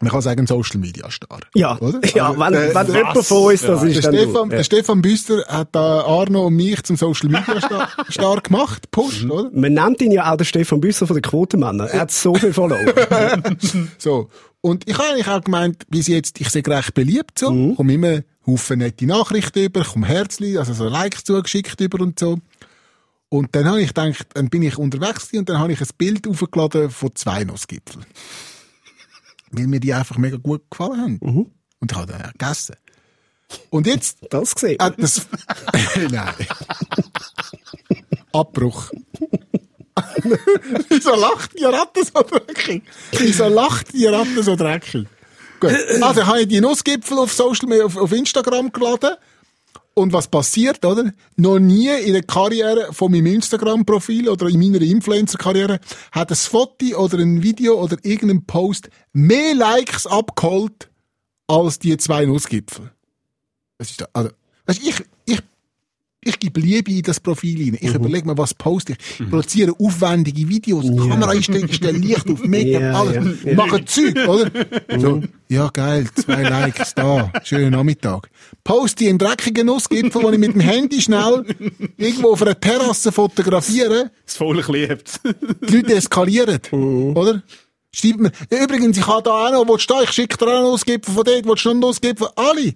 man 0.00 0.10
kann 0.12 0.20
sagen, 0.20 0.46
Social 0.46 0.78
Media 0.78 1.10
Star. 1.10 1.40
Ja, 1.54 1.76
Oder? 1.78 2.00
ja 2.14 2.28
Also, 2.28 2.40
wenn, 2.40 2.52
der- 2.52 2.74
wenn 2.74 2.86
jemand 2.94 3.24
von 3.26 3.42
uns 3.52 3.62
das 3.62 3.82
Ja. 3.82 3.88
ist, 3.88 3.94
Der 4.04 4.12
dann 4.12 4.20
Stefan, 4.20 4.48
du. 4.50 4.56
der 4.56 4.64
Stefan 4.64 5.02
Büster 5.02 5.44
hat 5.48 5.68
da 5.72 6.00
Arno 6.02 6.46
und 6.46 6.54
mich 6.54 6.82
zum 6.84 6.96
Social 6.96 7.28
Media 7.30 7.60
Star, 7.60 7.88
Star 8.10 8.40
gemacht, 8.40 8.90
pusht, 8.90 9.24
Mhm. 9.24 9.30
oder? 9.30 9.50
Man 9.52 9.74
nennt 9.74 10.00
ihn 10.00 10.12
ja 10.12 10.32
auch 10.32 10.36
den 10.36 10.44
Stefan 10.46 10.80
Büsser 10.80 11.06
von 11.06 11.14
den 11.14 11.22
Quotenmännern. 11.22 11.88
Er 11.88 12.00
hat 12.00 12.10
so 12.12 12.34
viel 12.34 12.52
verloren. 12.52 12.86
So. 13.98 14.28
Und 14.60 14.88
ich 14.88 14.98
habe 14.98 15.08
eigentlich 15.10 15.28
auch 15.28 15.42
gemeint, 15.42 15.84
bis 15.88 16.08
jetzt, 16.08 16.40
ich 16.40 16.48
sehe 16.50 16.66
recht 16.66 16.94
beliebt 16.94 17.38
so, 17.38 17.50
Mhm. 17.52 17.76
komme 17.76 17.92
immer 17.94 18.20
Haufen 18.46 18.78
nette 18.78 19.06
Nachrichten 19.06 19.64
über, 19.64 19.84
komme 19.84 20.06
Herzli, 20.06 20.58
also 20.58 20.72
so 20.72 20.88
Likes 20.88 21.22
zugeschickt 21.24 21.80
über 21.80 22.00
und 22.02 22.18
so. 22.18 22.38
Und 23.28 23.54
dann 23.54 23.66
habe 23.66 23.80
ich 23.82 23.88
gedacht, 23.88 24.26
dann 24.34 24.48
bin 24.48 24.62
ich 24.62 24.78
unterwegs 24.78 25.28
und 25.34 25.48
dann 25.48 25.58
habe 25.58 25.72
ich 25.72 25.80
ein 25.80 25.88
Bild 25.98 26.26
aufgeladen 26.26 26.88
von 26.90 27.10
zwei 27.14 27.44
Nussgipfeln. 27.44 28.04
Weil 29.50 29.66
mir 29.66 29.80
die 29.80 29.94
einfach 29.94 30.18
mega 30.18 30.36
gut 30.36 30.62
gefallen 30.70 31.00
haben. 31.00 31.18
Mhm. 31.22 31.46
Und 31.80 31.92
ich 31.92 31.96
habe 31.96 32.12
dann 32.12 32.32
gegessen. 32.32 32.76
Und 33.70 33.86
jetzt 33.86 34.18
Das 34.30 34.54
gesehen. 34.54 34.76
hat 34.80 34.94
das, 34.98 35.26
nein. 36.10 36.34
Abbruch. 38.32 38.90
Wieso 40.88 41.14
lacht 41.14 41.58
die 41.58 41.64
Ratte 41.64 42.04
so 42.04 42.22
dreckig? 42.22 42.82
Wieso 43.12 43.48
lacht 43.48 43.92
die 43.92 44.06
Ratte 44.06 44.42
so 44.42 44.54
dreckig? 44.54 45.06
Gut. 45.60 45.72
Also, 46.00 46.26
habe 46.26 46.42
ich 46.42 46.48
die 46.48 46.60
Nussgipfel 46.60 47.18
auf 47.18 47.32
Social 47.32 47.68
Media, 47.68 47.84
auf, 47.84 47.96
auf 47.96 48.12
Instagram 48.12 48.70
geladen. 48.70 49.16
Und 49.98 50.12
was 50.12 50.28
passiert, 50.28 50.84
oder? 50.84 51.12
Noch 51.34 51.58
nie 51.58 51.88
in 51.88 52.12
der 52.12 52.22
Karriere 52.22 52.92
von 52.92 53.10
meinem 53.10 53.26
Instagram-Profil 53.26 54.28
oder 54.28 54.46
in 54.46 54.60
meiner 54.60 54.80
Influencer-Karriere 54.80 55.80
hat 56.12 56.30
ein 56.30 56.36
Foto 56.36 56.96
oder 56.96 57.18
ein 57.18 57.42
Video 57.42 57.82
oder 57.82 57.96
irgendein 58.04 58.46
Post 58.46 58.90
mehr 59.12 59.56
Likes 59.56 60.06
abgeholt 60.06 60.88
als 61.48 61.80
die 61.80 61.96
zwei 61.96 62.26
Nussgipfel. 62.26 62.92
Das 63.78 63.90
ist 63.90 64.00
da, 64.00 64.06
also, 64.12 64.30
ich, 64.68 65.02
ich, 65.24 65.40
ich 66.28 66.38
gebe 66.38 66.60
Liebe 66.60 66.90
in 66.92 67.02
das 67.02 67.18
Profil 67.20 67.58
rein. 67.58 67.70
Mhm. 67.72 67.78
Ich 67.80 67.94
überlege 67.94 68.26
mir, 68.26 68.36
was 68.38 68.54
poste 68.54 68.92
ich. 68.92 68.98
Ich 69.20 69.28
produziere 69.30 69.72
aufwendige 69.78 70.48
Videos, 70.48 70.84
Kamera 70.86 71.30
einstellen, 71.30 71.72
stelle 71.72 71.98
Licht 71.98 72.28
auf, 72.30 72.44
Make-up, 72.44 72.80
Ja, 72.82 72.92
alles. 73.00 73.14
ja, 73.44 73.50
ja. 73.50 73.54
Mache 73.56 73.84
Zeug, 73.84 74.16
oder? 74.28 74.50
So, 74.98 75.22
ja, 75.48 75.68
geil, 75.68 76.06
zwei 76.14 76.42
Likes 76.42 76.94
da, 76.94 77.32
schönen 77.44 77.70
Nachmittag. 77.72 78.28
Poste 78.64 79.08
einen 79.08 79.18
dreckigen 79.18 79.66
Nussgipfel, 79.66 80.22
den 80.22 80.32
ich 80.34 80.38
mit 80.40 80.54
dem 80.54 80.60
Handy 80.60 81.00
schnell 81.00 81.44
irgendwo 81.96 82.32
auf 82.32 82.42
einer 82.42 82.58
Terrasse 82.58 83.12
fotografiere, 83.12 84.10
Das 84.26 84.36
Volk 84.36 84.68
liebt 84.68 85.20
die 85.68 85.76
Leute 85.76 85.94
eskalieren, 85.94 86.58
oder? 87.14 87.42
Schreibt 87.90 88.20
mir, 88.20 88.30
übrigens, 88.50 88.98
ich 88.98 89.06
habe 89.06 89.22
da 89.22 89.30
auch 89.48 89.50
noch, 89.52 89.66
willst 89.72 89.88
du 89.88 89.94
da, 89.94 90.02
ich 90.02 90.10
schicke 90.12 90.36
dir 90.36 90.46
auch 90.46 90.62
noch 90.62 90.70
Nussgipfel 90.72 91.14
von 91.14 91.24
dort, 91.24 91.46
willst 91.46 91.64
du 91.64 91.68
noch 91.68 91.72
einen 91.72 91.80
Nussgipfel? 91.80 92.28
Alle! 92.36 92.74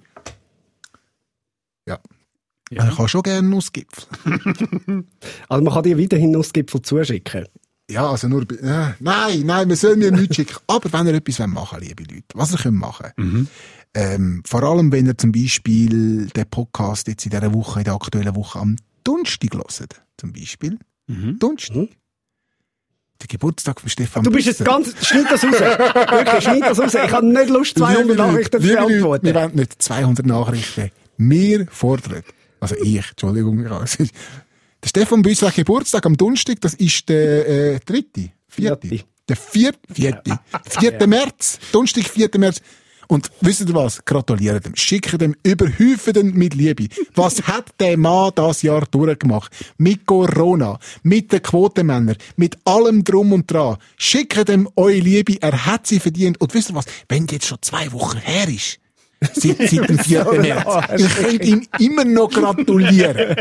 Ja. 2.73 2.89
Ich 2.89 2.99
habe 2.99 3.09
schon 3.09 3.23
gerne 3.23 3.47
Nussgipfel. 3.49 4.05
Also 5.49 5.63
man 5.65 5.75
kann 5.75 5.83
dir 5.83 5.99
weiterhin 5.99 6.31
Nussgipfel 6.31 6.81
zuschicken. 6.81 7.47
Ja, 7.91 8.09
also 8.09 8.29
nur, 8.29 8.43
äh, 8.51 8.95
nein, 9.01 9.43
nein, 9.45 9.69
wir 9.69 9.77
sollen 9.77 9.99
mir 9.99 10.11
nichts 10.11 10.37
schicken. 10.37 10.57
Aber 10.67 10.91
wenn 10.93 11.07
ihr 11.07 11.15
etwas 11.15 11.39
machen 11.47 11.79
wollt, 11.79 11.89
liebe 11.89 12.05
Leute, 12.05 12.25
was 12.35 12.53
ihr 12.53 12.59
könnt 12.59 12.79
machen, 12.79 13.49
ähm, 13.95 14.43
vor 14.47 14.63
allem 14.63 14.91
wenn 14.91 15.07
ihr 15.07 15.19
zum 15.19 15.33
Beispiel 15.33 16.29
den 16.29 16.47
Podcast 16.49 17.09
jetzt 17.09 17.27
in 17.27 17.31
dieser 17.31 17.53
Woche, 17.53 17.81
in 17.81 17.85
der 17.85 17.95
aktuellen 17.95 18.35
Woche 18.35 18.59
am 18.59 18.77
Donnerstag 19.05 19.53
hört, 19.55 20.03
zum 20.17 20.33
Beispiel. 20.33 20.79
Donnerstag. 21.07 21.89
Der 23.21 23.29
Geburtstag 23.29 23.81
von 23.81 23.91
Stefan 23.91 24.25
Du 24.25 24.31
bist 24.31 24.47
jetzt 24.47 24.65
ganz, 24.65 24.95
schneid 25.07 25.27
das 25.31 25.45
raus. 25.45 25.53
Wirklich, 25.53 26.45
schneid 26.45 26.63
das 26.63 26.79
raus. 26.81 26.95
Ich 26.95 27.13
habe 27.13 27.27
nicht 27.27 27.51
Lust, 27.51 27.77
200 27.77 28.03
Liebe 28.03 28.15
Leute, 28.15 28.33
Nachrichten 28.33 28.63
zu 28.63 28.67
Leute, 28.69 28.87
beantworten. 28.87 29.27
Wir 29.27 29.35
wollen 29.35 29.55
nicht 29.55 29.83
200 29.83 30.27
Nachrichten. 30.27 30.91
Wir 31.19 31.67
fordern. 31.71 32.23
Also 32.63 32.77
ich, 32.77 33.11
Entschuldigung. 33.11 33.65
Der 33.65 34.89
Stefan 34.89 35.23
Büssler 35.23 35.49
hat 35.49 35.57
Geburtstag 35.57 36.07
am 36.07 36.17
Donnerstag, 36.17 36.61
das 36.61 36.75
ist 36.75 37.09
der 37.09 37.49
äh, 37.49 37.81
dritte, 37.85 38.31
vierte. 38.49 38.89
Vierte. 38.89 39.05
Der 39.29 39.37
vierte, 39.37 39.79
vierte. 39.93 40.39
Vierte 40.69 41.07
März. 41.07 41.59
Donnerstag, 41.71 42.05
4. 42.05 42.31
März. 42.39 42.61
Und 43.09 43.31
wisst 43.41 43.61
ihr 43.61 43.75
was? 43.75 44.05
Gratuliert 44.05 44.65
dem. 44.65 44.75
Schickt 44.75 45.21
dem, 45.21 45.37
überhäufen 45.43 46.13
den 46.15 46.35
mit 46.35 46.55
Liebe. 46.55 46.89
Was 47.15 47.43
hat 47.43 47.71
der 47.79 47.97
Mann 47.97 48.33
das 48.35 48.63
Jahr 48.63 48.87
durchgemacht? 48.91 49.53
Mit 49.77 50.07
Corona, 50.07 50.79
mit 51.03 51.33
den 51.33 51.43
Quotenmännern, 51.43 52.17
mit 52.37 52.59
allem 52.65 53.05
drum 53.05 53.33
und 53.33 53.51
dran. 53.51 53.77
Schickt 53.97 54.49
dem 54.49 54.69
eure 54.77 54.99
Liebe. 54.99 55.37
Er 55.41 55.67
hat 55.67 55.87
sie 55.87 56.01
verdient. 56.01 56.41
Und 56.41 56.55
wisst 56.55 56.71
ihr 56.71 56.75
was? 56.75 56.87
Wenn 57.09 57.27
jetzt 57.27 57.47
schon 57.47 57.59
zwei 57.61 57.93
Wochen 57.93 58.19
her 58.19 58.49
ist, 58.49 58.79
seit, 59.35 59.59
seit 59.59 59.89
dem 59.89 59.99
4. 59.99 60.25
März, 60.25 60.75
ihr 60.99 61.09
könnt 61.09 61.45
ihm 61.45 61.67
immer 61.79 62.05
noch 62.05 62.31
gratulieren. 62.31 63.37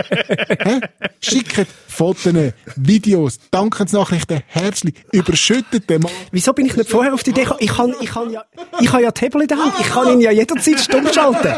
Schickt 1.19 1.67
Fotos, 1.87 2.33
Videos, 2.75 3.39
Dankensnachrichten, 3.51 4.41
herzlich, 4.47 4.95
überschüttet 5.11 5.89
den 5.89 6.01
Mann. 6.01 6.11
Wieso 6.31 6.53
bin 6.53 6.65
ich 6.65 6.75
nicht 6.75 6.89
vorher 6.89 7.13
auf 7.13 7.23
die 7.23 7.31
Idee 7.31 7.43
gekommen? 7.43 7.59
Ich 7.61 7.71
kann, 7.71 7.93
ich 7.99 8.09
kann 8.09 8.29
ja, 8.31 8.43
ich 8.79 8.91
habe 8.91 9.03
ja 9.03 9.11
Tablet 9.11 9.43
in 9.43 9.47
der 9.47 9.57
Hand. 9.57 9.73
Ich 9.79 9.87
kann 9.87 10.07
ihn 10.13 10.21
ja 10.21 10.31
jederzeit 10.31 10.79
stumm 10.79 11.07
schalten. 11.13 11.53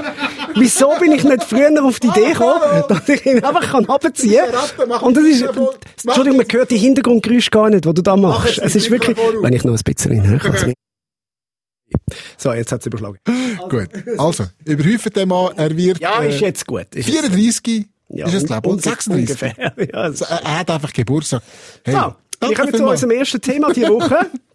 Wieso 0.56 0.94
bin 1.00 1.12
ich 1.12 1.24
nicht 1.24 1.44
früher 1.44 1.84
auf 1.84 2.00
die 2.00 2.08
Idee 2.08 2.34
gekommen, 2.34 2.84
dass 2.90 3.08
ich 3.10 3.26
ihn 3.26 3.44
einfach 3.44 3.72
kann 3.72 3.86
runterziehen 3.86 4.44
kann? 4.78 4.92
Und 5.02 5.18
das 5.18 5.24
ist, 5.24 5.44
Entschuldigung, 6.04 6.38
man 6.38 6.48
hört 6.52 6.72
die 6.72 6.78
Hintergrundgeräusche 6.78 7.52
gar 7.52 7.70
nicht, 7.70 7.86
die 7.86 7.94
du 7.94 8.02
da 8.02 8.16
machst. 8.16 8.60
Es 8.60 8.76
ist 8.76 8.90
wirklich, 8.92 9.18
wenn 9.42 9.54
ich 9.54 9.64
noch 9.64 9.74
ein 9.74 9.80
bisschen 9.84 10.40
kann. 10.40 10.74
So, 12.38 12.54
jetzt 12.54 12.72
hat 12.72 12.82
es 12.82 12.86
überschlagen. 12.88 13.18
Gut. 13.70 13.90
Also, 14.18 14.46
überhäufen 14.66 15.12
den 15.14 15.28
Mann, 15.30 15.52
er 15.58 15.76
wird, 15.76 16.00
Ja, 16.00 16.20
ist 16.22 16.42
äh, 16.42 16.46
jetzt 16.46 16.66
gut. 16.68 16.88
Ist 16.94 17.08
jetzt- 17.08 17.20
34, 17.28 17.86
Ja, 18.10 18.28
ist 18.28 18.34
es, 18.34 18.46
glaube 18.46 18.68
ich, 18.68 18.74
un- 18.74 18.80
36. 18.80 19.44
Ungefähr. 19.44 19.74
Ja, 19.94 20.00
Also, 20.02 20.26
er, 20.26 20.60
hat 20.60 20.70
einfach 20.72 20.92
Geburtstag. 20.94 21.42
Hey, 21.84 21.96
So, 21.96 22.16
wir 22.48 22.56
kommen 22.56 22.74
zu 22.74 22.86
unserem 22.86 23.12
ersten 23.12 23.42
Thema 23.42 23.72
diese 23.74 23.90
Woche. 23.90 24.18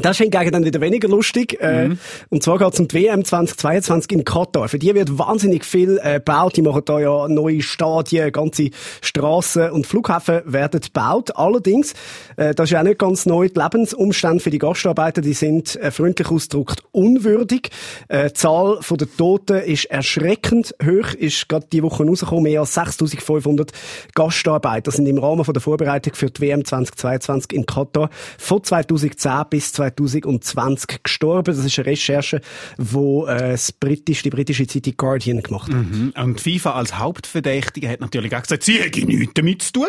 Das 0.00 0.12
ist 0.12 0.18
hingegen 0.18 0.52
dann 0.52 0.64
wieder 0.64 0.80
weniger 0.80 1.08
lustig. 1.08 1.60
Äh, 1.60 1.96
und 2.30 2.40
zwar 2.44 2.58
geht 2.58 2.72
es 2.72 2.78
um 2.78 2.86
die 2.86 3.02
WM 3.02 3.24
2022 3.24 4.12
in 4.12 4.24
Katar. 4.24 4.68
Für 4.68 4.78
die 4.78 4.94
wird 4.94 5.18
wahnsinnig 5.18 5.64
viel 5.64 5.98
äh, 6.00 6.14
gebaut. 6.14 6.56
Die 6.56 6.62
machen 6.62 6.82
da 6.84 7.00
ja 7.00 7.26
neue 7.26 7.62
Stadien, 7.62 8.30
ganze 8.30 8.70
Straßen 9.02 9.72
und 9.72 9.88
Flughäfen 9.88 10.42
werden 10.44 10.80
gebaut. 10.80 11.34
Allerdings, 11.34 11.94
äh, 12.36 12.54
das 12.54 12.66
ist 12.66 12.70
ja 12.70 12.78
auch 12.78 12.84
nicht 12.84 13.00
ganz 13.00 13.26
neu, 13.26 13.48
die 13.48 13.58
Lebensumstände 13.58 14.38
für 14.38 14.50
die 14.50 14.58
Gastarbeiter, 14.58 15.20
die 15.20 15.32
sind 15.32 15.74
äh, 15.74 15.90
freundlich 15.90 16.30
ausgedrückt 16.30 16.84
unwürdig. 16.92 17.70
Äh, 18.06 18.28
die 18.28 18.34
Zahl 18.34 18.78
der 18.88 19.16
Toten 19.16 19.58
ist 19.58 19.86
erschreckend 19.86 20.76
hoch, 20.80 21.12
ist 21.14 21.48
gerade 21.48 21.66
die 21.72 21.82
Woche 21.82 22.04
rausgekommen. 22.04 22.44
Mehr 22.44 22.60
als 22.60 22.74
6500 22.74 23.72
Gastarbeiter 24.14 24.92
sind 24.92 25.06
im 25.06 25.18
Rahmen 25.18 25.44
von 25.44 25.54
der 25.54 25.60
Vorbereitung 25.60 26.14
für 26.14 26.30
die 26.30 26.40
WM 26.40 26.64
2022 26.64 27.52
in 27.52 27.66
Katar 27.66 28.10
von 28.38 28.62
2010 28.62 29.32
bis 29.50 29.72
2020 29.96 31.02
gestorben. 31.02 31.54
Das 31.54 31.64
ist 31.64 31.78
eine 31.78 31.86
Recherche, 31.86 32.40
wo 32.76 33.26
äh, 33.26 33.50
das 33.52 33.72
britische, 33.72 34.24
die 34.24 34.30
britische 34.30 34.66
Zeitung 34.66 34.94
Guardian 34.96 35.42
gemacht 35.42 35.72
hat. 35.72 35.90
Mhm. 35.90 36.12
Und 36.16 36.40
FIFA 36.40 36.72
als 36.72 36.98
Hauptverdächtige 36.98 37.88
hat 37.88 38.00
natürlich 38.00 38.34
auch 38.34 38.42
gesagt, 38.42 38.62
sie 38.62 38.78
hätten 38.78 39.06
nichts 39.06 39.34
damit 39.34 39.62
zu 39.62 39.72
tun. 39.72 39.86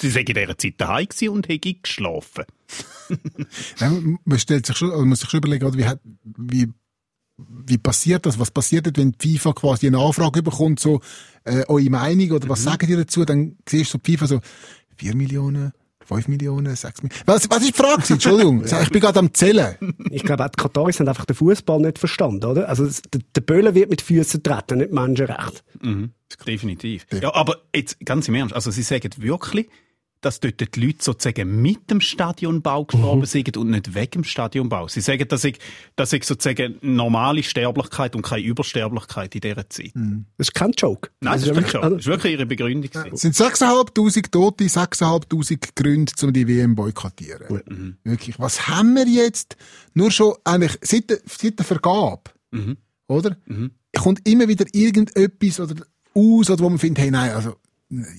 Sie 0.00 0.10
seien 0.10 0.26
in 0.26 0.34
dieser 0.34 0.58
Zeit 0.58 0.74
daheim 0.78 1.06
und 1.30 1.48
hätten 1.48 1.82
geschlafen. 1.82 2.44
Nein, 3.80 4.18
man 4.24 4.38
stellt 4.38 4.66
sich 4.66 4.76
schon, 4.76 4.88
also 4.90 5.00
man 5.00 5.10
muss 5.10 5.20
sich 5.20 5.30
schon 5.30 5.38
überlegen, 5.38 5.76
wie, 5.76 5.84
hat, 5.84 6.00
wie, 6.24 6.68
wie 7.36 7.78
passiert 7.78 8.26
das? 8.26 8.38
Was 8.38 8.50
passiert, 8.50 8.96
wenn 8.96 9.12
die 9.12 9.38
FIFA 9.38 9.52
quasi 9.52 9.86
eine 9.86 9.98
Anfrage 9.98 10.42
bekommt, 10.42 10.80
so, 10.80 11.00
äh, 11.44 11.64
eure 11.68 11.90
Meinung, 11.90 12.30
oder 12.32 12.46
Mhm. 12.46 12.50
was 12.50 12.62
sagen 12.62 12.86
die 12.86 12.96
dazu? 12.96 13.24
Dann 13.24 13.56
siehst 13.68 13.92
du 13.94 13.98
so 13.98 13.98
die 13.98 14.12
FIFA 14.16 14.26
so, 14.26 14.40
4 14.96 15.16
Millionen, 15.16 15.72
5 16.14 16.28
Millionen, 16.28 16.74
6 16.74 17.02
Millionen. 17.02 17.22
Was, 17.26 17.48
was 17.50 17.58
ist 17.58 17.68
die 17.68 17.72
Frage? 17.72 18.02
Entschuldigung. 18.08 18.64
Ich 18.82 18.90
bin 18.90 19.00
gerade 19.00 19.18
am 19.18 19.32
Zählen. 19.32 19.76
Ich 20.10 20.22
glaube, 20.22 20.44
auch 20.44 20.48
die 20.48 20.60
Kataris 20.60 20.98
haben 20.98 21.08
einfach 21.08 21.24
den 21.24 21.36
Fußball 21.36 21.80
nicht 21.80 21.98
verstanden, 21.98 22.44
oder? 22.44 22.68
Also, 22.68 22.88
der, 23.12 23.40
Böller 23.40 23.74
wird 23.74 23.90
mit 23.90 24.02
Füßen 24.02 24.42
treten, 24.42 24.78
nicht 24.78 24.92
Menschenrecht. 24.92 25.62
Definitiv. 26.46 27.06
Ja, 27.12 27.34
aber 27.34 27.56
jetzt 27.74 27.98
ganz 28.04 28.28
im 28.28 28.34
Ernst, 28.34 28.54
also 28.54 28.70
sie 28.70 28.82
sagen 28.82 29.10
wirklich, 29.18 29.68
dass 30.22 30.40
dort 30.40 30.74
die 30.74 30.80
Leute 30.86 31.02
sozusagen 31.04 31.60
mit 31.60 31.90
dem 31.90 32.00
Stadionbau 32.00 32.84
gestorben 32.86 33.26
sind 33.26 33.56
und 33.56 33.70
nicht 33.70 33.94
wegen 33.94 34.10
dem 34.22 34.24
Stadionbau. 34.24 34.88
Sie 34.88 35.00
sagen, 35.02 35.28
dass 35.28 35.44
ich, 35.44 35.58
dass 35.96 36.12
ich 36.14 36.24
sozusagen 36.24 36.76
normale 36.80 37.42
Sterblichkeit 37.42 38.16
und 38.16 38.22
keine 38.22 38.42
Übersterblichkeit 38.44 39.34
in 39.34 39.40
dieser 39.42 39.68
Zeit. 39.68 39.92
Das 40.38 40.48
ist 40.48 40.54
kein 40.54 40.72
Joke. 40.72 41.10
Nein, 41.20 41.34
das 41.34 41.42
ist, 41.42 41.48
ja 41.48 41.54
wirklich, 41.56 41.74
wirklich- 41.74 41.90
das 41.90 42.00
ist 42.00 42.06
wirklich 42.06 42.32
ihre 42.32 42.46
Begründung. 42.46 42.90
gewesen. 42.90 43.10
Es 43.14 43.20
sind 43.20 43.34
6'500 43.34 44.30
Tote, 44.30 44.64
6'500 44.68 45.74
Gründe, 45.74 46.12
um 46.22 46.32
die 46.32 46.46
WM 46.48 46.74
boykottieren. 46.74 47.62
Mhm. 47.68 47.96
Wirklich. 48.04 48.38
Was 48.38 48.68
haben 48.68 48.94
wir 48.94 49.06
jetzt? 49.06 49.56
Nur 49.94 50.10
schon 50.10 50.34
eigentlich 50.44 50.78
seit 50.82 51.10
der, 51.10 51.18
seit 51.26 51.58
der 51.58 51.66
Vergabe, 51.66 52.22
Mhm. 52.52 52.76
oder? 53.08 53.36
Kommt 53.98 54.26
immer 54.26 54.48
wieder 54.48 54.64
irgendetwas 54.72 55.60
oder 55.60 55.84
aus, 56.14 56.48
oder 56.50 56.60
wo 56.62 56.68
man 56.68 56.78
findet, 56.78 57.02
hey, 57.04 57.10
nein, 57.10 57.30
also, 57.32 57.56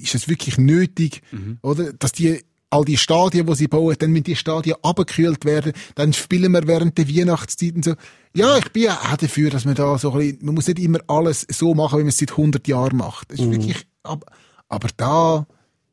ist 0.01 0.15
es 0.15 0.27
wirklich 0.27 0.57
nötig, 0.57 1.21
Mhm. 1.31 1.57
oder? 1.61 1.93
Dass 1.93 2.11
die, 2.11 2.41
all 2.69 2.85
die 2.85 2.97
Stadien, 2.97 3.45
die 3.45 3.55
sie 3.55 3.67
bauen, 3.67 3.95
dann 3.99 4.11
müssen 4.11 4.23
die 4.23 4.35
Stadien 4.35 4.75
abgekühlt 4.81 5.45
werden, 5.45 5.73
dann 5.95 6.13
spielen 6.13 6.51
wir 6.53 6.65
während 6.67 6.97
der 6.97 7.07
Weihnachtszeit 7.07 7.75
und 7.75 7.85
so. 7.85 7.93
Ja, 8.33 8.57
ich 8.57 8.71
bin 8.71 8.89
auch 8.89 9.17
dafür, 9.17 9.49
dass 9.51 9.65
man 9.65 9.75
da 9.75 9.97
so 9.97 10.11
ein 10.13 10.17
bisschen, 10.19 10.45
man 10.45 10.55
muss 10.55 10.67
nicht 10.67 10.79
immer 10.79 10.99
alles 11.07 11.45
so 11.51 11.75
machen, 11.75 11.99
wie 11.99 12.03
man 12.03 12.09
es 12.09 12.17
seit 12.17 12.31
100 12.31 12.67
Jahren 12.67 12.97
macht. 12.97 13.31
Das 13.31 13.39
ist 13.39 13.51
wirklich, 13.51 13.85
aber, 14.01 14.25
aber 14.69 14.87
da, 14.97 15.45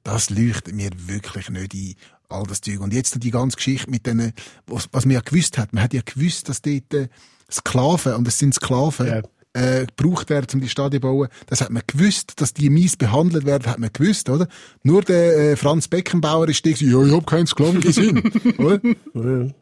das 0.04 0.30
leuchtet 0.30 0.74
mir 0.74 0.90
wirklich 1.06 1.50
nicht 1.50 1.74
ein, 1.74 1.94
all 2.30 2.44
das 2.44 2.62
Zeug. 2.62 2.80
Und 2.80 2.94
jetzt 2.94 3.22
die 3.22 3.30
ganze 3.30 3.56
Geschichte 3.56 3.90
mit 3.90 4.06
denen, 4.06 4.32
was, 4.66 4.88
was 4.92 5.04
man 5.04 5.14
ja 5.14 5.20
gewusst 5.20 5.58
hat, 5.58 5.74
man 5.74 5.82
hat 5.84 5.92
ja 5.92 6.00
gewusst, 6.02 6.48
dass 6.48 6.62
dort 6.62 6.94
äh, 6.94 7.08
Sklaven, 7.50 8.14
und 8.14 8.26
es 8.28 8.38
sind 8.38 8.54
Sklaven, 8.54 9.06
Ja. 9.06 9.22
Äh, 9.52 9.86
gebraucht 9.86 10.30
werden, 10.30 10.46
um 10.54 10.60
die 10.60 10.68
Stadien 10.68 11.02
zu 11.02 11.08
bauen. 11.08 11.28
Das 11.46 11.60
hat 11.60 11.70
man 11.70 11.82
gewusst, 11.86 12.40
dass 12.40 12.54
die 12.54 12.70
mies 12.70 12.96
behandelt 12.96 13.44
werden, 13.46 13.66
hat 13.66 13.78
man 13.78 13.90
gewusst, 13.92 14.28
oder? 14.30 14.46
Nur 14.82 15.02
der 15.02 15.36
äh, 15.52 15.56
Franz 15.56 15.88
Beckenbauer 15.88 16.48
ist 16.48 16.64
der, 16.64 16.72
ja, 16.72 17.02
ich 17.04 17.12
hab 17.12 17.26
keinen 17.26 17.46
Sklaven 17.46 17.80
gesehen, 17.80 18.22
oder? 18.58 18.80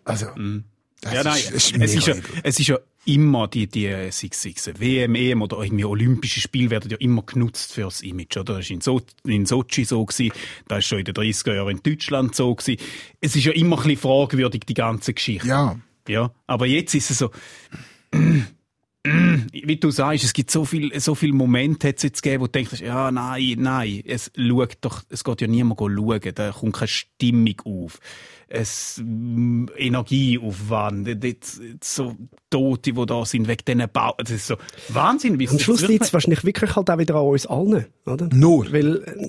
Also, 0.05 0.27
das 1.01 1.13
Ja, 1.15 1.23
nein, 1.23 1.37
ist, 1.55 1.55
das 1.55 1.73
ist 1.73 1.77
es, 1.81 1.95
ist 1.95 2.07
ja, 2.07 2.15
es 2.43 2.61
ist 2.61 2.67
ja 2.67 2.79
immer 3.07 3.49
die, 3.49 3.67
die, 3.67 3.89
sei 4.11 4.29
es- 4.31 4.71
WM, 4.79 5.15
EM 5.15 5.41
oder 5.41 5.63
irgendwie 5.63 5.87
Olympische 5.87 6.41
Spiele 6.41 6.69
werden 6.71 6.91
ja 6.91 6.97
immer 6.99 7.23
genutzt 7.23 7.73
fürs 7.73 8.03
Image, 8.03 8.37
oder? 8.37 8.57
Das 8.59 8.69
war 8.69 8.75
in, 8.75 8.81
so 8.83 9.01
in 9.25 9.47
Sochi 9.47 9.85
so 9.85 10.05
gewesen, 10.05 10.33
das 10.67 10.81
ist 10.81 10.87
schon 10.89 10.99
in 10.99 11.05
den 11.07 11.15
30er 11.15 11.55
Jahren 11.55 11.71
in 11.79 11.83
Deutschland 11.83 12.35
so 12.35 12.55
gewesen. 12.55 12.79
Es 13.23 13.35
ist 13.35 13.45
ja 13.45 13.53
immer 13.53 13.77
ein 13.79 13.85
bisschen 13.85 14.01
fragwürdig, 14.03 14.65
die 14.69 14.75
ganze 14.75 15.15
Geschichte. 15.15 15.49
Ja. 15.49 15.77
Ja, 16.09 16.31
aber 16.47 16.67
jetzt 16.67 16.95
ist 16.95 17.11
es 17.11 17.19
so, 17.19 17.31
wie 19.53 19.77
du 19.77 19.91
sagst, 19.91 20.25
es 20.25 20.33
gibt 20.33 20.51
so 20.51 20.65
viel, 20.65 20.99
so 21.01 21.15
viele 21.15 21.33
Momente 21.33 21.89
hat's 21.89 22.03
jetzt 22.03 22.23
gegeben, 22.23 22.43
wo 22.43 22.47
du 22.47 22.53
denkst, 22.53 22.81
ja, 22.81 23.11
nein, 23.11 23.57
nein, 23.59 24.03
es 24.07 24.31
schaut 24.37 24.79
doch, 24.81 25.03
es 25.09 25.25
geht 25.25 25.41
ja 25.41 25.47
niemand 25.47 25.81
schauen, 25.81 26.21
da 26.35 26.53
kommt 26.53 26.75
keine 26.75 26.89
Stimmung 26.89 27.61
auf. 27.65 27.99
Es, 28.51 29.01
mm, 29.05 29.67
Energieaufwand, 29.77 31.23
jetzt, 31.23 31.61
so 31.83 32.17
Tote, 32.49 32.93
die 32.93 33.07
da 33.07 33.25
sind, 33.27 33.47
wegen 33.47 33.65
diesen 33.67 33.93
Bau, 33.93 34.15
das 34.17 34.31
ist 34.31 34.47
so 34.47 34.57
Wahnsinn, 34.89 35.39
wie 35.39 35.49
Am 35.49 35.59
Schluss 35.59 35.87
liegt 35.87 36.05
es 36.05 36.13
wahrscheinlich 36.15 36.45
wirklich 36.45 36.75
halt 36.75 36.91
auch 36.91 36.99
wieder 36.99 37.17
an 37.17 37.27
uns 37.27 37.47
allen, 37.47 37.87
oder? 38.07 38.29
Nur. 38.33 38.73
Weil 38.73 39.03
äh, 39.03 39.29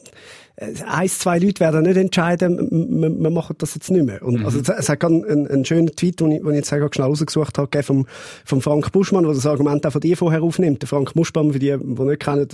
eins, 0.85 1.19
zwei 1.19 1.39
Leute 1.39 1.59
werden 1.61 1.83
nicht 1.83 1.97
entscheiden, 1.97 2.59
m- 2.59 3.21
wir 3.23 3.29
machen 3.29 3.55
das 3.59 3.75
jetzt 3.75 3.89
nicht 3.91 4.05
mehr. 4.05 4.21
Und, 4.23 4.43
also, 4.45 4.59
es, 4.59 4.89
hat 4.89 4.99
gerade 4.99 5.15
einen, 5.27 5.47
einen 5.47 5.65
schönen 5.65 5.87
Tweet, 5.95 6.19
den 6.19 6.31
ich, 6.31 6.39
den 6.41 6.49
ich 6.49 6.55
jetzt 6.57 6.69
gerade 6.69 6.93
schnell 6.93 7.07
rausgesucht 7.07 7.57
habe, 7.57 7.83
vom, 7.83 8.05
vom 8.45 8.61
Frank 8.61 8.91
Buschmann, 8.91 9.23
der 9.23 9.33
das 9.33 9.45
Argument 9.45 9.85
auch 9.85 9.91
von 9.91 10.01
dir 10.01 10.17
vorher 10.17 10.43
aufnimmt. 10.43 10.81
Der 10.81 10.89
Frank 10.89 11.13
Buschmann, 11.13 11.53
für 11.53 11.59
die, 11.59 11.75
die 11.79 12.01
nicht 12.03 12.19
kennen, 12.19 12.47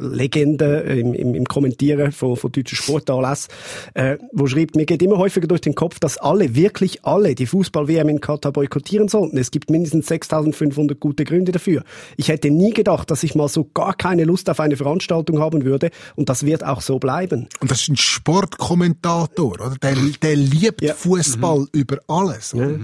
Legende 0.00 0.80
im, 0.80 1.14
im, 1.14 1.34
im 1.34 1.44
Kommentieren 1.44 2.12
von, 2.12 2.36
von 2.36 2.50
deutschen 2.52 2.76
Sportanlässen, 2.76 3.50
äh, 3.94 4.16
wo 4.32 4.46
schreibt, 4.46 4.76
mir 4.76 4.86
geht 4.86 5.02
immer 5.02 5.18
häufiger 5.18 5.46
durch 5.46 5.60
den 5.60 5.74
Kopf, 5.74 5.98
dass 6.00 6.18
alle, 6.18 6.54
wirklich 6.54 7.04
alle, 7.04 7.34
die 7.34 7.46
Fußball-WM 7.46 8.08
in 8.08 8.20
Katar 8.20 8.52
boykottieren 8.52 9.08
sollten. 9.08 9.38
Es 9.38 9.50
gibt 9.50 9.70
mindestens 9.70 10.06
6500 10.08 10.98
gute 10.98 11.24
Gründe 11.24 11.52
dafür. 11.52 11.82
Ich 12.16 12.28
hätte 12.28 12.50
nie 12.50 12.72
gedacht, 12.72 13.10
dass 13.10 13.22
ich 13.22 13.34
mal 13.34 13.48
so 13.48 13.64
gar 13.74 13.94
keine 13.94 14.24
Lust 14.24 14.50
auf 14.50 14.60
eine 14.60 14.76
Veranstaltung 14.76 15.40
haben 15.40 15.64
würde 15.64 15.90
und 16.16 16.28
das 16.28 16.44
wird 16.44 16.64
auch 16.64 16.80
so 16.80 16.98
bleiben. 16.98 17.35
Und 17.60 17.70
das 17.70 17.82
ist 17.82 17.88
ein 17.88 17.96
Sportkommentator, 17.96 19.52
oder? 19.52 19.76
Der, 19.82 19.94
der 19.94 20.36
liebt 20.36 20.82
Ja. 20.82 20.94
Fußball 20.94 21.66
über 21.72 21.98
alles. 22.08 22.54
Oder? 22.54 22.78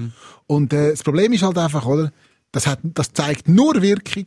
Und 0.47 0.73
äh, 0.73 0.91
das 0.91 1.03
Problem 1.03 1.33
ist 1.33 1.43
halt 1.43 1.59
einfach, 1.59 1.87
oder? 1.87 2.13
Das, 2.53 2.67
hat, 2.67 2.81
das 2.83 3.13
zeigt 3.13 3.49
nur 3.49 3.81
Wirkung, 3.83 4.27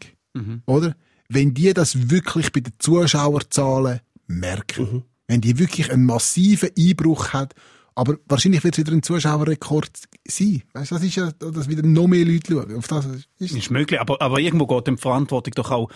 oder? 0.66 0.96
Wenn 1.30 1.54
die 1.54 1.74
das 1.74 2.10
wirklich 2.10 2.52
bei 2.52 2.60
den 2.62 2.74
Zuschauerzahlen 2.80 4.00
merken. 4.28 5.04
Wenn 5.28 5.42
die 5.42 5.58
wirklich 5.60 5.92
einen 5.92 6.06
massiven 6.06 6.70
Einbruch 6.78 7.34
hat. 7.34 7.54
Aber 7.96 8.18
wahrscheinlich 8.28 8.64
wird 8.64 8.76
es 8.78 8.80
wieder 8.80 8.92
ein 8.92 9.04
Zuschauerrekord 9.04 9.90
sein. 10.28 10.64
Weißt 10.74 10.92
du, 10.92 10.96
das 10.96 11.04
ist 11.04 11.16
ja, 11.16 11.32
dass 11.32 11.70
wieder 11.70 11.82
noch 11.84 12.08
mehr 12.08 12.26
Leute 12.26 12.52
schauen. 12.54 12.76
Auf 12.76 12.88
das 12.88 13.06
ist 13.06 13.28
ist 13.56 13.72
möglich, 13.72 14.00
aber, 14.02 14.22
aber 14.22 14.40
irgendwo 14.40 14.68
geht 14.68 14.88
die 14.88 14.98
Verantwortung 14.98 15.54
doch 15.56 15.72
auch, 15.72 15.90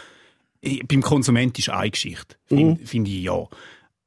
eh, 0.62 0.82
beim 0.84 1.02
Konsument 1.02 1.60
ist 1.60 1.70
eine 1.70 1.92
Geschichte, 1.92 2.38
finde 2.48 2.86
find 2.86 3.08
ich 3.08 3.24
ja. 3.24 3.48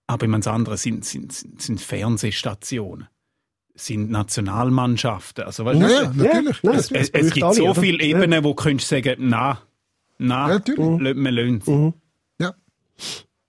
Aber 0.07 0.27
beim 0.27 0.35
anderen 0.35 0.77
sind, 0.77 1.05
sind, 1.05 1.33
sind, 1.33 1.63
sind 1.63 1.81
Fernsehstationen, 1.81 3.09
sind 3.75 4.11
Nationalmannschaften, 4.11 5.45
also 5.45 5.65
weißt 5.65 5.81
du, 5.81 5.85
Ja, 5.87 6.03
ja, 6.03 6.13
natürlich. 6.15 6.63
nein, 6.63 6.75
es, 6.77 6.91
es, 6.91 7.11
es 7.11 7.33
gibt 7.33 7.45
alle, 7.45 7.55
so 7.55 7.65
oder? 7.71 7.81
viele 7.81 7.99
Ja. 8.05 8.19
Ebenen, 8.19 8.45
wo 8.45 8.49
du 8.51 8.55
könntest 8.55 8.89
sagen, 8.91 9.15
na, 9.19 9.63
na, 10.19 10.51
Ja, 10.51 10.57
lö- 10.57 11.15
wir 11.17 11.31
lassen 11.33 11.61
sie. 11.61 12.45
Ja. 12.45 12.55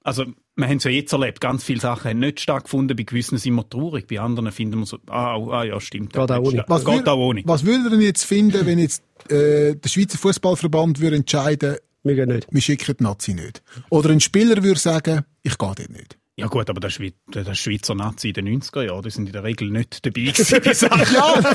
Also, 0.03 0.25
wir 0.55 0.67
haben 0.67 0.77
es 0.77 0.83
ja 0.83 0.91
jetzt 0.91 1.11
erlebt, 1.11 1.41
ganz 1.41 1.63
viele 1.63 1.79
Sachen 1.81 2.09
haben 2.11 2.19
nicht 2.19 2.39
stattgefunden, 2.39 2.95
bei 2.95 3.03
gewissen 3.03 3.37
sind 3.39 3.55
wir 3.55 3.67
traurig, 3.67 4.07
bei 4.07 4.19
anderen 4.19 4.51
finden 4.51 4.79
wir 4.79 4.85
so, 4.85 4.99
ah, 5.07 5.35
ah 5.37 5.63
ja, 5.63 5.79
stimmt. 5.81 6.13
Geht 6.13 6.21
auch 6.21 6.27
das 6.27 6.39
ohne. 6.39 6.57
ja- 6.57 6.65
Was 6.67 6.85
Geht 6.85 7.07
auch 7.09 7.17
ohne. 7.17 7.41
Was 7.45 7.65
würde 7.65 7.85
ihr 7.85 7.89
denn 7.89 8.01
jetzt 8.01 8.23
finden, 8.23 8.65
wenn 8.65 8.77
jetzt 8.79 9.03
äh, 9.29 9.75
der 9.75 9.89
Schweizer 9.89 10.17
Fußballverband 10.19 10.99
würde 10.99 11.15
entscheiden, 11.17 11.77
Wir 12.03 12.15
gehen 12.15 12.29
nicht. 12.29 12.47
wir 12.51 12.61
schicken 12.61 12.95
die 12.99 13.03
Nazi 13.03 13.33
nicht? 13.33 13.63
Oder 13.89 14.11
ein 14.11 14.19
Spieler 14.19 14.61
würde 14.63 14.79
sagen, 14.79 15.25
ich 15.41 15.57
gehe 15.57 15.67
dort 15.75 15.89
nicht. 15.89 16.17
Ja 16.35 16.47
gut, 16.47 16.67
aber 16.69 16.79
der, 16.79 16.89
Schweiz, 16.89 17.13
der 17.33 17.53
Schweizer 17.53 17.93
Nazi 17.93 18.29
in 18.29 18.33
den 18.33 18.61
90er 18.61 18.83
Jahren, 18.87 19.03
die 19.03 19.11
sind 19.11 19.27
in 19.27 19.33
der 19.33 19.43
Regel 19.43 19.69
nicht 19.69 20.03
dabei 20.05 20.21
gewesen. 20.31 20.89
Ja! 21.13 21.53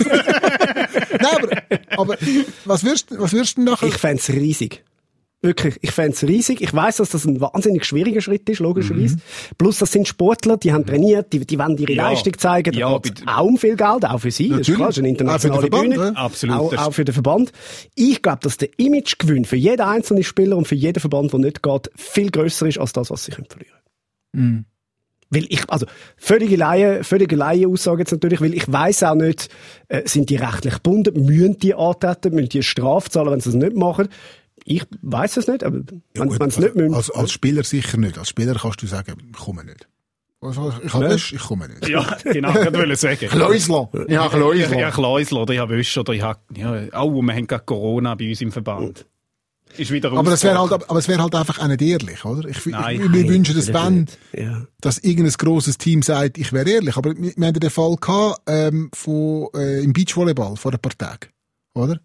Nein, 1.21 1.61
aber, 1.97 1.97
aber 1.97 2.17
was 2.65 2.85
würdest, 2.85 3.07
was 3.19 3.33
würdest 3.33 3.57
du 3.57 3.63
denn 3.63 3.73
nachher? 3.73 3.89
Ich 3.89 3.95
fänd's 3.97 4.29
riesig. 4.31 4.85
Wirklich, 5.41 5.79
ich 5.83 5.93
fänd's 5.93 6.23
riesig. 6.25 6.61
Ich 6.61 6.75
weiß, 6.75 6.97
dass 6.97 7.11
das 7.11 7.25
ein 7.25 7.41
wahnsinnig 7.41 7.85
schwieriger 7.85 8.21
Schritt 8.21 8.49
ist, 8.49 8.59
logischerweise. 8.59 9.19
Plus, 9.57 9.79
das 9.79 9.93
sind 9.93 10.07
Sportler, 10.09 10.57
die 10.57 10.73
haben 10.73 10.85
trainiert, 10.85 11.33
die, 11.33 11.45
die 11.47 11.59
wollen 11.59 11.77
ihre 11.79 11.93
Ja. 11.93 12.11
Leistung 12.11 12.37
zeigen. 12.39 12.73
Da 12.73 12.79
Ja, 12.79 12.99
geht's 12.99 13.23
auch 13.27 13.45
um 13.45 13.57
viel 13.57 13.77
Geld, 13.77 14.05
auch 14.05 14.19
für 14.21 14.31
sie. 14.33 14.49
Das 14.49 14.61
ist 14.61 14.69
Natürlich. 14.69 14.77
klar, 14.77 14.89
das 14.89 14.97
ist 14.97 14.99
eine 15.01 15.09
internationale 15.11 15.59
Auch 15.59 15.63
für 15.65 15.71
den 15.71 15.81
Bühne. 15.81 15.95
Verband, 15.95 16.17
ja. 16.17 16.23
Absolut, 16.25 16.57
Auch, 16.57 16.77
auch 16.77 16.93
für 16.93 17.05
den 17.05 17.13
Verband. 17.15 17.53
Ich 17.95 18.21
glaube, 18.23 18.39
dass 18.43 18.57
der 18.59 18.69
Imagegewinn 18.79 19.45
für 19.45 19.57
jeden 19.57 19.83
einzelnen 19.83 20.25
Spieler 20.25 20.57
und 20.57 20.67
für 20.67 20.75
jeden 20.75 20.99
Verband, 21.01 21.33
der 21.33 21.41
nicht 21.41 21.63
geht, 21.63 21.91
viel 21.97 22.31
grösser 22.31 22.67
ist 22.67 22.79
als 22.79 22.93
das, 22.93 23.11
was 23.11 23.25
sie 23.25 23.33
können 23.33 23.47
verlieren 23.49 23.75
Mhm. 24.33 24.67
Weil 25.31 25.45
ich, 25.51 25.69
also, 25.69 25.87
völlige 26.17 26.57
Laie, 26.57 27.05
völlige 27.05 27.37
Laie-Aussage 27.37 28.01
jetzt 28.01 28.13
natürlich, 28.13 28.41
weil 28.41 28.55
ich 28.55 28.71
weiss 28.73 29.03
auch 29.03 29.15
nicht, 29.15 29.49
äh, 29.89 30.09
sind 30.09 30.31
die 30.31 30.37
rechtlich 30.37 30.75
gebunden, 30.75 31.25
müssen 31.27 31.59
die 31.59 31.75
antreten, 31.75 32.35
müssen 32.35 32.49
die 32.49 32.59
eine 32.59 32.63
Strafe 32.63 33.11
zahlen, 33.11 33.31
wenn 33.33 33.41
sie 33.41 33.51
es 33.51 33.55
nicht 33.55 33.77
machen. 33.77 34.09
Ich 34.65 34.85
weiss 35.03 35.37
es 35.37 35.47
nicht, 35.47 35.65
aber 35.65 35.81
wenn, 36.15 36.29
Gut, 36.29 36.41
wenn 36.41 36.51
sie 36.51 36.61
nicht 36.63 36.75
müssen. 36.77 36.95
als, 36.95 37.11
als 37.11 37.31
Spieler 37.33 37.63
sicher 37.63 37.97
nicht. 37.99 38.19
Als 38.19 38.29
Spieler 38.31 38.55
kannst 38.55 38.83
du 38.83 38.87
sagen, 38.87 39.15
ich 39.31 39.37
komme 39.37 39.65
nicht. 39.65 39.87
Also, 40.41 40.73
ich 40.85 40.93
habe 40.95 41.05
Ja. 41.07 41.11
Wäsche, 41.11 41.35
ich 41.37 41.43
komme 41.43 41.69
nicht. 41.69 41.89
Ja, 41.89 42.17
genau, 42.23 42.51
ich 42.51 42.73
wollte 42.73 42.97
sagen. 42.97 43.17
Kleusler! 43.29 43.89
Ja, 43.93 44.05
Ja, 44.25 44.29
Kleusler. 44.29 44.79
ja 44.79 44.91
Kleusel 44.91 45.39
oder 45.39 45.53
ich 45.55 45.59
habe 45.61 45.77
Wäsche 45.77 46.01
oder 46.01 46.13
ich 46.13 46.23
habe, 46.23 46.39
ja, 46.57 46.75
oh, 47.03 47.21
wir 47.21 47.35
haben 47.35 47.47
gerade 47.47 47.65
Corona 47.65 48.15
bei 48.15 48.29
uns 48.29 48.41
im 48.41 48.53
Verband. 48.53 49.05
Ist 49.77 49.91
wieder 49.91 50.11
Aber 50.13 50.31
das 50.31 50.43
wäre 50.43 50.59
halt, 50.59 50.73
aber 50.73 50.99
es 50.99 51.07
wäre 51.09 51.23
halt 51.23 51.35
einfach 51.35 51.59
auch 51.61 51.69
nicht 51.69 51.83
ehrlich, 51.83 52.25
oder? 52.25 52.49
Ich, 52.49 52.65
Nein. 52.67 53.01
ich, 53.01 53.13
wir 53.13 53.29
wünschen 53.29 53.55
das, 53.55 53.69
Natürlich 53.69 54.09
wenn. 54.33 54.45
Ja. 54.45 54.67
dass 54.81 54.99
irgendein 54.99 55.33
grosses 55.35 55.79
Team 55.79 56.03
sagt, 56.03 56.39
ich 56.39 56.53
wäre 56.53 56.69
ehrlich. 56.69 56.97
Aber 56.97 57.15
wir, 57.17 57.33
wir 57.37 57.47
haben 57.47 57.61
den 57.61 57.71
Fall 57.71 57.95
gehabt, 57.97 58.41
ähm, 58.47 58.91
von, 58.95 59.49
äh, 59.55 59.83
im 59.85 59.93
Beachvolleyball 59.93 60.57
vor 60.57 60.73
ein 60.73 60.81
paar 60.81 60.97
Tagen, 60.99 61.29
oder? 61.75 62.01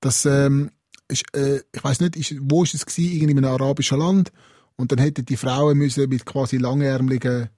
Das, 0.00 0.26
ähm, 0.26 0.70
ist, 1.08 1.24
äh, 1.34 1.60
ich 1.72 1.82
weiß 1.84 2.00
nicht, 2.00 2.16
ist, 2.16 2.34
wo 2.40 2.64
ist 2.64 2.74
es 2.74 2.84
gewesen? 2.84 3.12
Irgendwie 3.14 3.30
in 3.32 3.38
einem 3.44 3.52
arabischen 3.54 3.98
Land. 3.98 4.32
Und 4.76 4.92
dann 4.92 4.98
hätten 4.98 5.24
die 5.24 5.36
Frauen 5.36 5.78
müssen 5.78 6.08
mit 6.08 6.26
quasi 6.26 6.58
langärmeligen 6.58 7.48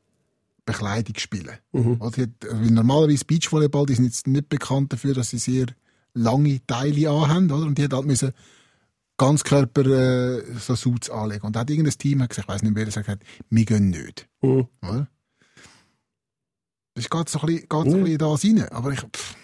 Bekleidung 0.64 1.16
spielen. 1.18 1.56
Oder? 1.72 2.10
Die 2.10 2.22
hat- 2.22 2.30
Weil 2.50 2.70
normalerweise 2.70 3.24
Beachvolleyball, 3.24 3.86
die 3.86 3.94
sind 3.94 4.04
jetzt 4.04 4.26
nicht 4.26 4.48
bekannt 4.48 4.92
dafür, 4.92 5.14
dass 5.14 5.30
sie 5.30 5.38
sehr 5.38 5.66
lange 6.14 6.60
Teile 6.66 7.10
anhaben, 7.10 7.50
oder? 7.50 7.66
Und 7.66 7.78
die 7.78 7.84
hat 7.84 7.92
halt 7.92 8.06
müssen 8.06 8.32
Ganzkörper 9.18 9.84
äh, 9.86 10.42
so 10.58 10.74
Suits 10.74 11.10
anlegen. 11.10 11.46
Und 11.46 11.56
da 11.56 11.60
hat 11.60 11.70
irgendein 11.70 11.98
Team 11.98 12.22
hat 12.22 12.30
gesagt, 12.30 12.48
ich 12.48 12.54
weiß 12.54 12.62
nicht, 12.62 12.74
wer 12.74 12.84
das 12.86 12.94
gesagt 12.94 13.08
hat, 13.08 13.20
wir 13.50 13.64
gehen 13.64 13.90
nicht. 13.90 14.26
Mhm. 14.40 14.66
Oder? 14.82 15.08
Das 16.94 17.08
geht 17.10 17.28
so 17.28 17.40
ein 17.40 17.46
bisschen, 17.46 17.68
geht 17.68 17.70
so 17.70 17.96
ein 17.96 18.04
bisschen 18.04 18.18
da 18.18 18.34
rein. 18.34 18.72
Aber 18.72 18.92
ich 18.92 19.00
pff, 19.00 19.36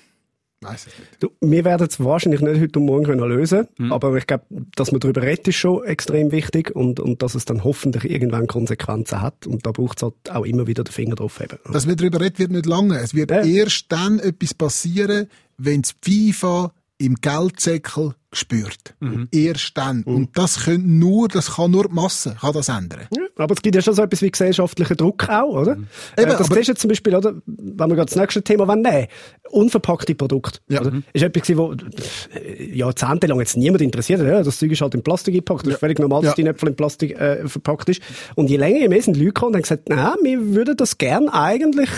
weiß 0.60 0.86
es 0.86 0.98
nicht. 0.98 1.22
Du, 1.22 1.30
wir 1.40 1.64
werden 1.64 1.86
es 1.88 2.00
wahrscheinlich 2.02 2.40
nicht 2.40 2.60
heute 2.60 2.78
und 2.80 2.86
morgen 2.86 3.04
können 3.04 3.28
lösen 3.28 3.68
Mhm. 3.78 3.92
aber 3.92 4.16
ich 4.16 4.26
glaube, 4.26 4.44
dass 4.74 4.90
man 4.92 5.00
darüber 5.00 5.22
redet, 5.22 5.48
ist 5.48 5.56
schon 5.56 5.84
extrem 5.84 6.32
wichtig 6.32 6.74
und, 6.74 6.98
und 7.00 7.22
dass 7.22 7.34
es 7.34 7.44
dann 7.44 7.62
hoffentlich 7.64 8.10
irgendwann 8.10 8.46
Konsequenzen 8.46 9.20
hat 9.20 9.46
und 9.46 9.66
da 9.66 9.72
braucht 9.72 9.98
es 9.98 10.02
halt 10.04 10.14
auch 10.30 10.44
immer 10.44 10.66
wieder 10.66 10.82
den 10.84 10.92
Finger 10.92 11.14
drauf 11.16 11.38
haben. 11.40 11.58
Dass 11.72 11.86
wir 11.86 11.94
darüber 11.96 12.20
reden, 12.20 12.38
wird 12.38 12.50
nicht 12.52 12.66
lange. 12.66 12.98
Es 12.98 13.14
wird 13.14 13.30
Ja. 13.30 13.42
erst 13.44 13.86
dann 13.92 14.18
etwas 14.18 14.54
passieren, 14.54 15.28
wenn 15.58 15.82
das 15.82 15.94
FIFA 16.02 16.72
im 16.98 17.16
Geldsäckel 17.16 18.14
spürt. 18.36 18.94
Mhm. 19.00 19.28
Erst 19.30 19.76
dann. 19.76 20.02
Und 20.02 20.36
das 20.36 20.64
können 20.64 20.98
nur, 20.98 21.28
das 21.28 21.56
kann 21.56 21.70
nur 21.70 21.88
die 21.88 21.94
Masse, 21.94 22.36
kann 22.40 22.52
das 22.52 22.68
ändern. 22.68 23.08
Ja, 23.10 23.23
aber 23.36 23.54
es 23.54 23.62
gibt 23.62 23.74
ja 23.74 23.82
schon 23.82 23.94
so 23.94 24.02
etwas 24.02 24.22
wie 24.22 24.30
gesellschaftlichen 24.30 24.96
Druck 24.96 25.28
auch, 25.28 25.54
oder? 25.60 25.76
Mhm. 25.76 25.86
Äh, 26.16 26.22
Eben, 26.22 26.32
das 26.38 26.46
siehst 26.46 26.68
du 26.68 26.74
zum 26.74 26.88
Beispiel, 26.88 27.14
oder? 27.16 27.34
Wenn 27.46 27.88
wir 27.88 27.96
gerade 27.96 28.06
das 28.06 28.16
nächste 28.16 28.42
Thema 28.42 28.68
wollen, 28.68 28.82
nehmen. 28.82 29.06
Unverpackte 29.50 30.14
Produkte. 30.14 30.60
Ja. 30.68 30.80
Oder? 30.80 31.02
Ist 31.12 31.22
etwas 31.22 31.56
wo 31.56 31.72
äh, 31.72 32.76
jahrzehntelang 32.76 33.38
jetzt 33.40 33.56
niemand 33.56 33.82
interessiert 33.82 34.20
hat. 34.20 34.26
Ja, 34.26 34.42
das 34.42 34.58
Zeug 34.58 34.72
ist 34.72 34.80
halt 34.80 34.94
in 34.94 35.02
Plastik 35.02 35.34
eingepackt. 35.34 35.66
Das 35.66 35.74
ist 35.74 35.80
völlig 35.80 35.98
normal, 35.98 36.22
dass 36.22 36.36
Ja. 36.36 36.44
die 36.44 36.48
Äpfel 36.48 36.68
in 36.68 36.76
Plastik 36.76 37.18
äh, 37.18 37.46
verpackt 37.48 37.88
ist. 37.88 38.00
Und 38.34 38.50
je 38.50 38.56
länger, 38.56 38.78
je 38.78 38.88
mehr 38.88 39.02
sind 39.02 39.16
Leute 39.16 39.26
gekommen 39.26 39.50
und 39.50 39.54
haben 39.56 39.62
gesagt, 39.62 39.88
na, 39.88 40.14
wir 40.22 40.54
würden 40.54 40.76
das 40.76 40.98
gern 40.98 41.28
eigentlich 41.28 41.90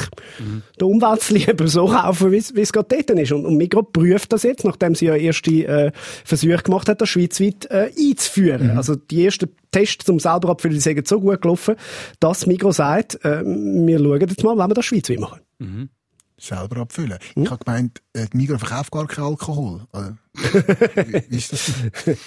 der 0.80 0.86
Umwelt 0.86 1.22
zu 1.22 1.34
lieben 1.34 1.68
so 1.68 1.86
kaufen, 1.86 2.32
wie 2.32 2.36
es 2.38 2.54
wie 2.54 2.60
es 2.60 2.72
gerade 2.72 2.88
dort 2.88 3.18
ist. 3.18 3.32
Und, 3.32 3.44
und 3.46 3.56
Migros 3.56 3.86
prüft 3.92 4.32
das 4.32 4.42
jetzt, 4.42 4.64
nachdem 4.64 4.94
sie 4.94 5.06
ja 5.06 5.14
erste 5.16 5.50
äh, 5.50 5.92
Versuche 6.24 6.62
gemacht 6.62 6.88
hat, 6.88 7.00
das 7.00 7.08
schweizweit 7.08 7.66
äh, 7.70 7.90
einzuführen. 7.98 8.72
Mhm. 8.72 8.78
Also 8.78 8.96
die 8.96 9.24
ersten 9.24 9.50
Tests 9.76 10.06
zum 10.06 10.18
selber 10.18 10.48
abfüllen, 10.48 10.74
die 10.74 10.80
sind 10.80 11.06
so 11.06 11.20
gut 11.20 11.42
gelaufen, 11.42 11.76
dass 12.18 12.46
Migros 12.46 12.76
sagt, 12.76 13.22
äh, 13.24 13.44
wir 13.44 13.98
schauen 13.98 14.20
jetzt 14.20 14.42
mal, 14.42 14.56
wenn 14.56 14.70
wir 14.70 14.74
das 14.74 14.86
schweizweit 14.86 15.20
machen. 15.20 15.90
Selber 16.38 16.80
abfüllen. 16.80 17.18
Hm? 17.34 17.42
Ich 17.42 17.50
habe 17.50 17.64
gemeint, 17.64 18.02
äh, 18.14 18.26
die 18.32 18.36
Migros 18.38 18.60
verkauft 18.60 18.90
gar 18.90 19.06
keinen 19.06 19.26
Alkohol. 19.26 19.82
Oder? 19.92 20.16
wie, 20.34 21.24
wie 21.30 21.36
ist 21.36 21.52
das? 21.52 21.72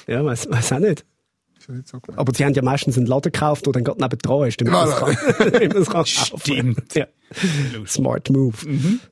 Ja, 0.08 0.24
weiß, 0.24 0.50
weiß 0.50 0.74
auch 0.74 0.80
nicht. 0.80 1.06
Ist 1.58 1.70
das 1.70 1.76
nicht 1.76 1.88
so? 1.88 2.00
Aber 2.16 2.34
sie 2.36 2.46
haben 2.46 2.54
ja 2.54 2.62
meistens 2.62 2.98
einen 2.98 3.08
Laden 3.08 3.32
gekauft, 3.32 3.66
der 3.66 3.74
dann 3.74 3.84
gerade 3.84 4.00
neben 4.00 4.18
dran 4.20 4.48
ist. 4.48 4.62
damit 4.62 4.74
man 5.74 5.82
es 5.82 5.90
kann-. 5.90 6.06
Stimmt. 6.06 6.96
Ja. 6.96 7.08
Smart 7.88 8.30
Move. 8.30 8.58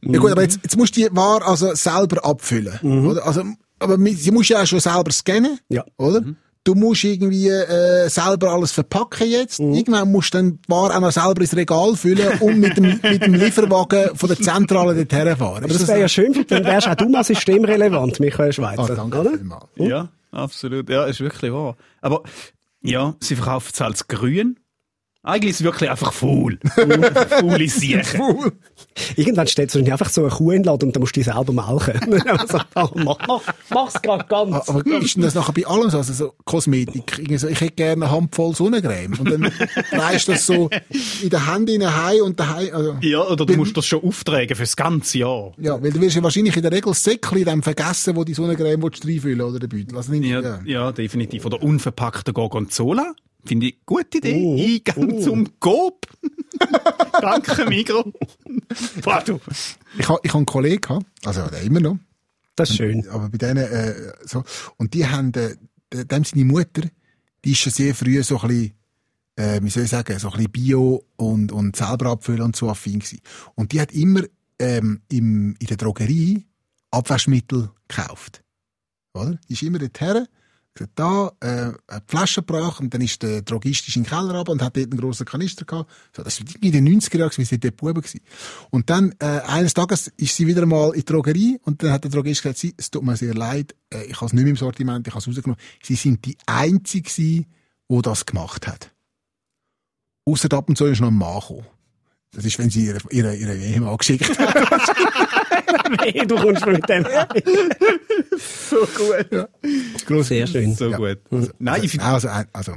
Ja 0.02 0.20
gut, 0.20 0.32
aber 0.32 0.44
jetzt, 0.44 0.60
jetzt 0.64 0.78
musst 0.78 0.96
du 0.96 1.02
die 1.02 1.16
Ware 1.16 1.44
also 1.44 1.74
selber 1.74 2.24
abfüllen. 2.24 2.80
Oder? 3.06 3.26
Also, 3.26 3.44
aber 3.80 3.98
sie 3.98 4.32
musst 4.32 4.50
ja 4.50 4.62
auch 4.62 4.66
schon 4.68 4.80
selber 4.80 5.12
scannen. 5.12 5.60
Ja. 5.70 5.86
Oder? 5.98 6.24
Du 6.68 6.76
musst 6.76 7.06
irgendwie 7.06 7.48
äh, 7.48 8.10
selber 8.10 8.52
alles 8.52 8.74
verpacken 8.74 9.26
jetzt. 9.30 9.60
Irgendwann 9.60 10.12
musst 10.12 10.34
du 10.34 10.38
dann 10.40 10.60
die 10.62 10.70
Ware 10.70 10.96
auch 10.96 11.00
noch 11.00 11.12
selber 11.14 11.40
ins 11.40 11.56
Regal 11.56 11.96
füllen 11.96 12.40
und 12.42 12.60
mit 12.60 12.76
dem, 12.76 13.00
mit 13.04 13.22
dem 13.26 13.34
Lieferwagen 13.36 14.16
von 14.18 14.28
der 14.28 14.38
Zentrale 14.38 14.94
dorthin 15.06 15.38
fahren. 15.38 15.64
Aber 15.64 15.74
das 15.74 15.88
wäre 15.88 16.02
ja 16.02 16.10
schön, 16.10 16.46
dann 16.50 16.66
wärst 16.66 16.90
auch 16.90 16.96
du 16.96 17.08
mal 17.08 17.24
systemrelevant, 17.24 18.20
Michael 18.20 18.50
Ah, 18.50 18.52
Schweizer. 18.52 18.96
danke 18.96 19.18
oder? 19.20 19.32
vielmals. 19.32 19.64
Ja. 19.78 20.10
absolut. 20.32 20.90
Ja, 20.90 21.06
ist 21.06 21.22
wirklich 21.22 21.54
wahr. 21.54 21.78
Aber, 22.02 22.24
ja, 22.82 23.16
sie 23.22 23.36
verkaufen 23.36 23.72
es 23.74 23.82
als 23.82 24.08
grün. 24.10 24.60
Eigentlich 25.28 25.52
ist 25.52 25.60
es 25.60 25.64
wirklich 25.66 25.90
einfach 25.90 26.14
faul. 26.14 26.58
Faule 27.30 27.68
Siechen. 27.68 28.54
Irgendwann 29.18 29.48
steht 29.48 29.72
so 29.72 29.80
einfach 29.80 30.10
so 30.10 30.22
eine 30.22 30.30
Kuh 30.30 30.52
in 30.52 30.64
den 30.64 30.72
Laden 30.72 30.88
und 30.88 30.96
dann 30.96 31.02
musst 31.02 31.18
du 31.18 31.20
die 31.20 31.26
selber 31.26 31.52
melken. 31.52 32.22
also, 32.30 32.60
mach, 32.96 33.18
mach, 33.28 33.42
mach's 33.70 34.02
grad 34.02 34.30
ganz. 34.30 34.70
Aber 34.70 34.86
ist 34.86 35.18
denn 35.18 35.24
das 35.24 35.36
nachher 35.36 35.52
bei 35.52 35.66
allem 35.66 35.90
so? 35.90 35.98
Also 35.98 36.14
so 36.14 36.34
Kosmetik. 36.46 37.18
Irgendwie 37.18 37.38
so, 37.38 37.50
ich 37.50 37.60
hätte 37.60 37.74
gerne 37.74 38.06
eine 38.06 38.12
Handvoll 38.16 38.56
Sonnencreme. 38.56 39.20
Und 39.20 39.30
dann 39.30 39.52
leist 39.92 40.30
das 40.30 40.46
so 40.46 40.70
in 41.22 41.30
den 41.30 41.52
Händen 41.52 41.94
heim 41.94 42.22
und 42.24 42.40
daheim, 42.40 42.74
also. 42.74 42.96
Ja, 43.02 43.28
oder 43.28 43.46
du 43.46 43.54
musst 43.58 43.76
das 43.76 43.86
schon 43.86 44.02
auftragen 44.04 44.56
fürs 44.56 44.78
ganze 44.78 45.18
Jahr. 45.20 45.52
Ja, 45.58 45.84
weil 45.84 45.92
du 45.92 46.00
wirst 46.00 46.16
ja 46.16 46.24
wahrscheinlich 46.24 46.56
in 46.56 46.62
der 46.62 46.72
Regel 46.72 46.92
das 46.92 47.04
Säckchen 47.04 47.44
dann 47.44 47.64
vergessen, 47.64 48.16
wo 48.16 48.24
die 48.24 48.34
Sonnencreme 48.34 48.82
willst 48.82 49.04
du 49.04 49.10
reinfüllen 49.10 49.42
oder 49.42 49.60
den 49.60 49.68
Beutel. 49.68 49.98
Also, 49.98 50.14
Ja, 50.14 50.42
ja. 50.42 50.60
ja. 50.64 50.92
definitiv. 50.94 51.46
Oder 51.46 51.62
unverpackte 51.62 52.32
Gorgonzola. 52.32 53.14
Finde 53.48 53.68
ich 53.68 53.86
gute 53.86 54.18
Idee. 54.18 54.44
Oh, 54.44 54.58
Eingang 54.58 55.22
zum 55.22 55.60
Coop. 55.60 56.06
Danke, 57.22 57.66
Migro. 57.66 58.12
Du. 59.26 59.40
Ich 59.98 60.10
habe 60.10 60.20
ich 60.24 60.34
ha 60.34 60.38
einen 60.38 60.46
Kollegen 60.46 60.82
gehabt, 60.82 61.06
also 61.26 61.48
der 61.48 61.62
immer 61.62 61.80
noch, 61.80 61.98
Das 62.56 62.70
ist 62.70 62.78
schön. 62.78 63.08
aber 63.10 63.30
bei 63.30 63.38
denen, 63.38 63.64
äh, 63.64 64.14
so, 64.26 64.44
und 64.78 64.94
die 64.94 65.06
haben, 65.08 65.34
äh, 65.34 65.56
de- 65.94 66.06
dem 66.06 66.24
seine 66.24 66.46
Mutter, 66.46 66.84
die 67.46 67.52
ist 67.52 67.60
schon 67.60 67.72
sehr 67.74 67.96
früh 67.96 68.22
so 68.24 68.40
ein 68.42 68.48
bisschen, 68.48 68.74
äh, 69.38 69.60
wie 69.64 69.70
soll 69.70 69.84
ich 69.84 69.90
sagen, 69.90 70.18
so 70.20 70.28
ein 70.30 70.34
bisschen 70.38 70.52
Bio 70.52 71.04
und, 71.16 71.52
und 71.52 71.76
selber 71.76 72.08
abfüllen 72.08 72.42
und 72.42 72.56
so 72.56 72.70
affin 72.70 73.00
gewesen. 73.00 73.20
Und 73.56 73.72
die 73.72 73.80
hat 73.80 73.92
immer, 73.94 74.22
ähm, 74.60 75.02
im, 75.12 75.56
in 75.60 75.68
der 75.68 75.78
Drogerie 75.78 76.46
Abwaschmittel 76.92 77.70
gekauft. 77.88 78.44
Oder? 79.14 79.40
Die 79.48 79.54
ist 79.54 79.62
immer 79.64 79.80
dorthin, 79.80 80.28
da, 80.96 81.32
äh, 81.40 81.48
eine 81.88 82.02
Flasche 82.08 82.42
gebracht 82.42 82.80
und 82.80 82.94
dann 82.94 83.02
ist 83.02 83.24
der 83.24 83.42
Drogist 83.42 83.88
ist 83.88 83.96
in 83.96 84.04
den 84.04 84.10
Keller 84.10 84.36
runter 84.36 84.52
und 84.52 84.62
hat 84.62 84.78
dort 84.78 84.92
einen 84.92 85.00
grossen 85.00 85.26
Kanister 85.26 85.66
gehabt. 85.66 85.90
So, 86.16 86.24
das 86.24 86.40
war 86.40 86.48
in 86.62 86.72
den 86.72 86.88
90er 86.88 87.18
Jahren, 87.18 87.32
wie 87.36 87.46
sie 87.46 87.60
dort 87.60 87.78
Buben 87.78 88.02
gewesen. 88.02 88.22
Und 88.70 88.90
dann, 88.90 89.14
äh, 89.20 89.42
eines 89.48 89.74
Tages 89.74 90.12
ist 90.18 90.36
sie 90.36 90.48
wieder 90.48 90.66
mal 90.66 90.90
in 90.94 91.00
die 91.00 91.06
Drogerie 91.06 91.60
und 91.64 91.82
dann 91.82 91.92
hat 91.92 92.04
der 92.04 92.12
Drogist 92.12 92.44
gesagt, 92.44 92.60
sie, 92.60 92.74
es 92.78 92.92
tut 92.92 93.04
mir 93.04 93.18
sehr 93.18 93.34
leid, 93.34 93.76
äh, 93.94 94.04
ich 94.06 94.16
habe 94.18 94.28
es 94.28 94.34
nicht 94.34 94.44
mehr 94.44 94.52
im 94.52 94.58
Sortiment, 94.58 95.08
ich 95.08 95.14
habe 95.14 95.22
es 95.22 95.28
rausgenommen. 95.28 95.60
Sie 95.82 95.96
sind 95.96 96.26
die 96.26 96.38
Einzige 96.46 97.10
die 97.90 98.02
das 98.02 98.26
gemacht 98.26 98.68
hat. 98.68 98.92
Ausser 100.26 100.52
ab 100.54 100.68
und 100.68 100.78
zu 100.78 100.86
ist 100.86 101.00
noch 101.00 101.08
ein 101.08 101.18
Mann 101.18 101.40
gekommen. 101.40 101.66
Das 102.34 102.46
ist, 102.46 102.60
wenn 102.60 102.70
sie 102.70 102.86
ihre, 102.88 103.00
ihre, 103.10 103.36
ihre 103.36 103.58
Ehemann 103.58 103.98
geschickt 103.98 104.38
hat. 104.38 104.56
Du 106.28 106.36
kommst 106.36 106.66
mir 106.66 106.74
mit 106.74 106.90
dem 106.90 107.06
heim. 107.06 107.28
So 108.70 108.88
gut. 108.98 110.26
Sehr 110.26 110.48
schön. 110.48 110.76
So 110.76 110.90
Ja. 110.90 110.98
gut. 110.98 111.20
Nein, 111.60 111.84
ich 111.84 111.92
finde, 111.92 112.06
Also, 112.06 112.28
äh, 112.28 112.46
also, 112.54 112.74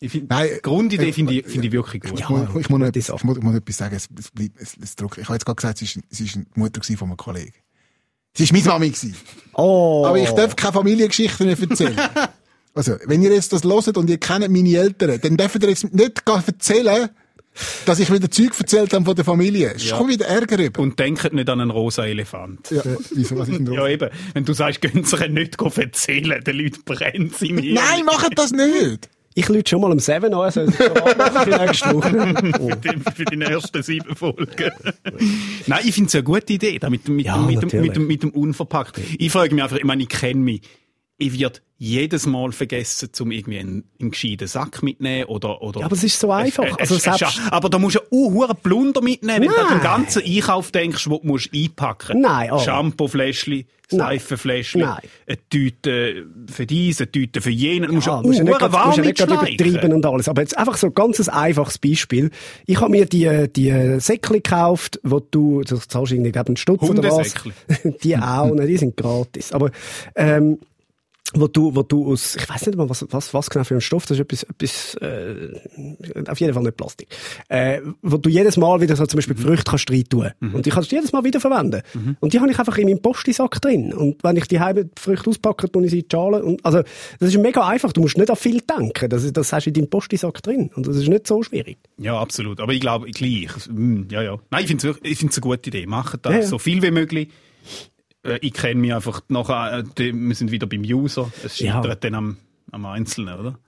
ich 0.00 0.12
find, 0.12 0.30
Nein, 0.30 0.48
Grundidee 0.62 1.08
äh, 1.08 1.12
finde 1.12 1.34
ich, 1.34 1.46
finde 1.46 1.66
ich 1.66 1.72
wirklich 1.72 2.02
gut. 2.02 2.20
ich, 2.20 2.28
muss, 2.28 2.42
ich, 2.42 2.68
muss 2.68 2.78
noch 2.80 2.94
ich, 2.94 3.24
muss, 3.24 3.36
ich 3.36 3.42
muss 3.42 3.54
etwas 3.56 3.76
sagen, 3.76 3.96
es, 3.96 4.08
es, 4.18 4.30
bleibt, 4.30 4.60
es, 4.60 4.76
es. 4.80 4.94
Ich 4.94 5.24
habe 5.24 5.34
jetzt 5.34 5.44
gerade 5.44 5.56
gesagt, 5.56 5.78
sie 5.78 5.84
ist, 5.86 5.98
sie 6.10 6.24
ist 6.24 6.34
die 6.36 6.44
Mutter 6.54 6.80
von 6.82 7.08
einem 7.08 7.16
Kollegen. 7.16 7.54
Sie 8.36 8.44
ist 8.44 8.52
meine 8.52 8.64
Mami 8.64 8.90
gewesen. 8.90 9.16
Oh. 9.54 10.04
Aber 10.06 10.18
ich 10.18 10.30
darf 10.30 10.54
keine 10.54 10.72
Familiengeschichten 10.74 11.46
mehr 11.46 11.58
erzählen. 11.58 11.96
Also, 12.74 12.96
wenn 13.06 13.22
ihr 13.22 13.32
jetzt 13.32 13.52
das 13.52 13.64
hört 13.64 13.96
und 13.96 14.08
ihr 14.08 14.18
kennt 14.18 14.48
meine 14.50 14.76
Eltern, 14.76 15.18
dann 15.20 15.36
dürft 15.36 15.60
ihr 15.60 15.68
jetzt 15.68 15.92
nicht 15.92 16.22
erzählen, 16.24 17.08
dass 17.86 17.98
ich 17.98 18.12
wieder 18.12 18.30
Zeug 18.30 18.52
erzählt 18.58 18.92
habe 18.92 19.04
von 19.04 19.14
der 19.16 19.24
Familie. 19.24 19.72
Es 19.74 19.82
ist 19.82 19.88
schon 19.88 20.08
wieder 20.08 20.26
Ärger 20.26 20.58
über. 20.58 20.80
Und 20.80 20.98
denkt 20.98 21.32
nicht 21.32 21.48
an 21.48 21.60
einen 21.60 21.70
rosa 21.70 22.04
Elefant. 22.06 22.70
Ja, 22.70 22.82
wieso, 23.14 23.38
was 23.38 23.48
ist 23.48 23.60
Ja, 23.68 23.86
eben. 23.88 24.10
Wenn 24.34 24.44
du 24.44 24.52
sagst, 24.52 24.80
gehen 24.80 25.04
sie 25.04 25.28
nicht 25.28 25.56
erzählen, 25.60 26.42
den 26.44 26.56
Leuten 26.58 26.82
brennt 26.84 27.36
sie 27.36 27.52
mir. 27.52 27.74
Nein, 27.74 28.04
macht 28.04 28.36
das 28.38 28.52
nicht! 28.52 29.08
Ich 29.34 29.48
lüte 29.48 29.70
schon 29.70 29.80
mal 29.82 29.92
um 29.92 30.00
7 30.00 30.24
an, 30.26 30.34
also 30.34 30.66
das 30.66 30.78
machen 31.16 31.52
für 31.52 31.58
nächste 31.64 31.94
Woche. 31.94 32.34
Oh. 32.60 32.70
für, 32.70 32.76
die, 32.76 33.00
für 33.14 33.24
die 33.24 33.40
ersten 33.40 33.82
sieben 33.84 34.16
Folgen. 34.16 34.72
Nein, 35.66 35.80
ich 35.84 35.94
finde 35.94 36.08
es 36.08 36.14
eine 36.16 36.24
gute 36.24 36.52
Idee, 36.52 36.78
da 36.80 36.90
mit, 36.90 37.06
dem- 37.06 37.14
mit, 37.16 37.26
Ja, 37.26 37.36
dem, 37.36 37.46
mit, 37.46 37.72
mit, 37.72 37.98
mit 37.98 38.22
dem 38.24 38.30
Unverpackt. 38.30 38.98
Ich 39.18 39.30
frage 39.30 39.54
mich 39.54 39.62
einfach, 39.62 39.76
ich 39.76 39.84
meine, 39.84 40.02
ich 40.02 40.08
kenne 40.08 40.40
mich. 40.40 40.62
Ich 41.20 41.38
werde 41.38 41.58
jedes 41.80 42.26
Mal 42.26 42.50
vergessen, 42.52 43.10
zum 43.12 43.30
irgendwie 43.32 43.58
einen, 43.58 43.84
einen 44.00 44.10
gescheiten 44.12 44.46
Sack 44.48 44.82
mitnehmen 44.84 45.24
oder, 45.26 45.60
oder. 45.62 45.80
Ja, 45.80 45.86
aber 45.86 45.94
es 45.96 46.02
ist 46.04 46.18
so 46.18 46.30
einfach. 46.32 46.64
Es- 46.64 46.90
es- 46.90 47.08
Also 47.08 47.18
selbst- 47.18 47.40
aber 47.50 47.68
da 47.68 47.78
musst 47.78 47.96
du 47.96 48.00
einen 48.00 48.10
hohen 48.34 48.56
Plunder 48.62 49.00
mitnehmen, 49.00 49.42
wenn 49.42 49.48
du 49.50 49.56
an 49.56 49.68
den 49.68 49.76
Nein. 49.78 49.82
ganzen 49.82 50.22
Einkauf 50.24 50.70
denkst, 50.72 51.08
wo 51.08 51.18
du 51.18 51.26
musst 51.26 51.50
einpacken 51.54 52.20
Nein, 52.20 52.50
oh. 52.52 52.58
Shampoo-Fläschchen, 52.60 53.64
Nein. 53.90 53.98
Seifenfläschchen, 54.00 54.80
Nein. 54.82 54.98
eine 55.26 55.38
Tüte 55.50 56.26
für 56.50 56.66
dies, 56.66 57.00
eine 57.00 57.10
Tüte 57.10 57.40
für 57.40 57.50
jenen. 57.50 57.88
Du 57.88 57.94
musst 57.94 58.06
Ja, 58.08 58.16
einen 58.18 58.26
musst 58.26 58.38
ja 58.38 58.44
nicht, 58.44 58.60
warm 58.72 58.86
musst 58.88 58.98
nicht 59.00 59.20
übertreiben 59.20 59.92
und 59.92 60.06
alles. 60.06 60.28
Aber 60.28 60.42
jetzt 60.42 60.56
einfach 60.58 60.76
so 60.76 60.88
ein 60.88 60.94
ganz 60.94 61.28
einfaches 61.28 61.78
Beispiel. 61.78 62.30
Ich 62.66 62.80
habe 62.80 62.90
mir 62.90 63.06
die, 63.06 63.46
die 63.54 63.98
Säckchen 64.00 64.34
gekauft, 64.34 65.00
wo 65.04 65.18
du, 65.20 65.62
du 65.62 65.76
zahlst 65.78 66.12
irgendwie 66.12 66.36
einen 66.36 66.56
Stutz 66.56 66.82
oder 66.82 67.02
was. 67.10 67.34
Die 68.02 68.16
auch, 68.16 68.52
ne, 68.54 68.66
die 68.66 68.76
sind 68.76 68.96
gratis. 68.96 69.52
Aber, 69.52 69.70
ähm, 70.16 70.58
wo 71.34 71.46
du, 71.48 71.74
wo 71.74 71.82
du 71.82 72.10
aus, 72.12 72.36
ich 72.36 72.48
weiß 72.48 72.66
nicht 72.66 72.76
mal, 72.76 72.88
was, 72.88 73.04
was, 73.10 73.34
was 73.34 73.50
genau 73.50 73.64
für 73.64 73.74
ein 73.74 73.80
Stoff, 73.80 74.06
das 74.06 74.18
ist 74.18 74.20
etwas, 74.22 74.42
etwas, 74.44 74.94
äh, 74.96 76.30
auf 76.30 76.40
jeden 76.40 76.54
Fall 76.54 76.62
nicht 76.62 76.76
Plastik, 76.76 77.08
äh, 77.48 77.80
wo 78.02 78.16
du 78.16 78.28
jedes 78.30 78.56
Mal 78.56 78.80
wieder 78.80 78.96
so 78.96 79.04
zum 79.06 79.18
Beispiel 79.18 79.36
die 79.36 79.42
Früchte 79.42 79.70
kannst 79.70 79.90
rein 79.90 80.04
tun. 80.08 80.30
Und 80.40 80.64
die 80.66 80.70
kannst 80.70 80.90
du 80.90 80.96
jedes 80.96 81.12
Mal 81.12 81.24
wieder 81.24 81.40
verwenden. 81.40 81.82
Und 82.20 82.32
die 82.32 82.40
habe 82.40 82.50
ich 82.50 82.58
einfach 82.58 82.76
in 82.78 82.88
meinem 82.88 83.02
Postisack 83.02 83.60
drin. 83.60 83.92
Und 83.92 84.22
wenn 84.24 84.36
ich 84.36 84.46
die 84.46 84.60
halbe 84.60 84.88
Früchte 84.98 85.30
auspacke, 85.30 85.70
tue 85.70 85.84
ich 85.84 85.90
sie 85.90 85.98
in 86.00 86.08
die 86.08 86.14
Schale. 86.14 86.42
Und, 86.42 86.64
also, 86.64 86.82
das 87.20 87.28
ist 87.28 87.38
mega 87.38 87.66
einfach. 87.66 87.92
Du 87.92 88.00
musst 88.00 88.16
nicht 88.16 88.30
an 88.30 88.36
viel 88.36 88.60
denken. 88.60 89.10
Das, 89.10 89.30
das 89.32 89.52
hast 89.52 89.64
du 89.66 89.70
in 89.70 89.74
deinem 89.74 89.90
Postisack 89.90 90.42
drin. 90.42 90.70
Und 90.74 90.86
das 90.86 90.96
ist 90.96 91.08
nicht 91.08 91.26
so 91.26 91.42
schwierig. 91.42 91.78
Ja, 91.98 92.18
absolut. 92.18 92.60
Aber 92.60 92.72
ich 92.72 92.80
glaube, 92.80 93.10
gleich. 93.10 93.50
Mm, 93.70 94.04
Ja, 94.10 94.22
ja. 94.22 94.38
Nein, 94.50 94.62
ich 94.62 94.68
finde 94.68 94.90
es 94.90 94.96
ich 95.02 95.18
find's 95.18 95.36
eine 95.36 95.42
gute 95.42 95.68
Idee. 95.68 95.86
Macht 95.86 96.24
das 96.24 96.32
Ja, 96.32 96.40
ja. 96.40 96.46
so 96.46 96.58
viel 96.58 96.82
wie 96.82 96.90
möglich. 96.90 97.28
Äh, 98.24 98.38
Ich 98.42 98.52
kenne 98.52 98.80
mich 98.80 98.94
einfach 98.94 99.20
nachher, 99.28 99.84
äh, 99.98 100.12
wir 100.14 100.34
sind 100.34 100.50
wieder 100.50 100.66
beim 100.66 100.82
User. 100.82 101.30
Es 101.44 101.58
Ja. 101.60 101.74
scheitert 101.74 102.04
dann 102.04 102.14
am, 102.14 102.36
am 102.72 102.86
Einzelnen, 102.86 103.38
oder? 103.38 103.58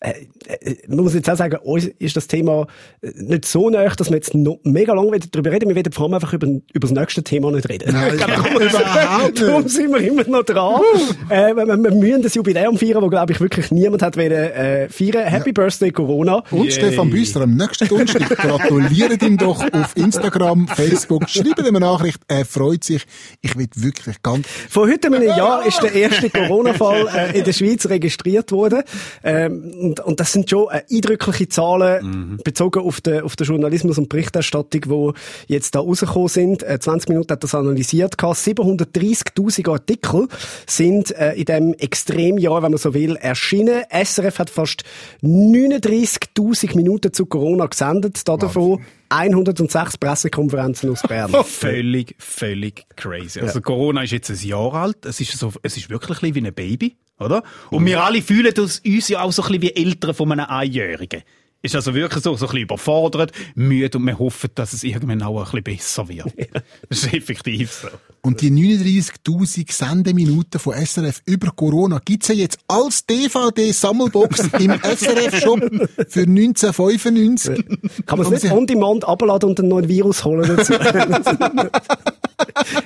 äh, 0.00 0.26
äh, 0.46 0.76
man 0.88 1.04
muss 1.04 1.14
jetzt 1.14 1.28
auch 1.28 1.36
sagen, 1.36 1.58
uns 1.62 1.86
ist 1.98 2.16
das 2.16 2.26
Thema 2.26 2.66
äh, 3.02 3.10
nicht 3.16 3.44
so 3.44 3.70
nahe, 3.70 3.90
dass 3.96 4.10
wir 4.10 4.16
jetzt 4.16 4.34
noch 4.34 4.58
mega 4.64 4.92
lange 4.94 5.18
darüber 5.18 5.52
reden. 5.52 5.68
Wir 5.68 5.76
werden 5.76 5.92
vor 5.92 6.04
allem 6.04 6.14
einfach 6.14 6.32
über, 6.32 6.46
über 6.46 6.80
das 6.80 6.90
nächste 6.90 7.22
Thema 7.22 7.50
nicht 7.52 7.68
reden. 7.68 7.92
Nein, 7.92 8.14
überhaupt 8.14 9.40
Darum 9.40 9.68
sind 9.68 9.92
wir 9.92 10.00
immer 10.00 10.24
noch 10.24 10.42
dran. 10.42 10.80
äh, 11.28 11.54
wir, 11.54 11.66
wir 11.66 11.90
wir 11.90 11.92
müssen 11.92 12.22
das 12.22 12.34
Jubiläum 12.34 12.78
feiern, 12.78 13.02
wo, 13.02 13.08
glaube 13.08 13.32
ich, 13.32 13.40
wirklich 13.40 13.70
niemand 13.70 14.02
hat 14.02 14.16
wollen, 14.16 14.32
äh, 14.32 14.88
feiern. 14.88 15.26
Happy 15.26 15.52
Birthday, 15.52 15.90
Corona. 15.90 16.42
Und 16.50 16.72
Stefan 16.72 17.10
Büsser 17.10 17.42
am 17.42 17.56
nächsten 17.56 17.88
Donnerstag 17.88 18.28
gratuliert 18.36 19.22
ihm 19.22 19.36
doch 19.36 19.60
auf 19.72 19.96
Instagram, 19.96 20.68
Facebook, 20.68 21.28
schreibt 21.28 21.58
ihm 21.58 21.66
eine 21.66 21.80
Nachricht, 21.80 22.20
er 22.28 22.44
freut 22.44 22.84
sich. 22.84 23.04
Ich 23.40 23.56
will 23.56 23.68
wirklich 23.76 24.22
ganz, 24.22 24.46
Vor 24.68 24.88
heute 24.88 25.08
einem 25.08 25.22
Jahr 25.22 25.66
ist 25.66 25.82
der 25.82 25.92
erste 25.92 26.30
Corona-Fall 26.30 27.08
äh, 27.14 27.38
in 27.38 27.44
der 27.44 27.52
Schweiz 27.52 27.88
registriert 27.88 28.49
worden. 28.52 28.82
Ähm, 29.22 29.74
und, 29.80 30.00
und 30.00 30.20
das 30.20 30.32
sind 30.32 30.50
schon 30.50 30.68
äh, 30.70 30.82
eindrückliche 30.90 31.48
Zahlen, 31.48 32.38
bezogen 32.44 32.80
auf 32.80 33.00
den, 33.00 33.22
auf 33.22 33.36
den 33.36 33.46
Journalismus 33.46 33.98
und 33.98 34.08
Berichterstattung, 34.08 34.82
wo 34.86 35.14
jetzt 35.46 35.74
da 35.74 35.80
rausgekommen 35.80 36.28
sind. 36.28 36.62
Äh, 36.62 36.78
20 36.78 37.08
Minuten 37.08 37.32
hat 37.32 37.42
das 37.42 37.54
analysiert. 37.54 38.18
gehabt. 38.18 38.38
730.000 38.38 39.70
Artikel 39.70 40.28
sind 40.66 41.10
äh, 41.16 41.34
in 41.34 41.44
dem 41.44 41.74
Extremjahr, 41.74 42.62
wenn 42.62 42.72
man 42.72 42.78
so 42.78 42.94
will, 42.94 43.16
erschienen. 43.16 43.82
SRF 43.90 44.38
hat 44.38 44.50
fast 44.50 44.84
39.000 45.22 46.76
Minuten 46.76 47.12
zu 47.12 47.26
Corona 47.26 47.66
gesendet. 47.66 48.26
Da 48.26 48.36
davon 48.36 48.80
106 49.10 49.98
Pressekonferenzen 49.98 50.90
aus 50.90 51.02
Bern. 51.02 51.32
Völlig, 51.44 52.14
völlig 52.18 52.84
crazy. 52.96 53.40
Also 53.40 53.60
Corona 53.60 54.02
ist 54.02 54.12
jetzt 54.12 54.30
ein 54.30 54.38
Jahr 54.38 54.72
alt. 54.72 55.04
Es 55.04 55.20
ist 55.20 55.36
so, 55.36 55.52
es 55.62 55.76
ist 55.76 55.90
wirklich 55.90 56.22
ein 56.22 56.34
wie 56.34 56.46
ein 56.46 56.54
Baby, 56.54 56.96
oder? 57.18 57.42
Und 57.70 57.84
wir 57.86 58.02
alle 58.02 58.22
fühlen 58.22 58.54
uns 58.56 59.08
ja 59.08 59.22
auch 59.22 59.32
so 59.32 59.42
ein 59.42 59.48
bisschen 59.48 59.62
wie 59.62 59.74
Eltern 59.74 60.14
von 60.14 60.30
einem 60.30 60.46
Einjährigen. 60.46 61.22
Ist 61.62 61.74
also 61.74 61.94
wirklich 61.94 62.22
so, 62.22 62.34
so 62.36 62.46
ein 62.46 62.48
bisschen 62.48 62.62
überfordert, 62.62 63.32
müde 63.54 63.98
und 63.98 64.06
wir 64.06 64.18
hoffen, 64.18 64.50
dass 64.54 64.72
es 64.72 64.82
irgendwann 64.82 65.22
auch 65.22 65.52
ein 65.52 65.62
bisschen 65.62 65.62
besser 65.62 66.08
wird. 66.08 66.32
Das 66.88 67.04
ist 67.04 67.12
effektiv 67.12 67.70
so. 67.70 67.88
Und 68.22 68.40
die 68.40 68.50
39.000 68.50 69.72
Sendeminuten 69.72 70.60
von 70.60 70.74
SRF 70.74 71.22
über 71.26 71.50
Corona 71.52 72.00
gibt's 72.04 72.28
ja 72.28 72.34
jetzt 72.34 72.58
als 72.68 73.06
DVD-Sammelbox 73.06 74.40
im 74.58 74.72
SRF-Shop 74.72 75.60
für 76.08 76.22
1995. 76.22 77.64
Kann 78.06 78.18
man 78.18 78.32
es 78.32 78.42
nicht 78.42 78.52
on 78.52 78.66
demand 78.66 79.06
abladen 79.06 79.50
und 79.50 79.60
einen 79.60 79.68
neuen 79.68 79.88
Virus 79.88 80.24
holen 80.24 80.56
dazu? 80.56 80.74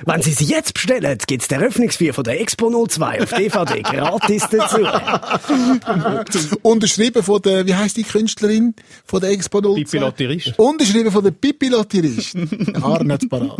Wenn 0.05 0.21
Sie 0.21 0.31
sie 0.31 0.45
jetzt 0.45 0.73
bestellen, 0.73 1.17
gibt's 1.27 1.47
den 1.47 1.61
Eröffnungsfeier 1.61 2.13
von 2.13 2.23
der 2.23 2.39
Expo 2.41 2.69
02 2.87 3.21
auf 3.23 3.33
DVD 3.33 3.81
gratis 3.81 4.47
dazu. 4.49 4.81
Unterschrieben 6.61 7.23
von 7.23 7.41
der, 7.41 7.65
wie 7.65 7.75
heisst 7.75 7.97
die 7.97 8.03
Künstlerin 8.03 8.75
von 9.05 9.21
der 9.21 9.31
Expo 9.31 9.61
02? 9.61 9.75
Pippi 9.75 9.97
Lotterist. 9.97 10.59
Unterschrieben 10.59 11.11
von 11.11 11.23
der 11.23 11.31
Pippi 11.31 11.69
Lotterist. 11.69 12.35
Arne 12.81 13.13
hat's 13.13 13.27
parat. 13.29 13.57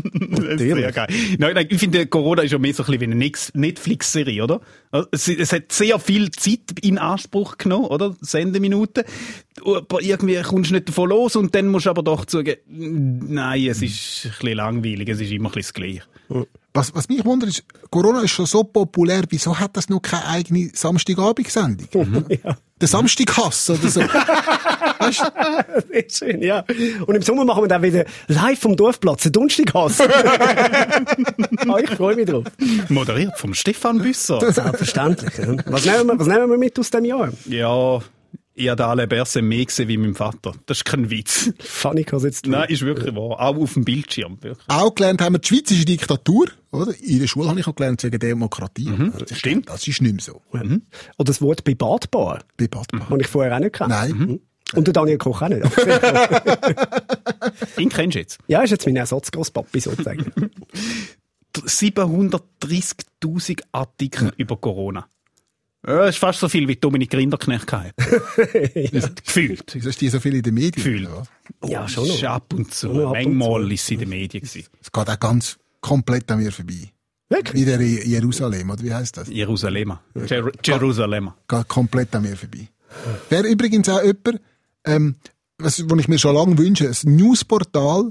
Sehr 0.58 0.92
geil. 0.92 1.08
Nein, 1.38 1.54
nein, 1.56 1.68
ich 1.70 1.80
finde, 1.80 2.06
Corona 2.08 2.44
ist 2.44 2.52
ja 2.52 2.60
mehr 2.60 2.74
so 2.74 2.84
ein 2.84 2.98
bisschen 2.98 3.20
wie 3.20 3.26
eine 3.26 3.32
Netflix-Serie, 3.54 4.44
oder? 4.44 4.62
Also, 4.92 5.08
Es, 5.12 5.28
es 5.28 5.52
hat 5.52 5.72
sehr 5.72 6.00
viel 6.00 6.32
Zeit 6.32 6.60
in 6.82 6.98
Anspruch 6.98 7.58
genommen, 7.58 7.86
oder? 7.86 8.16
Sendeminuten. 8.22 9.04
Aber 9.64 10.02
irgendwie 10.02 10.42
kommst 10.42 10.72
du 10.72 10.76
nicht 10.76 10.90
davon 10.90 11.10
los 11.10 11.36
und 11.36 11.56
dann 11.56 11.68
musst 11.68 11.86
du 11.86 11.90
aber 11.90 12.04
doch 12.04 12.26
zugeben, 12.26 12.60
nein, 12.68 13.66
es 13.68 13.82
ist 13.82 14.26
ein 14.26 14.32
bisschen 14.32 14.58
langweilig, 14.58 15.08
es 15.10 15.22
ist 15.22 15.32
immer 15.32 15.50
ein 15.50 15.54
bisschen 15.54 15.62
das 15.62 15.74
Gleiche. 15.74 16.02
Was, 16.74 16.94
was 16.94 17.08
mich 17.08 17.24
wundert 17.24 17.52
ist, 17.52 17.64
Corona 17.90 18.22
ist 18.22 18.32
schon 18.32 18.46
so 18.46 18.64
populär, 18.64 19.24
wieso 19.30 19.58
hat 19.58 19.78
das 19.78 19.88
noch 19.88 20.02
keine 20.02 20.28
eigene 20.28 20.70
Samstagabendsendung? 20.74 21.88
ja. 22.44 22.58
Der 22.82 22.88
Samstaghass 22.90 23.70
oder 23.70 23.88
so. 23.88 24.02
weißt 25.00 25.22
du? 25.22 25.84
Sehr 25.90 26.06
schön, 26.10 26.42
ja. 26.42 26.66
Und 27.08 27.16
im 27.16 27.22
Sommer 27.22 27.46
machen 27.46 27.64
wir 27.64 27.70
dann 27.70 27.82
wieder 27.82 28.04
live 28.28 28.60
vom 28.60 28.76
Dorfplatz, 28.76 29.24
den 29.24 29.32
Donnerstaghass. 29.32 30.02
ah, 30.02 31.78
ich 31.82 31.92
freue 31.92 32.18
mich 32.18 32.26
drauf. 32.26 32.44
Moderiert 32.90 33.40
vom 33.40 33.54
Stefan 33.54 34.00
Büsser. 34.00 34.40
Selbstverständlich. 34.52 35.34
Was 35.68 35.86
nehmen 35.86 36.08
wir, 36.08 36.20
was 36.20 36.28
nehmen 36.28 36.50
wir 36.50 36.58
mit 36.58 36.78
aus 36.78 36.90
dem 36.90 37.06
Jahr? 37.06 37.30
ja, 37.46 38.02
ich 38.58 38.70
habe 38.70 38.86
alle 38.86 39.06
Berse 39.08 39.42
mehr 39.42 39.66
gesehen 39.66 39.88
wie 39.90 39.98
mein 39.98 40.16
Vater. 40.16 40.54
Das 40.66 40.78
ist 40.78 40.86
kein 40.86 41.10
Witz. 41.10 41.52
Funny 41.60 42.04
kann 42.06 42.22
jetzt. 42.22 42.48
Nein, 42.56 42.70
ist 42.70 42.84
wirklich 42.84 43.14
wahr. 43.16 43.40
Auch 43.42 43.58
auf 43.58 43.74
dem 43.74 43.84
Bildschirm. 43.84 44.38
Wirklich. 44.42 44.66
Auch 44.70 44.96
gelernt 44.96 45.22
haben 45.22 45.34
wir 45.36 45.40
die 45.40 45.48
Schweiz 45.48 45.72
ist 45.72 45.76
eine 45.78 45.86
Diktatur, 45.86 46.46
oder? 46.72 46.94
In 47.02 47.20
der 47.20 47.28
Schule 47.28 47.50
habe 47.50 47.60
ich 47.60 47.68
auch 47.68 47.76
gelernt 47.76 48.02
wegen 48.04 48.18
Demokratie. 48.20 48.90
Das 49.28 49.38
stimmt. 49.38 49.68
Das 49.70 49.86
ist 49.88 50.02
nicht 50.02 50.16
mehr 50.16 50.24
so. 50.24 50.42
Oder 50.52 50.80
das 51.26 51.42
Wort 51.42 51.64
Privatbar, 51.66 52.44
Bei 52.58 52.68
Badbar. 52.68 53.08
das 53.10 53.20
ich 53.20 53.28
vorher 53.28 53.56
auch 53.56 53.60
nicht 53.60 53.74
kannte. 53.74 53.94
Nein. 53.96 54.40
Und 54.74 54.88
der 54.88 54.94
Daniel 54.94 55.18
Koch 55.20 55.42
auch 55.44 55.50
nicht. 55.50 55.62
Den 57.78 57.90
kennst 57.90 58.16
du 58.16 58.20
jetzt. 58.20 58.40
ja, 58.48 58.62
ist 58.64 58.72
jetzt 58.72 58.86
mein 58.86 58.96
Ersatzgroßpapi 58.96 59.80
sozusagen. 59.80 60.26
730.000 61.56 63.62
Artikel 63.72 64.34
über 64.38 64.58
Corona. 64.58 65.08
Ja, 65.88 65.98
das 66.00 66.16
ist 66.16 66.18
fast 66.20 66.40
so 66.40 66.50
viel 66.50 66.68
wie 66.68 66.76
Dominik 66.76 67.14
Rinderknecht 67.14 67.72
hatte. 67.72 67.94
Gefühlt. 69.24 69.72
Wieso 69.74 69.90
ist 69.90 70.02
die 70.02 70.10
so 70.10 70.20
viel 70.20 70.36
in 70.36 70.42
den 70.42 70.54
Medien? 70.54 70.72
Gefühlt. 70.72 71.10
Ja. 71.64 71.70
ja, 71.70 71.88
schon. 71.88 72.08
Ist 72.08 72.24
ab 72.24 72.54
und 72.54 72.74
zu. 72.74 72.88
Ja, 72.88 73.10
ab 73.10 73.18
und 73.26 73.38
Manchmal 73.38 73.64
zu. 73.64 73.74
ist 73.74 73.86
sie 73.86 73.94
in 73.94 74.00
den 74.02 74.10
Medien 74.10 74.44
gewesen. 74.44 74.68
Es 74.82 74.92
geht 74.92 75.10
auch 75.10 75.20
ganz 75.20 75.58
komplett 75.82 76.32
an 76.32 76.40
mir 76.40 76.52
vorbei. 76.52 76.92
Wirklich? 77.30 77.62
Wie 77.62 77.66
der 77.66 77.80
in 77.80 78.10
Jerusalem, 78.10 78.70
oder 78.70 78.84
wie 78.84 78.94
heißt 78.94 79.18
das? 79.18 79.30
Jerusalem. 79.30 79.94
Jer 80.28 80.52
Jerusalem. 80.64 81.32
Geht 81.48 81.68
komplett 81.68 82.16
an 82.16 82.24
mir 82.24 82.36
vorbei. 82.36 82.70
Wäre 83.30 83.48
übrigens 83.48 83.90
auch 83.90 84.02
jemand, 84.04 84.42
ähm, 84.86 85.16
was, 85.58 85.84
wo 85.90 85.96
ich 85.96 86.08
mir 86.08 86.20
schon 86.20 86.36
lange 86.36 86.58
wünsche, 86.58 86.90
ein 86.90 87.16
Newsportal, 87.16 88.10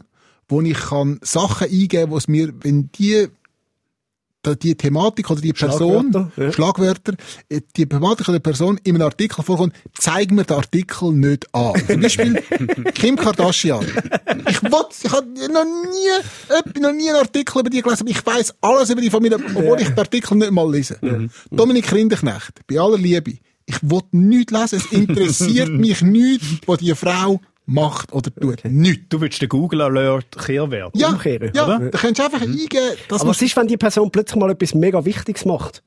wo 0.49 0.61
ich 0.61 0.79
kann 0.79 1.19
Sachen 1.23 1.69
eingeben, 1.69 2.13
was 2.13 2.29
mir, 2.29 2.53
wenn 2.63 2.91
die 2.93 3.29
die 4.53 4.75
Thematik 4.75 5.31
oder 5.31 5.41
die 5.41 5.53
Person, 5.53 6.11
Schlagwörter, 6.11 6.43
ja. 6.43 6.53
Schlagwörter, 6.53 7.13
äh, 7.49 7.61
die 7.77 7.87
Thematik 7.87 8.29
oder 8.29 8.39
Person 8.39 8.79
in 8.85 8.95
einem 8.95 9.05
Artikel 9.05 9.43
vorkommt, 9.43 9.75
zeig 9.95 10.31
mir 10.31 10.45
den 10.45 10.57
Artikel 10.57 11.13
nicht 11.13 11.53
an. 11.55 11.73
Zum 11.87 12.01
Beispiel 12.01 12.43
Kim 12.95 13.17
Kardashian. 13.17 13.87
Ich 14.49 14.63
wollte, 14.63 14.95
ich 15.03 15.13
habe 15.13 15.27
noch 15.53 15.65
nie, 15.65 16.81
noch 16.81 16.93
nie 16.93 17.09
einen 17.09 17.19
Artikel 17.19 17.61
über 17.61 17.71
die 17.71 17.83
gelesen, 17.83 18.03
aber 18.03 18.11
ich 18.11 18.25
weiß 18.27 18.55
alles 18.61 18.91
über 18.91 19.01
die 19.01 19.11
Familie, 19.11 19.39
obwohl 19.39 19.81
ich 19.81 19.89
den 19.89 19.99
Artikel 19.99 20.37
nicht 20.37 20.51
mal 20.51 20.71
lese. 20.71 20.99
Dominik 21.51 21.93
Rinderknecht, 21.93 22.61
bei 22.67 22.79
aller 22.79 22.99
Liebe, 22.99 23.39
ich 23.67 23.79
wollte 23.83 24.17
nichts 24.17 24.53
lesen, 24.53 24.77
es 24.77 24.93
interessiert 24.93 25.69
mich 25.71 26.03
nichts, 26.03 26.47
was 26.67 26.79
die 26.79 26.95
Frau 26.95 27.41
macht 27.67 28.13
oder 28.13 28.35
tut. 28.35 28.65
Nichts. 28.65 29.05
Du 29.09 29.21
willst 29.21 29.41
den 29.41 29.49
Google 29.49 29.81
Alert 29.83 30.37
Kehr 30.39 30.71
werden. 30.71 30.93
Ja, 30.95 31.09
Umkehren, 31.11 31.51
ja, 31.55 31.65
oder? 31.65 31.91
da 31.91 31.99
kannst 31.99 32.19
du 32.19 32.25
einfach 32.25 32.43
eingeben, 32.43 32.97
dass 33.09 33.21
Aber 33.23 33.31
was 33.31 33.41
ist, 33.43 33.57
wenn 33.57 33.67
die 33.67 33.77
Person 33.77 34.11
plötzlich 34.11 34.37
mal 34.41 34.51
etwas 34.51 34.75
mega 34.75 35.05
Wichtiges 35.05 35.45
macht? 35.45 35.83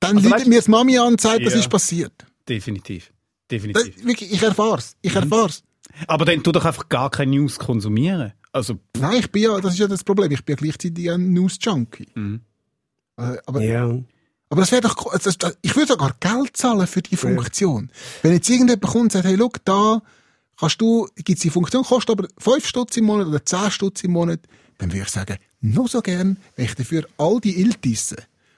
dann 0.00 0.16
also 0.16 0.30
weißt- 0.30 0.48
mir 0.48 0.56
das 0.56 0.68
Mami 0.68 0.96
an 0.98 1.08
und 1.08 1.20
sagt, 1.20 1.44
was 1.44 1.52
Ja. 1.52 1.60
ist 1.60 1.68
passiert. 1.68 2.12
Definitiv. 2.48 3.08
Das, 3.48 3.60
Definitiv. 3.62 4.04
wirklich, 4.04 4.32
ich 4.32 4.42
erfahr's. 4.42 4.96
Ich 5.02 5.14
erfahr's. 5.14 5.62
Aber 6.06 6.24
dann 6.24 6.42
tu 6.42 6.52
doch 6.52 6.64
einfach 6.64 6.88
gar 6.88 7.10
keine 7.10 7.32
News 7.32 7.58
konsumieren. 7.58 8.32
Also, 8.52 8.78
Nein, 8.98 9.18
ich 9.18 9.30
bin 9.30 9.42
ja, 9.42 9.60
das 9.60 9.74
ist 9.74 9.78
ja 9.80 9.86
das 9.88 10.02
Problem. 10.02 10.30
Ich 10.32 10.44
bin 10.44 10.56
ja 10.56 10.62
gleichzeitig 10.62 11.10
ein 11.10 11.32
News-Junkie. 11.32 12.08
Äh, 12.16 13.36
Aber, 13.46 13.60
Ja. 13.60 13.84
aber 14.48 14.60
das 14.62 14.72
wäre 14.72 14.82
doch, 14.82 14.96
co- 14.96 15.10
das, 15.22 15.36
das, 15.36 15.58
ich 15.62 15.76
würde 15.76 15.88
sogar 15.88 16.16
Geld 16.18 16.56
zahlen 16.56 16.86
für 16.86 17.02
die 17.02 17.16
Funktion. 17.16 17.90
Wenn 18.22 18.32
jetzt 18.32 18.48
irgendjemand 18.48 18.82
kommt 18.82 19.02
und 19.02 19.12
sagt, 19.12 19.26
hey, 19.26 19.34
look, 19.34 19.64
da 19.64 20.00
kannst 20.60 20.80
du, 20.80 21.08
gibt's 21.16 21.42
die 21.42 21.50
Funktion, 21.50 21.82
kostet 21.82 22.18
aber 22.18 22.28
5 22.38 22.66
Stutz 22.66 22.96
im 22.96 23.06
Monat 23.06 23.26
oder 23.26 23.44
10 23.44 23.70
Stutz 23.70 24.04
im 24.04 24.12
Monat, 24.12 24.40
dann 24.78 24.92
würde 24.92 25.02
ich 25.02 25.08
sagen, 25.08 25.38
nur 25.60 25.88
so 25.88 26.00
gern, 26.00 26.36
wenn 26.56 26.66
ich 26.66 26.74
dafür 26.74 27.06
all 27.18 27.40
die 27.40 27.60
Iltisse, 27.60 28.16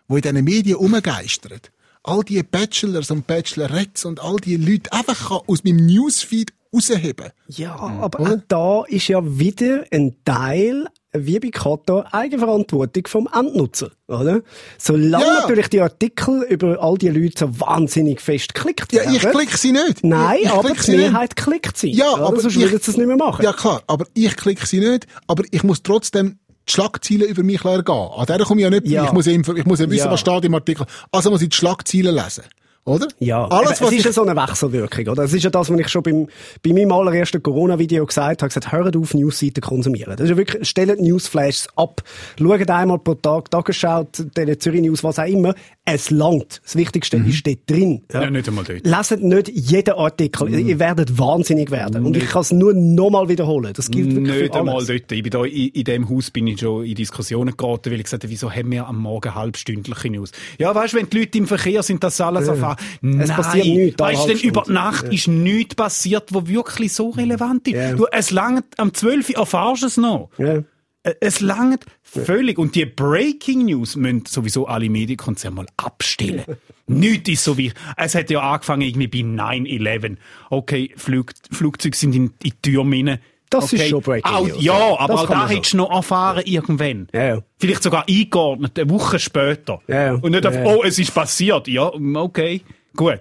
die 0.09 0.15
in 0.15 0.21
diesen 0.21 0.45
Medien 0.45 0.77
rumgeistern, 0.77 1.61
all 2.03 2.23
die 2.25 2.43
Bachelors 2.43 3.11
und 3.11 3.27
Bachelorettes 3.27 4.05
und 4.05 4.21
all 4.21 4.37
die 4.37 4.57
Leute 4.57 4.93
einfach 4.93 5.29
kann 5.29 5.41
aus 5.47 5.65
meinem 5.65 5.87
Newsfeed 5.87 6.53
rausheben. 6.75 7.31
Ja, 7.49 7.77
aber 7.77 8.21
auch 8.21 8.39
da 8.49 8.85
ist 8.87 9.09
ja 9.09 9.21
wieder 9.39 9.85
ein 9.91 10.17
Teil, 10.25 10.87
wie 11.15 11.39
bei 11.41 11.51
Kato, 11.51 12.05
Eigenverantwortung 12.11 13.07
vom 13.07 13.29
Endnutzer, 13.35 13.91
oder? 14.09 14.41
Solange 14.79 15.25
Ja. 15.25 15.41
natürlich 15.41 15.69
die 15.69 15.81
Artikel 15.81 16.43
über 16.49 16.79
all 16.83 16.97
die 16.97 17.09
Leute 17.09 17.39
so 17.41 17.61
wahnsinnig 17.61 18.21
fest 18.21 18.55
geklickt 18.55 18.93
Ja, 18.93 19.01
werden. 19.03 19.15
ich 19.17 19.23
klicke 19.23 19.57
sie 19.59 19.73
nicht. 19.73 20.03
Nein, 20.05 20.37
ich, 20.39 20.45
ich 20.47 20.51
aber 20.51 20.71
die 20.71 20.81
sie 20.81 20.97
nicht. 20.97 21.11
Mehrheit 21.13 21.37
klickt 21.37 21.77
sie. 21.77 21.91
Ja, 21.93 22.13
oder? 22.15 22.27
aber 22.29 22.41
Sonst 22.41 22.57
würden 22.57 22.81
sie 22.81 22.91
es 22.91 22.97
nicht 22.97 23.07
mehr 23.07 23.17
machen. 23.17 23.45
Ja, 23.45 23.53
klar, 23.53 23.83
aber 23.87 24.07
ich 24.15 24.35
klicke 24.37 24.67
sie 24.67 24.81
nicht, 24.81 25.07
aber 25.27 25.45
ich 25.51 25.63
muss 25.63 25.83
trotzdem 25.83 26.39
die 26.69 26.73
Schlagzeilen 26.73 27.29
über 27.29 27.43
mich 27.43 27.65
ergehen. 27.65 27.95
An 28.17 28.27
der 28.27 28.39
komme 28.41 28.61
ich 28.61 28.65
ja 28.65 28.71
nicht 28.71 28.87
Ja. 28.87 29.05
Ich 29.05 29.13
muss 29.13 29.27
ja, 29.27 29.33
ich 29.33 29.67
muss 29.67 29.81
ja 29.81 29.91
wissen, 29.91 30.07
Ja. 30.07 30.11
was 30.13 30.21
steht 30.21 30.45
im 30.45 30.55
Artikel. 30.55 30.87
Also 31.11 31.31
muss 31.31 31.43
ich 31.43 31.49
die 31.51 31.57
Schlagzeilen 31.57 32.15
lesen. 32.15 32.45
Oder? 32.85 33.07
Ja, 33.21 33.45
Alles, 33.47 33.81
was 33.81 33.93
es 33.93 33.99
ist 33.99 34.05
ja 34.07 34.13
so 34.13 34.23
eine 34.23 34.35
Wechselwirkung, 34.35 35.07
oder? 35.07 35.23
Es 35.23 35.33
ist 35.33 35.45
ja 35.45 35.51
das, 35.51 35.71
was 35.71 35.79
ich 35.79 35.89
schon 35.89 36.03
beim, 36.03 36.27
bei 36.65 36.73
meinem 36.73 36.91
allerersten 36.91 37.41
Corona-Video 37.41 38.05
gesagt 38.05 38.43
habe, 38.43 38.49
gesagt, 38.49 38.73
hört 38.73 38.97
auf, 38.97 39.15
Newsseiten 39.15 39.61
konsumieren. 39.61 40.17
Das 40.17 40.25
ist 40.25 40.31
ja 40.31 40.37
wirklich, 40.37 40.69
stellt 40.69 41.01
Newsflashes 41.01 41.69
ab. 41.77 42.03
Schaut 42.37 42.71
einmal 42.71 42.99
pro 42.99 43.15
Tag, 43.15 43.53
Tagesschau, 43.53 44.05
Tele 44.35 44.59
Zürich 44.59 44.83
News, 44.83 45.05
was 45.05 45.21
auch 45.21 45.27
immer. 45.27 45.55
Es 45.85 46.11
langt. 46.11 46.61
Das 46.63 46.77
Wichtigste 46.77 47.17
ist 47.17 47.45
dort 47.45 47.59
drin. 47.69 48.03
ja, 48.13 48.31
nicht 48.31 48.47
einmal 48.47 48.63
dort. 48.63 48.87
Leset 48.87 49.21
nicht 49.21 49.49
jeden 49.49 49.95
Artikel. 49.95 50.49
Mhm. 50.49 50.69
Ihr 50.69 50.79
werdet 50.79 51.19
wahnsinnig 51.19 51.73
werden. 51.73 52.07
Und 52.07 52.17
ich 52.17 52.27
kann 52.29 52.43
es 52.43 52.53
nur 52.53 52.73
nochmal 52.73 53.29
wiederholen. 53.29 53.73
Das 53.75 53.91
gilt 53.91 54.15
wirklich 54.15 54.37
Nicht 54.43 54.53
für 54.53 54.61
einmal 54.61 54.77
alles. 54.77 54.87
dort. 54.87 55.11
Ich 55.11 55.23
bin 55.25 55.31
da, 55.31 55.45
in, 55.45 55.69
in 55.71 55.83
dem 55.85 56.09
Haus 56.09 56.31
bin 56.31 56.47
ich 56.47 56.61
schon 56.61 56.85
in 56.85 56.95
Diskussionen 56.95 57.57
geraten, 57.57 57.91
weil 57.91 57.99
ich 57.99 58.05
gesagt 58.05 58.23
habe, 58.23 58.31
wieso 58.31 58.49
haben 58.49 58.71
wir 58.71 58.87
am 58.87 58.99
Morgen 58.99 59.35
halbstündliche 59.35 60.09
News? 60.11 60.31
Ja, 60.57 60.73
weißt 60.73 60.93
du, 60.95 60.99
wenn 60.99 61.11
die 61.11 61.19
Leute 61.19 61.39
im 61.39 61.49
Verkehr 61.49 61.83
sind, 61.83 62.05
das 62.05 62.21
alles 62.21 62.47
erfahren. 62.47 62.77
Nein, 63.01 63.27
passiert 63.27 63.67
nichts, 63.67 63.99
Weißt 64.01 64.25
du, 64.25 64.29
denn 64.29 64.39
über 64.39 64.65
Nacht 64.69 65.13
ist 65.13 65.27
nichts 65.27 65.75
passiert, 65.75 66.33
wo 66.33 66.47
wirklich 66.47 66.93
so 66.93 67.11
relevant 67.11 67.67
ist. 67.67 67.75
Ja. 67.75 67.95
Du, 67.95 68.07
es 68.13 68.31
langt, 68.31 68.67
am 68.77 68.95
12 68.95 69.31
Uhr 69.31 69.37
erfahrst 69.39 69.83
du 69.83 69.87
es 69.89 69.97
noch. 69.97 70.31
Ja. 70.39 70.63
Äh, 71.03 71.15
Es 71.21 71.41
langt 71.41 71.85
völlig. 72.03 72.59
Und 72.59 72.75
die 72.75 72.87
Breaking 72.87 73.67
News 73.67 73.97
müssen 73.97 74.25
sowieso 74.27 74.67
alle 74.67 74.89
Medienkonzerne 74.89 75.57
mal 75.57 75.67
abstellen. 75.77 76.45
Nichts 76.87 77.29
ist 77.31 77.45
so 77.45 77.57
wie, 77.57 77.73
es 77.97 78.15
hat 78.15 78.31
ja 78.31 78.41
angefangen 78.41 78.83
irgendwie 78.83 79.09
bei 79.23 79.29
9-11. 79.29 80.17
Okay, 80.51 80.93
Flug, 80.97 81.33
Flugzeuge 81.51 81.97
sind 81.97 82.15
in, 82.15 82.27
in 82.27 82.33
die 82.43 82.53
Türme 82.63 82.97
rein. 82.97 83.19
Das 83.51 83.65
okay. 83.65 83.77
ist 83.77 83.89
schon 83.91 84.01
Breaking 84.01 84.33
auch, 84.33 84.47
News, 84.47 84.63
Ja, 84.63 84.79
ja. 84.79 84.99
aber 84.99 85.13
Das 85.13 85.23
auch 85.23 85.29
da 85.29 85.49
hättest 85.49 85.75
du 85.75 85.77
noch 85.77 85.91
erfahren 85.91 86.43
irgendwann. 86.47 87.09
Ja, 87.13 87.25
ja. 87.25 87.43
Vielleicht 87.59 87.83
sogar 87.83 88.07
eingeordnet, 88.09 88.79
eine 88.79 88.89
Woche 88.91 89.19
später. 89.19 89.81
Ja, 89.89 90.05
ja. 90.07 90.13
Und 90.15 90.31
nicht 90.31 90.47
auf, 90.47 90.55
Ja, 90.55 90.65
ja. 90.65 90.75
oh, 90.77 90.83
es 90.83 90.99
ist 90.99 91.15
passiert. 91.15 91.69
Ja, 91.69 91.93
okay, 92.15 92.63
gut. 92.97 93.21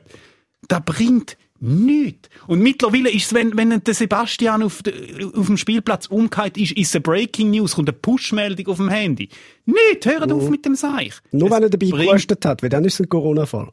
Das 0.69 0.81
bringt 0.85 1.37
nichts. 1.59 2.29
Und 2.51 2.59
mittlerweile 2.59 3.09
ist 3.09 3.27
es, 3.27 3.33
wenn, 3.33 3.55
wenn 3.55 3.81
der 3.81 3.93
Sebastian 3.93 4.61
auf, 4.61 4.83
de, 4.83 5.23
auf 5.23 5.45
dem 5.45 5.55
Spielplatz 5.55 6.07
umgekehrt 6.07 6.57
ist, 6.57 6.73
ist 6.73 6.89
es 6.89 6.95
eine 6.95 7.01
Breaking 7.01 7.49
News, 7.49 7.75
kommt 7.75 7.87
eine 7.87 7.97
Push-Meldung 7.97 8.67
auf 8.67 8.75
dem 8.75 8.89
Handy. 8.89 9.29
Nicht, 9.65 10.05
hört 10.05 10.29
auf 10.33 10.49
mit 10.49 10.65
dem 10.65 10.75
Seich. 10.75 11.13
Nur 11.31 11.47
Es 11.47 11.55
wenn 11.55 11.63
er 11.63 11.69
dabei 11.69 11.87
bringt 11.87 12.09
gehustet 12.09 12.45
hat, 12.45 12.61
weil 12.61 12.69
dann 12.69 12.83
ist 12.83 12.95
es 12.95 12.99
ein 12.99 13.07
Corona-Fall. 13.07 13.69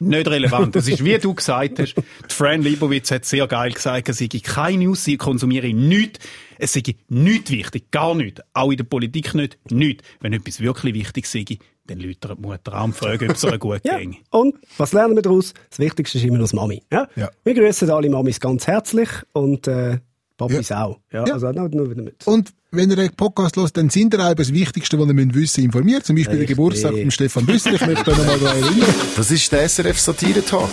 nicht 0.00 0.26
relevant. 0.26 0.74
Das 0.74 0.88
ist, 0.88 1.04
wie 1.04 1.18
du 1.18 1.34
gesagt 1.34 1.78
hast, 1.78 1.96
die 1.96 2.34
Fran 2.34 2.62
Leibowitz 2.62 3.10
hat 3.10 3.26
sehr 3.26 3.46
geil 3.46 3.72
gesagt, 3.72 4.08
es 4.08 4.16
sei 4.16 4.28
keine 4.42 4.84
News, 4.84 5.04
sie 5.04 5.18
konsumiere 5.18 5.74
nichts. 5.74 6.20
Es 6.56 6.72
sei 6.72 6.82
nichts 7.10 7.50
wichtig, 7.50 7.90
gar 7.90 8.14
nichts. 8.14 8.40
Auch 8.54 8.70
in 8.70 8.78
der 8.78 8.84
Politik 8.84 9.34
nicht, 9.34 9.58
nichts. 9.70 10.02
Wenn 10.20 10.32
etwas 10.32 10.60
wirklich 10.60 10.94
wichtig 10.94 11.26
sei, 11.26 11.44
dann 11.86 11.98
läutert 12.00 12.38
die 12.38 12.42
Mutter 12.42 12.72
an 12.74 12.84
und 12.86 12.96
fragt, 12.96 13.22
ob 13.22 13.30
es 13.30 13.44
ihr 13.44 13.58
gut 13.58 13.80
Ja. 13.84 13.98
ginge. 13.98 14.16
Und 14.30 14.56
was 14.78 14.92
lernen 14.92 15.14
wir 15.16 15.22
daraus? 15.22 15.52
Das 15.70 15.78
Wichtigste 15.78 16.18
ist 16.18 16.24
immer 16.24 16.38
noch 16.38 16.44
das 16.44 16.52
Mami. 16.52 16.82
Ja? 16.92 17.08
Ja. 17.16 17.30
Wir 17.44 17.54
grüßen 17.54 17.90
alle 17.90 18.08
Mamis 18.08 18.40
ganz 18.40 18.66
herzlich 18.66 19.08
und 19.32 19.66
äh, 19.68 19.98
Papis 20.36 20.72
auch. 20.72 20.98
Ja, 21.12 21.26
Ja. 21.26 21.34
Also 21.34 21.50
nur, 21.52 21.68
nur 21.68 21.90
wieder 21.90 22.02
mit. 22.02 22.26
und 22.26 22.52
wenn 22.72 22.90
ihr 22.90 22.98
einen 22.98 23.14
Podcast 23.14 23.56
hört, 23.56 23.76
dann 23.76 23.88
sind 23.88 24.14
ihr 24.14 24.20
auch 24.20 24.34
das 24.34 24.52
Wichtigste, 24.52 24.98
was 24.98 25.06
ihr 25.06 25.14
müsst 25.14 25.34
wissen 25.34 25.64
informiert. 25.64 26.04
Zum 26.04 26.16
Beispiel 26.16 26.32
der 26.32 26.40
Richtig. 26.40 26.56
Geburtstag 26.56 26.92
von 26.98 27.10
Stefan 27.12 27.46
Büsser. 27.46 27.72
Ich 27.74 27.86
möchte 27.86 28.02
da 28.04 28.10
nochmal 28.16 28.38
daran 28.40 28.62
erinnern. 28.64 28.94
Das 29.16 29.30
ist 29.30 29.52
der 29.52 29.68
SRF 29.68 30.00
Satire-Talk. 30.00 30.70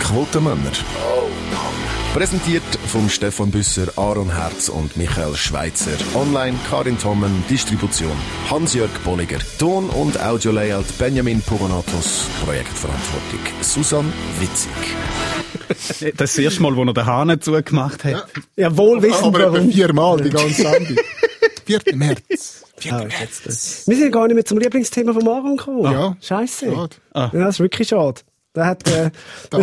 Quotenmänner. 0.00 0.72
Präsentiert 2.16 2.62
vom 2.86 3.10
Stefan 3.10 3.50
Büsser, 3.50 3.88
Aaron 3.96 4.34
Herz 4.34 4.70
und 4.70 4.96
Michael 4.96 5.36
Schweitzer. 5.36 5.90
Online 6.14 6.56
Karin 6.70 6.98
Tommen, 6.98 7.44
Distribution 7.50 8.16
Hans-Jörg 8.50 8.88
Bolliger. 9.04 9.36
Ton- 9.58 9.90
und 9.90 10.18
Audio-Layout 10.18 10.86
Benjamin 10.96 11.42
Pogonatos. 11.42 12.24
Projektverantwortung 12.42 13.40
Susan 13.60 14.10
Witzig. 14.40 14.70
Das 15.68 15.90
ist 16.00 16.18
das 16.18 16.38
erste 16.38 16.62
Mal, 16.62 16.74
wo 16.74 16.84
er 16.84 16.94
den 16.94 17.04
Hahn 17.04 17.38
zugemacht 17.38 18.02
hat. 18.04 18.26
Ja, 18.56 18.74
wohl 18.74 19.02
wissen 19.02 19.22
Aber 19.24 19.52
warum. 19.52 19.70
viermal 19.70 20.18
die 20.22 20.30
ganze 20.30 20.62
Sendung. 20.62 20.96
4. 21.66 21.80
März. 21.96 22.64
4. 22.78 22.92
Ah, 22.94 23.04
März. 23.04 23.82
Wir 23.86 23.96
sind 23.98 24.10
gar 24.10 24.26
nicht 24.26 24.36
mehr 24.36 24.44
zum 24.46 24.56
Lieblingsthema 24.56 25.12
von 25.12 25.28
Aaron 25.28 25.58
gekommen. 25.58 25.92
Ja. 25.92 26.16
Scheiße. 26.22 26.72
Schade. 26.72 26.96
Ja, 27.14 27.28
das 27.34 27.56
ist 27.56 27.60
wirklich 27.60 27.88
schade. 27.88 28.22
Der 28.54 28.64
hat, 28.64 28.88
äh, 28.88 29.10
Da- 29.50 29.58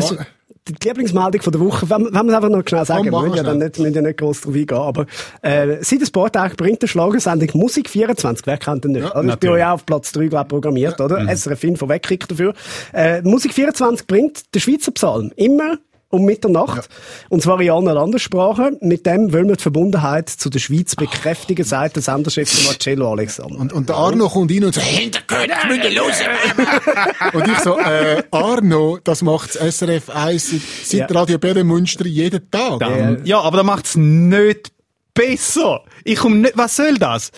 die 0.67 0.87
Lieblingsmeldung 0.87 1.41
von 1.41 1.51
der 1.51 1.61
Woche, 1.61 1.89
wenn, 1.89 2.05
wenn 2.05 2.25
wir 2.25 2.29
es 2.29 2.33
einfach 2.35 2.49
noch 2.49 2.63
schnell 2.65 2.85
sagen, 2.85 3.09
Komm, 3.09 3.11
wir 3.11 3.29
müssen 3.29 3.37
ja 3.37 3.43
dann 3.43 3.57
nicht, 3.57 3.79
müssen 3.79 3.95
ja 3.95 4.01
nicht 4.01 4.17
gross 4.17 4.41
drauf 4.41 4.55
eingehen, 4.55 4.77
aber, 4.77 5.05
äh, 5.41 5.77
seit 5.81 6.01
ein 6.01 6.11
paar 6.11 6.31
Tagen 6.31 6.55
bringt 6.55 6.81
der 6.81 6.87
Schlagersendung 6.87 7.49
Musik 7.53 7.89
24, 7.89 8.47
wer 8.47 8.57
kennt 8.57 8.85
den 8.85 8.91
nicht? 8.93 9.03
Ja? 9.03 9.09
Ich 9.09 9.13
bin 9.13 9.25
natürlich. 9.27 9.59
ja 9.59 9.69
auch 9.69 9.73
auf 9.75 9.85
Platz 9.85 10.11
3, 10.13 10.27
glaub, 10.27 10.47
programmiert, 10.47 11.01
oder? 11.01 11.27
SRF 11.35 11.63
Info 11.65 11.89
wegkriegt 11.89 12.31
dafür. 12.31 12.53
Äh, 12.93 13.21
Musik 13.23 13.53
24 13.53 14.07
bringt 14.07 14.55
den 14.55 14.61
Schweizer 14.61 14.91
Psalm. 14.91 15.31
Immer 15.35 15.79
um 16.13 16.25
Mitternacht. 16.25 16.89
Und 17.29 17.41
zwar 17.41 17.59
in 17.59 17.71
allen 17.71 17.85
Landessprachen. 17.85 18.77
Mit 18.81 19.05
dem 19.05 19.33
wollen 19.33 19.49
wir 19.49 19.55
die 19.55 19.61
Verbundenheit 19.61 20.29
zu 20.29 20.49
der 20.49 20.59
Schweiz 20.59 20.95
bekräftigen, 20.95 21.65
sagt 21.65 21.95
der 21.95 22.03
Senderchef 22.03 22.65
Marcello 22.65 23.11
Alexander. 23.11 23.59
Und, 23.59 23.73
und 23.73 23.89
der 23.89 23.95
Arno 23.95 24.29
kommt 24.29 24.51
rein 24.51 24.65
und 24.65 24.75
sagt, 24.75 24.87
Hinterkönig, 24.87 25.55
müssen 25.67 25.95
los! 25.95 26.13
und 27.33 27.47
ich 27.47 27.59
so, 27.59 27.79
äh, 27.79 28.23
Arno, 28.31 28.99
das 29.03 29.21
macht 29.23 29.55
das 29.55 29.77
SRF 29.77 30.09
1 30.09 30.51
seit, 30.51 30.61
seit 30.83 31.11
Ja. 31.11 31.19
Radio 31.19 31.39
Bärenmünster 31.39 32.05
jeden 32.05 32.49
Tag. 32.51 32.79
Dann, 32.79 33.25
ja, 33.25 33.41
aber 33.41 33.57
da 33.57 33.63
macht's 33.63 33.95
nicht 33.95 34.71
besser. 35.13 35.81
Ich 36.03 36.17
komm 36.17 36.41
nicht, 36.41 36.57
was 36.57 36.75
soll 36.75 36.95
das? 36.99 37.31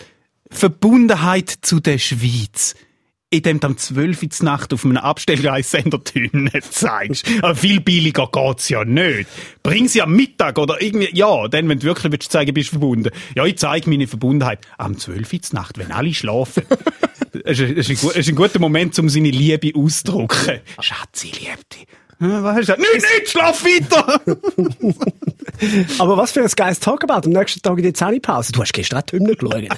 Verbundenheit 0.50 1.52
zu 1.62 1.80
der 1.80 1.98
Schweiz. 1.98 2.74
Indem 3.30 3.58
du 3.58 3.66
am 3.66 3.76
12 3.76 4.22
Uhr 4.22 4.28
Nacht 4.42 4.72
auf 4.72 4.84
einem 4.84 4.98
Abstellgleissender 4.98 6.00
Hymne 6.12 6.60
zeigst. 6.60 7.26
Aber 7.42 7.56
viel 7.56 7.80
billiger 7.80 8.28
geht's 8.32 8.68
ja 8.68 8.84
nicht. 8.84 9.28
Bring 9.64 9.88
sie 9.88 10.00
am 10.00 10.14
Mittag 10.14 10.58
oder 10.58 10.80
irgendwie, 10.80 11.08
ja, 11.12 11.48
dann, 11.48 11.68
wenn 11.68 11.80
du 11.80 11.86
wirklich 11.86 12.12
willst 12.12 12.30
zeigen, 12.30 12.54
bist 12.54 12.68
du 12.68 12.78
verbunden. 12.78 13.10
Ja, 13.34 13.44
ich 13.44 13.58
zeige 13.58 13.90
meine 13.90 14.06
Verbundenheit. 14.06 14.60
Am 14.78 14.96
12 14.96 15.32
Uhr 15.32 15.40
Nacht, 15.52 15.78
wenn 15.78 15.92
alle 15.92 16.14
schlafen. 16.14 16.64
Es 17.44 17.60
ist, 17.60 17.90
ist, 17.90 18.02
ist 18.02 18.28
ein 18.30 18.34
guter 18.34 18.58
Moment, 18.58 18.98
um 18.98 19.10
seine 19.10 19.30
Liebe 19.30 19.70
auszudrücken. 19.78 20.60
Schatz, 20.80 21.22
ich 21.22 21.38
liebe 21.38 21.58
dich. 21.70 21.86
Was 22.18 22.56
hast 22.56 22.68
du? 22.68 22.72
Nicht, 22.76 22.94
nicht, 22.94 23.30
schlaf 23.30 23.62
weiter! 23.62 24.20
Aber 25.98 26.16
was 26.16 26.32
für 26.32 26.42
ein 26.42 26.48
geiles 26.54 26.80
Tagebaut. 26.80 27.26
Am 27.26 27.32
nächsten 27.32 27.60
Tag 27.62 27.76
in 27.76 27.84
die 27.84 27.92
Zähnepause. 27.92 28.52
Du 28.52 28.60
hast 28.60 28.72
gestern 28.72 28.98
auch 28.98 29.02
die 29.02 29.16
Hymne 29.16 29.36
geschaut. 29.36 29.68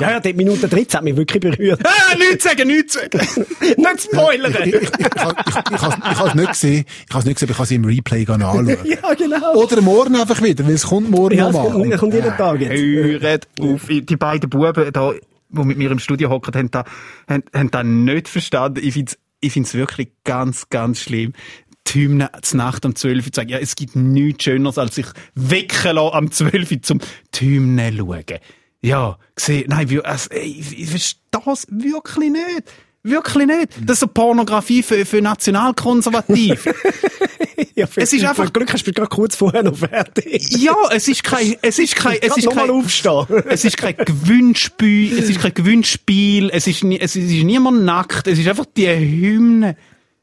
ja, 0.00 0.10
ja, 0.10 0.20
die 0.20 0.32
Minute 0.32 0.68
13 0.68 0.98
hat 0.98 1.04
mich 1.04 1.16
wirklich 1.16 1.40
berührt. 1.40 1.80
Ah, 1.84 2.16
nichts 2.16 2.44
sagen, 2.44 2.66
nichts 2.66 2.94
sagen. 2.94 3.20
Nicht 3.60 4.02
spoilern! 4.02 4.54
Ich, 4.64 4.74
ich, 4.74 4.90
habe 5.22 6.28
es 6.28 6.34
nicht 6.34 6.48
gesehen, 6.48 6.84
ich 6.86 7.14
habe 7.14 7.18
es 7.20 7.24
nicht 7.24 7.34
gesehen, 7.34 7.48
aber 7.48 7.52
ich 7.52 7.58
habe 7.58 7.64
es 7.64 7.70
im 7.70 7.84
Replay 7.84 8.26
anschauen. 8.26 8.68
ja, 8.84 9.14
genau. 9.14 9.54
Oder 9.54 9.80
morgen 9.80 10.16
einfach 10.16 10.42
wieder, 10.42 10.66
weil 10.66 10.74
es 10.74 10.86
kommt 10.86 11.10
morgen 11.10 11.36
ja, 11.36 11.50
nochmal. 11.50 11.72
kommt, 11.72 11.92
es 11.92 12.00
kommt 12.00 12.14
jeden 12.14 12.36
Tag 12.36 12.60
jetzt. 12.60 13.22
Hört 13.22 13.48
auf. 13.60 13.86
Die 13.88 14.16
beiden 14.16 14.50
Buben 14.50 14.92
da, 14.92 15.12
die 15.12 15.64
mit 15.64 15.78
mir 15.78 15.90
im 15.90 15.98
Studio 15.98 16.30
hocken, 16.30 16.54
haben 16.54 16.70
da, 16.70 16.84
haben, 17.28 17.44
haben 17.54 17.70
da 17.70 17.82
nicht 17.82 18.28
verstanden. 18.28 18.80
Ich 18.82 18.94
find's, 18.94 19.18
ich 19.44 19.52
find's 19.52 19.74
wirklich 19.74 20.08
ganz, 20.24 20.68
ganz 20.70 21.00
schlimm. 21.00 21.32
Die 21.86 22.00
Hymne 22.04 22.30
zur 22.42 22.56
Nacht 22.58 22.84
um 22.86 22.94
12 22.96 23.26
Uhr 23.26 23.32
zu 23.32 23.36
sagen, 23.40 23.50
ja, 23.50 23.58
es 23.58 23.76
gibt 23.76 23.94
nichts 23.94 24.44
Schöneres, 24.44 24.78
als 24.78 24.94
sich 24.94 25.06
wecken 25.34 25.94
lassen 25.96 26.14
am 26.14 26.30
12 26.30 26.70
Uhr 26.72 26.82
zum 26.82 27.00
Hymne 27.36 27.92
schauen. 27.96 28.24
Ja, 28.82 29.18
gesehen, 29.34 29.64
nein, 29.68 29.88
wir- 29.90 30.04
also, 30.06 30.30
ich, 30.32 30.78
ich 30.78 30.88
verstehe 30.90 31.20
das 31.30 31.66
wirklich 31.70 32.30
nicht. 32.30 32.62
Wirklich 33.04 33.46
nicht. 33.46 33.68
Das 33.84 33.96
ist 33.96 34.00
so 34.00 34.06
Pornografie 34.06 34.82
für, 34.82 35.04
für 35.06 35.20
nationalkonservativ. 35.22 36.68
Ja, 37.76 37.86
Es 37.96 38.12
ist 38.12 38.24
einfach- 38.24 38.52
Glück 38.52 38.72
hast 38.72 38.84
du 38.86 38.92
gerade 38.92 39.08
kurz 39.08 39.34
vorher 39.34 39.62
noch 39.64 39.76
fertig. 39.76 40.48
ja, 40.58 40.74
es 40.92 41.08
ist 41.08 41.24
kein, 41.24 41.56
es 41.60 41.78
ist 41.80 41.96
kein, 41.96 42.18
es 42.20 42.36
ist 42.36 42.48
kein, 42.48 42.70
aufstehen. 42.70 43.26
Es 43.48 43.64
ist 43.64 43.76
kein 43.76 43.96
Gewinnspiel, 43.96 45.18
es 45.18 45.28
ist 45.28 45.40
kein 45.40 45.54
Gewinnspiel, 45.54 46.50
es 46.52 46.68
ist, 46.68 46.84
es 46.84 47.16
ist 47.16 47.44
niemand 47.44 47.84
nackt, 47.84 48.28
es 48.28 48.38
ist 48.38 48.46
einfach 48.48 48.66
die 48.76 48.88
Hymne. 48.88 49.76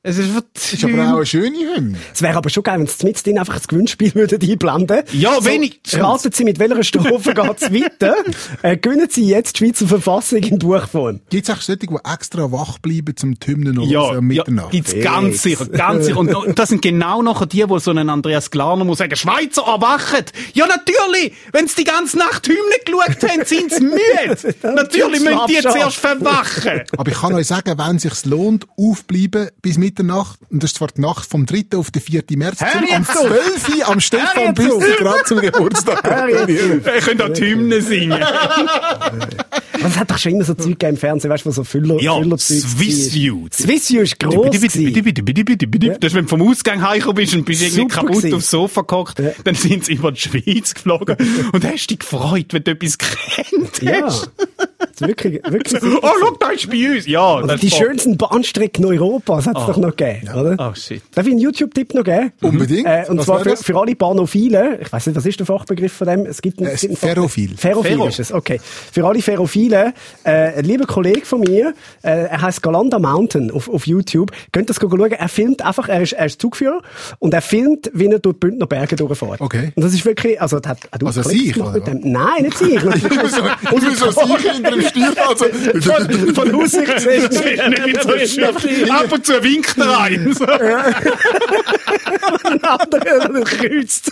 Es 0.04 0.18
ist 0.18 0.32
ist 0.74 0.84
aber 0.84 0.94
auch 0.94 1.18
eine 1.18 1.26
schöne 1.28 1.58
Hymne. 1.76 1.96
Es 2.12 2.24
wäre 2.24 2.36
aber 2.36 2.50
schon 2.50 2.64
geil, 2.64 2.80
wenn 2.80 2.88
sie 2.88 3.06
mit 3.06 3.24
drin 3.24 3.38
einfach 3.38 3.54
das 3.54 3.68
Gewinnspiel 3.68 4.16
würden 4.16 4.42
einblenden 4.42 5.04
Ja, 5.12 5.46
wenigstens. 5.46 6.02
Raten 6.02 6.32
Sie, 6.32 6.44
mit 6.44 6.58
welcher 6.58 6.84
Strophe 6.84 7.34
geht's 7.36 7.72
weiter? 7.72 8.16
Äh, 8.64 8.78
gewinnen 8.78 9.08
Sie 9.12 9.28
jetzt 9.28 9.60
die 9.60 9.66
Schweizer 9.68 9.86
Verfassung 9.86 10.40
in 10.40 10.58
Buchform. 10.58 11.20
Gibt 11.30 11.48
es 11.48 11.56
auch 11.56 11.62
solche, 11.62 11.86
die 11.86 11.96
extra 12.12 12.52
wach 12.52 12.80
bleiben 12.80 13.16
zum 13.16 13.40
die 13.40 13.46
Hymne 13.52 13.74
noch 13.74 13.86
Ja, 13.86 14.06
hören 14.08 14.18
am 14.18 14.32
ja 14.32 14.42
Mitternacht? 14.42 14.72
gibt's 14.72 14.92
Fix. 14.94 15.04
ganz 15.06 15.44
sicher, 15.44 15.66
ganz 15.68 16.06
sicher. 16.06 16.18
Und, 16.18 16.34
und 16.34 16.58
das 16.58 16.70
sind 16.70 16.82
genau 16.82 17.22
nachher 17.22 17.46
die, 17.46 17.70
wo 17.70 17.78
so 17.78 17.92
ein 17.92 18.10
Andreas 18.10 18.50
Glarner 18.50 18.84
muss 18.86 18.98
sagen, 18.98 19.16
Schweizer 19.16 19.62
erwachen. 19.68 20.26
Ja, 20.54 20.66
natürlich! 20.66 21.34
Wenn 21.52 21.68
sie 21.68 21.76
die 21.76 21.84
ganze 21.84 22.18
Nacht 22.18 22.48
Hymne 22.48 22.60
geschaut 22.84 23.30
haben, 23.30 23.46
sind 23.46 23.72
sie 23.72 23.84
müde. 23.84 24.56
natürlich 24.64 25.22
müssen 25.22 25.40
die 25.48 25.58
Schlafschaf. 25.58 25.74
zuerst 25.74 25.98
verwachen. 25.98 26.82
Aber 26.98 27.12
ich 27.12 27.18
kann 27.20 27.34
euch 27.34 27.46
sagen, 27.46 27.78
wenn 27.78 27.98
es 27.98 28.02
sich 28.02 28.26
lohnt, 28.26 28.66
aufbleiben 28.78 29.50
bis 29.62 29.78
Mitternacht, 29.92 30.40
und 30.50 30.64
das 30.64 30.72
ist 30.72 30.78
zwar 30.78 30.88
die 30.88 31.02
Nacht 31.02 31.30
vom 31.30 31.46
3. 31.46 31.66
auf 31.76 31.92
den 31.92 32.02
4. 32.02 32.24
März, 32.38 32.60
zum, 32.60 32.68
am 32.68 32.84
jetzt 32.88 33.10
auf! 33.10 33.28
12. 33.28 33.78
Uhr 33.78 33.88
am 33.90 34.00
Stefan! 34.00 34.54
Büsser 34.54 34.96
gerade 34.98 35.24
zum 35.26 35.40
Geburtstag. 35.42 36.48
Ihr 36.50 36.80
könnt 37.02 37.22
auch 37.22 37.30
die 37.30 37.42
Hymne 37.46 37.82
singen. 37.82 38.24
Aber 38.24 39.88
es 39.90 39.98
hat 39.98 40.12
doch 40.12 40.18
schon 40.18 40.34
immer 40.34 40.44
so 40.44 40.54
Zeug 40.54 40.68
gegeben 40.80 40.92
im 40.92 40.98
Fernsehen, 40.98 41.32
weißt 41.32 41.46
du, 41.46 41.52
so 41.52 41.64
Füller, 41.64 42.00
Ja, 42.02 42.16
Füllerzeug 42.16 42.60
Swissview. 42.60 43.48
Swissview 43.52 44.02
ist 44.02 44.20
gross. 44.20 44.36
Bitte, 44.52 44.60
bitte, 44.60 44.78
gewesen. 44.78 44.94
bitte, 44.94 45.02
bitte, 45.04 45.24
bitte, 45.24 45.44
bitte, 45.44 45.68
bitte. 45.68 45.98
Das 46.00 46.12
ist, 46.12 46.16
wenn 46.16 46.26
du 46.26 46.30
vom 46.30 46.42
Ausgang 46.44 46.82
heimgekommen 46.82 47.16
bist 47.16 47.34
und 47.34 47.46
bist 47.46 47.62
irgendwie 47.64 47.88
kaputt 47.88 48.10
gewesen. 48.18 48.36
aufs 48.36 48.50
Sofa 48.52 48.82
gehockt, 48.82 49.20
Ja. 49.20 49.32
dann 49.44 49.56
sind 49.56 49.86
sie 49.86 49.94
über 49.94 50.12
die 50.12 50.20
Schweiz 50.22 50.74
geflogen 50.76 51.18
und 51.52 51.66
hast 51.66 51.88
dich 51.88 52.00
gefreut, 52.00 52.48
wenn 52.52 52.64
du 52.64 52.72
etwas 52.72 52.98
gekannt 52.98 53.82
Ja. 53.82 54.02
hast. 54.06 54.30
Ist 54.38 54.61
wirklich, 55.02 55.42
wirklich. 55.48 55.82
Oh, 56.02 56.10
schau, 56.20 56.36
da 56.40 56.50
ist 56.52 56.70
bei 56.70 56.96
uns. 56.96 57.06
Ja, 57.08 57.42
das 57.42 57.60
die 57.62 57.70
schönsten 57.70 58.18
Bahnstrecken 58.18 58.86
Europas 58.86 59.46
hat 59.48 59.58
es 59.58 59.66
doch 59.66 59.78
noch 59.78 59.96
gegeben, 59.96 60.30
oder? 60.34 60.56
Oh, 60.72 60.74
shit. 60.76 61.02
Darf 61.14 61.26
ich 61.26 61.32
einen 61.32 61.40
YouTube-Tipp 61.42 61.94
noch 61.94 62.04
geben? 62.04 62.32
Unbedingt. 62.42 62.88
Äh, 62.88 63.06
und 63.10 63.18
Was 63.20 63.26
zwar 63.26 63.40
für, 63.42 63.56
für 63.58 63.78
alle 63.80 63.96
Bahnophilen. 63.96 64.78
Ich 64.82 64.92
weiß 64.92 65.08
nicht, 65.08 65.16
was 65.16 65.26
ist 65.26 65.40
der 65.40 65.46
Fachbegriff 65.46 65.94
von 65.94 66.08
dem? 66.08 66.26
Es 66.26 66.42
gibt 66.42 66.60
einen, 66.60 66.70
Äh, 66.70 66.74
es 66.74 66.82
gibt 66.82 66.92
einen 66.92 66.98
Ferrophil. 66.98 67.50
Fachbegriff. 67.50 67.62
Ferrophil 67.62 67.92
Ferro. 67.98 68.08
ist 68.08 68.20
es, 68.20 68.32
okay. 68.32 68.60
Für 68.92 69.06
alle 69.06 69.22
Ferrophilen, 69.22 69.94
äh, 70.24 70.32
ein 70.32 70.66
lieber 70.66 70.86
Kollege 70.86 71.26
von 71.26 71.42
mir, 71.42 71.74
äh, 72.04 72.10
er 72.26 72.42
heißt 72.42 72.62
Galanda 72.64 73.00
Mountain 73.00 73.52
auf, 73.52 73.70
auf 73.70 73.86
YouTube. 73.88 74.32
Könnt 74.52 74.70
das 74.70 74.78
schauen. 74.78 75.12
Er 75.12 75.28
filmt 75.30 75.64
einfach, 75.66 75.90
er 75.90 76.02
ist, 76.02 76.14
er 76.14 76.26
ist 76.26 76.42
Zugführer 76.42 76.82
und 77.20 77.34
er 77.34 77.42
filmt, 77.42 77.90
wie 77.94 78.08
er 78.08 78.20
durch 78.20 78.36
die 78.36 78.40
Bündner 78.40 78.68
Berge 78.68 78.96
durchfährt. 78.96 79.42
Okay. 79.42 79.72
Und 79.76 79.84
das 79.84 79.94
ist 79.94 80.06
wirklich, 80.06 80.42
also, 80.42 80.58
hat, 80.58 80.68
hat 80.68 81.04
Also 81.04 81.22
sich, 81.24 81.56
mit 81.56 81.88
dem. 81.88 82.00
Nein, 82.04 82.44
nicht 82.44 82.58
sich. 82.58 82.72
Ich 83.12 83.18
muss 83.22 83.32
so, 83.36 83.42
ich 83.64 83.72
muss 83.72 84.00
so 84.00 84.12
sicher 84.12 84.54
hinter 84.54 84.72
dem 84.72 84.82
Steuer, 84.92 85.28
also, 85.30 85.46
von, 85.46 86.36
von 86.36 86.56
Aussicht 86.56 87.00
siehst 87.00 87.32
ist 87.32 87.46
nicht 87.46 88.04
so 88.04 88.18
schön. 88.60 88.92
Ab 88.92 89.12
und 89.12 89.26
zu 89.26 89.44
winkt 89.44 89.78
er 89.78 89.88
rein. 89.90 90.34
So. 90.38 90.46
ein 92.44 92.64
anderer 92.64 93.44
kreuzt. 93.44 94.12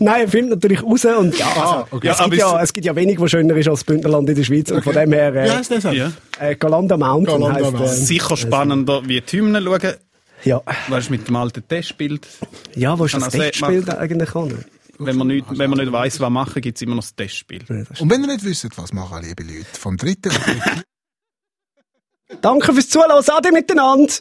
Nein, 0.00 0.20
er 0.22 0.28
filmt 0.28 0.50
natürlich 0.50 0.82
raus 0.82 1.04
und 1.04 1.38
ja, 1.38 1.46
also, 1.46 1.86
okay. 1.90 2.08
es, 2.08 2.18
Ja, 2.18 2.24
gibt 2.24 2.36
ja, 2.36 2.62
es 2.62 2.72
gibt 2.72 2.86
ja 2.86 2.96
wenig, 2.96 3.20
was 3.20 3.30
schöner 3.30 3.56
ist 3.56 3.68
als 3.68 3.80
das 3.80 3.84
Bündnerland 3.84 4.28
in 4.28 4.34
der 4.36 4.44
Schweiz 4.44 4.70
und 4.70 4.82
von 4.82 4.94
dem 4.94 5.12
her 5.12 5.34
Wie 5.34 5.38
äh, 5.38 5.50
heisst 5.50 5.70
das? 5.70 5.84
Ja. 5.84 6.10
äh, 6.40 6.54
Galanda 6.56 6.96
Mountain 6.96 7.40
Galanda 7.40 7.78
heisst, 7.80 8.02
äh, 8.02 8.04
Sicher 8.06 8.36
spannender 8.36 9.02
wie 9.06 9.20
die 9.20 9.36
Hymne 9.38 9.62
schauen. 9.62 9.94
ja. 10.44 10.62
Weißt 10.88 11.08
du, 11.08 11.12
mit 11.12 11.28
dem 11.28 11.36
alten 11.36 11.66
Testbild. 11.66 12.26
ja, 12.74 12.98
wo 12.98 13.04
ist 13.04 13.12
Kann 13.12 13.20
das 13.22 13.60
machen. 13.60 13.88
eigentlich 13.90 14.34
an? 14.34 14.64
Wenn 15.02 15.16
man 15.16 15.28
nicht, 15.28 15.46
wenn 15.48 15.70
man 15.70 15.78
nicht 15.78 15.92
weiss, 15.92 16.20
was 16.20 16.30
machen, 16.30 16.60
gibt's 16.60 16.82
immer 16.82 16.94
noch 16.94 17.02
das 17.02 17.14
Testspiel. 17.14 17.64
Und 17.98 18.10
wenn 18.10 18.20
ihr 18.22 18.26
nicht 18.26 18.44
wisst, 18.44 18.76
was 18.76 18.92
machen, 18.92 19.22
liebe 19.22 19.42
Leute, 19.42 19.64
vom 19.72 19.96
3. 19.96 20.14
Danke 22.40 22.72
fürs 22.72 22.88
Zuhören, 22.88 23.24
Ade 23.28 23.50
miteinander! 23.50 24.12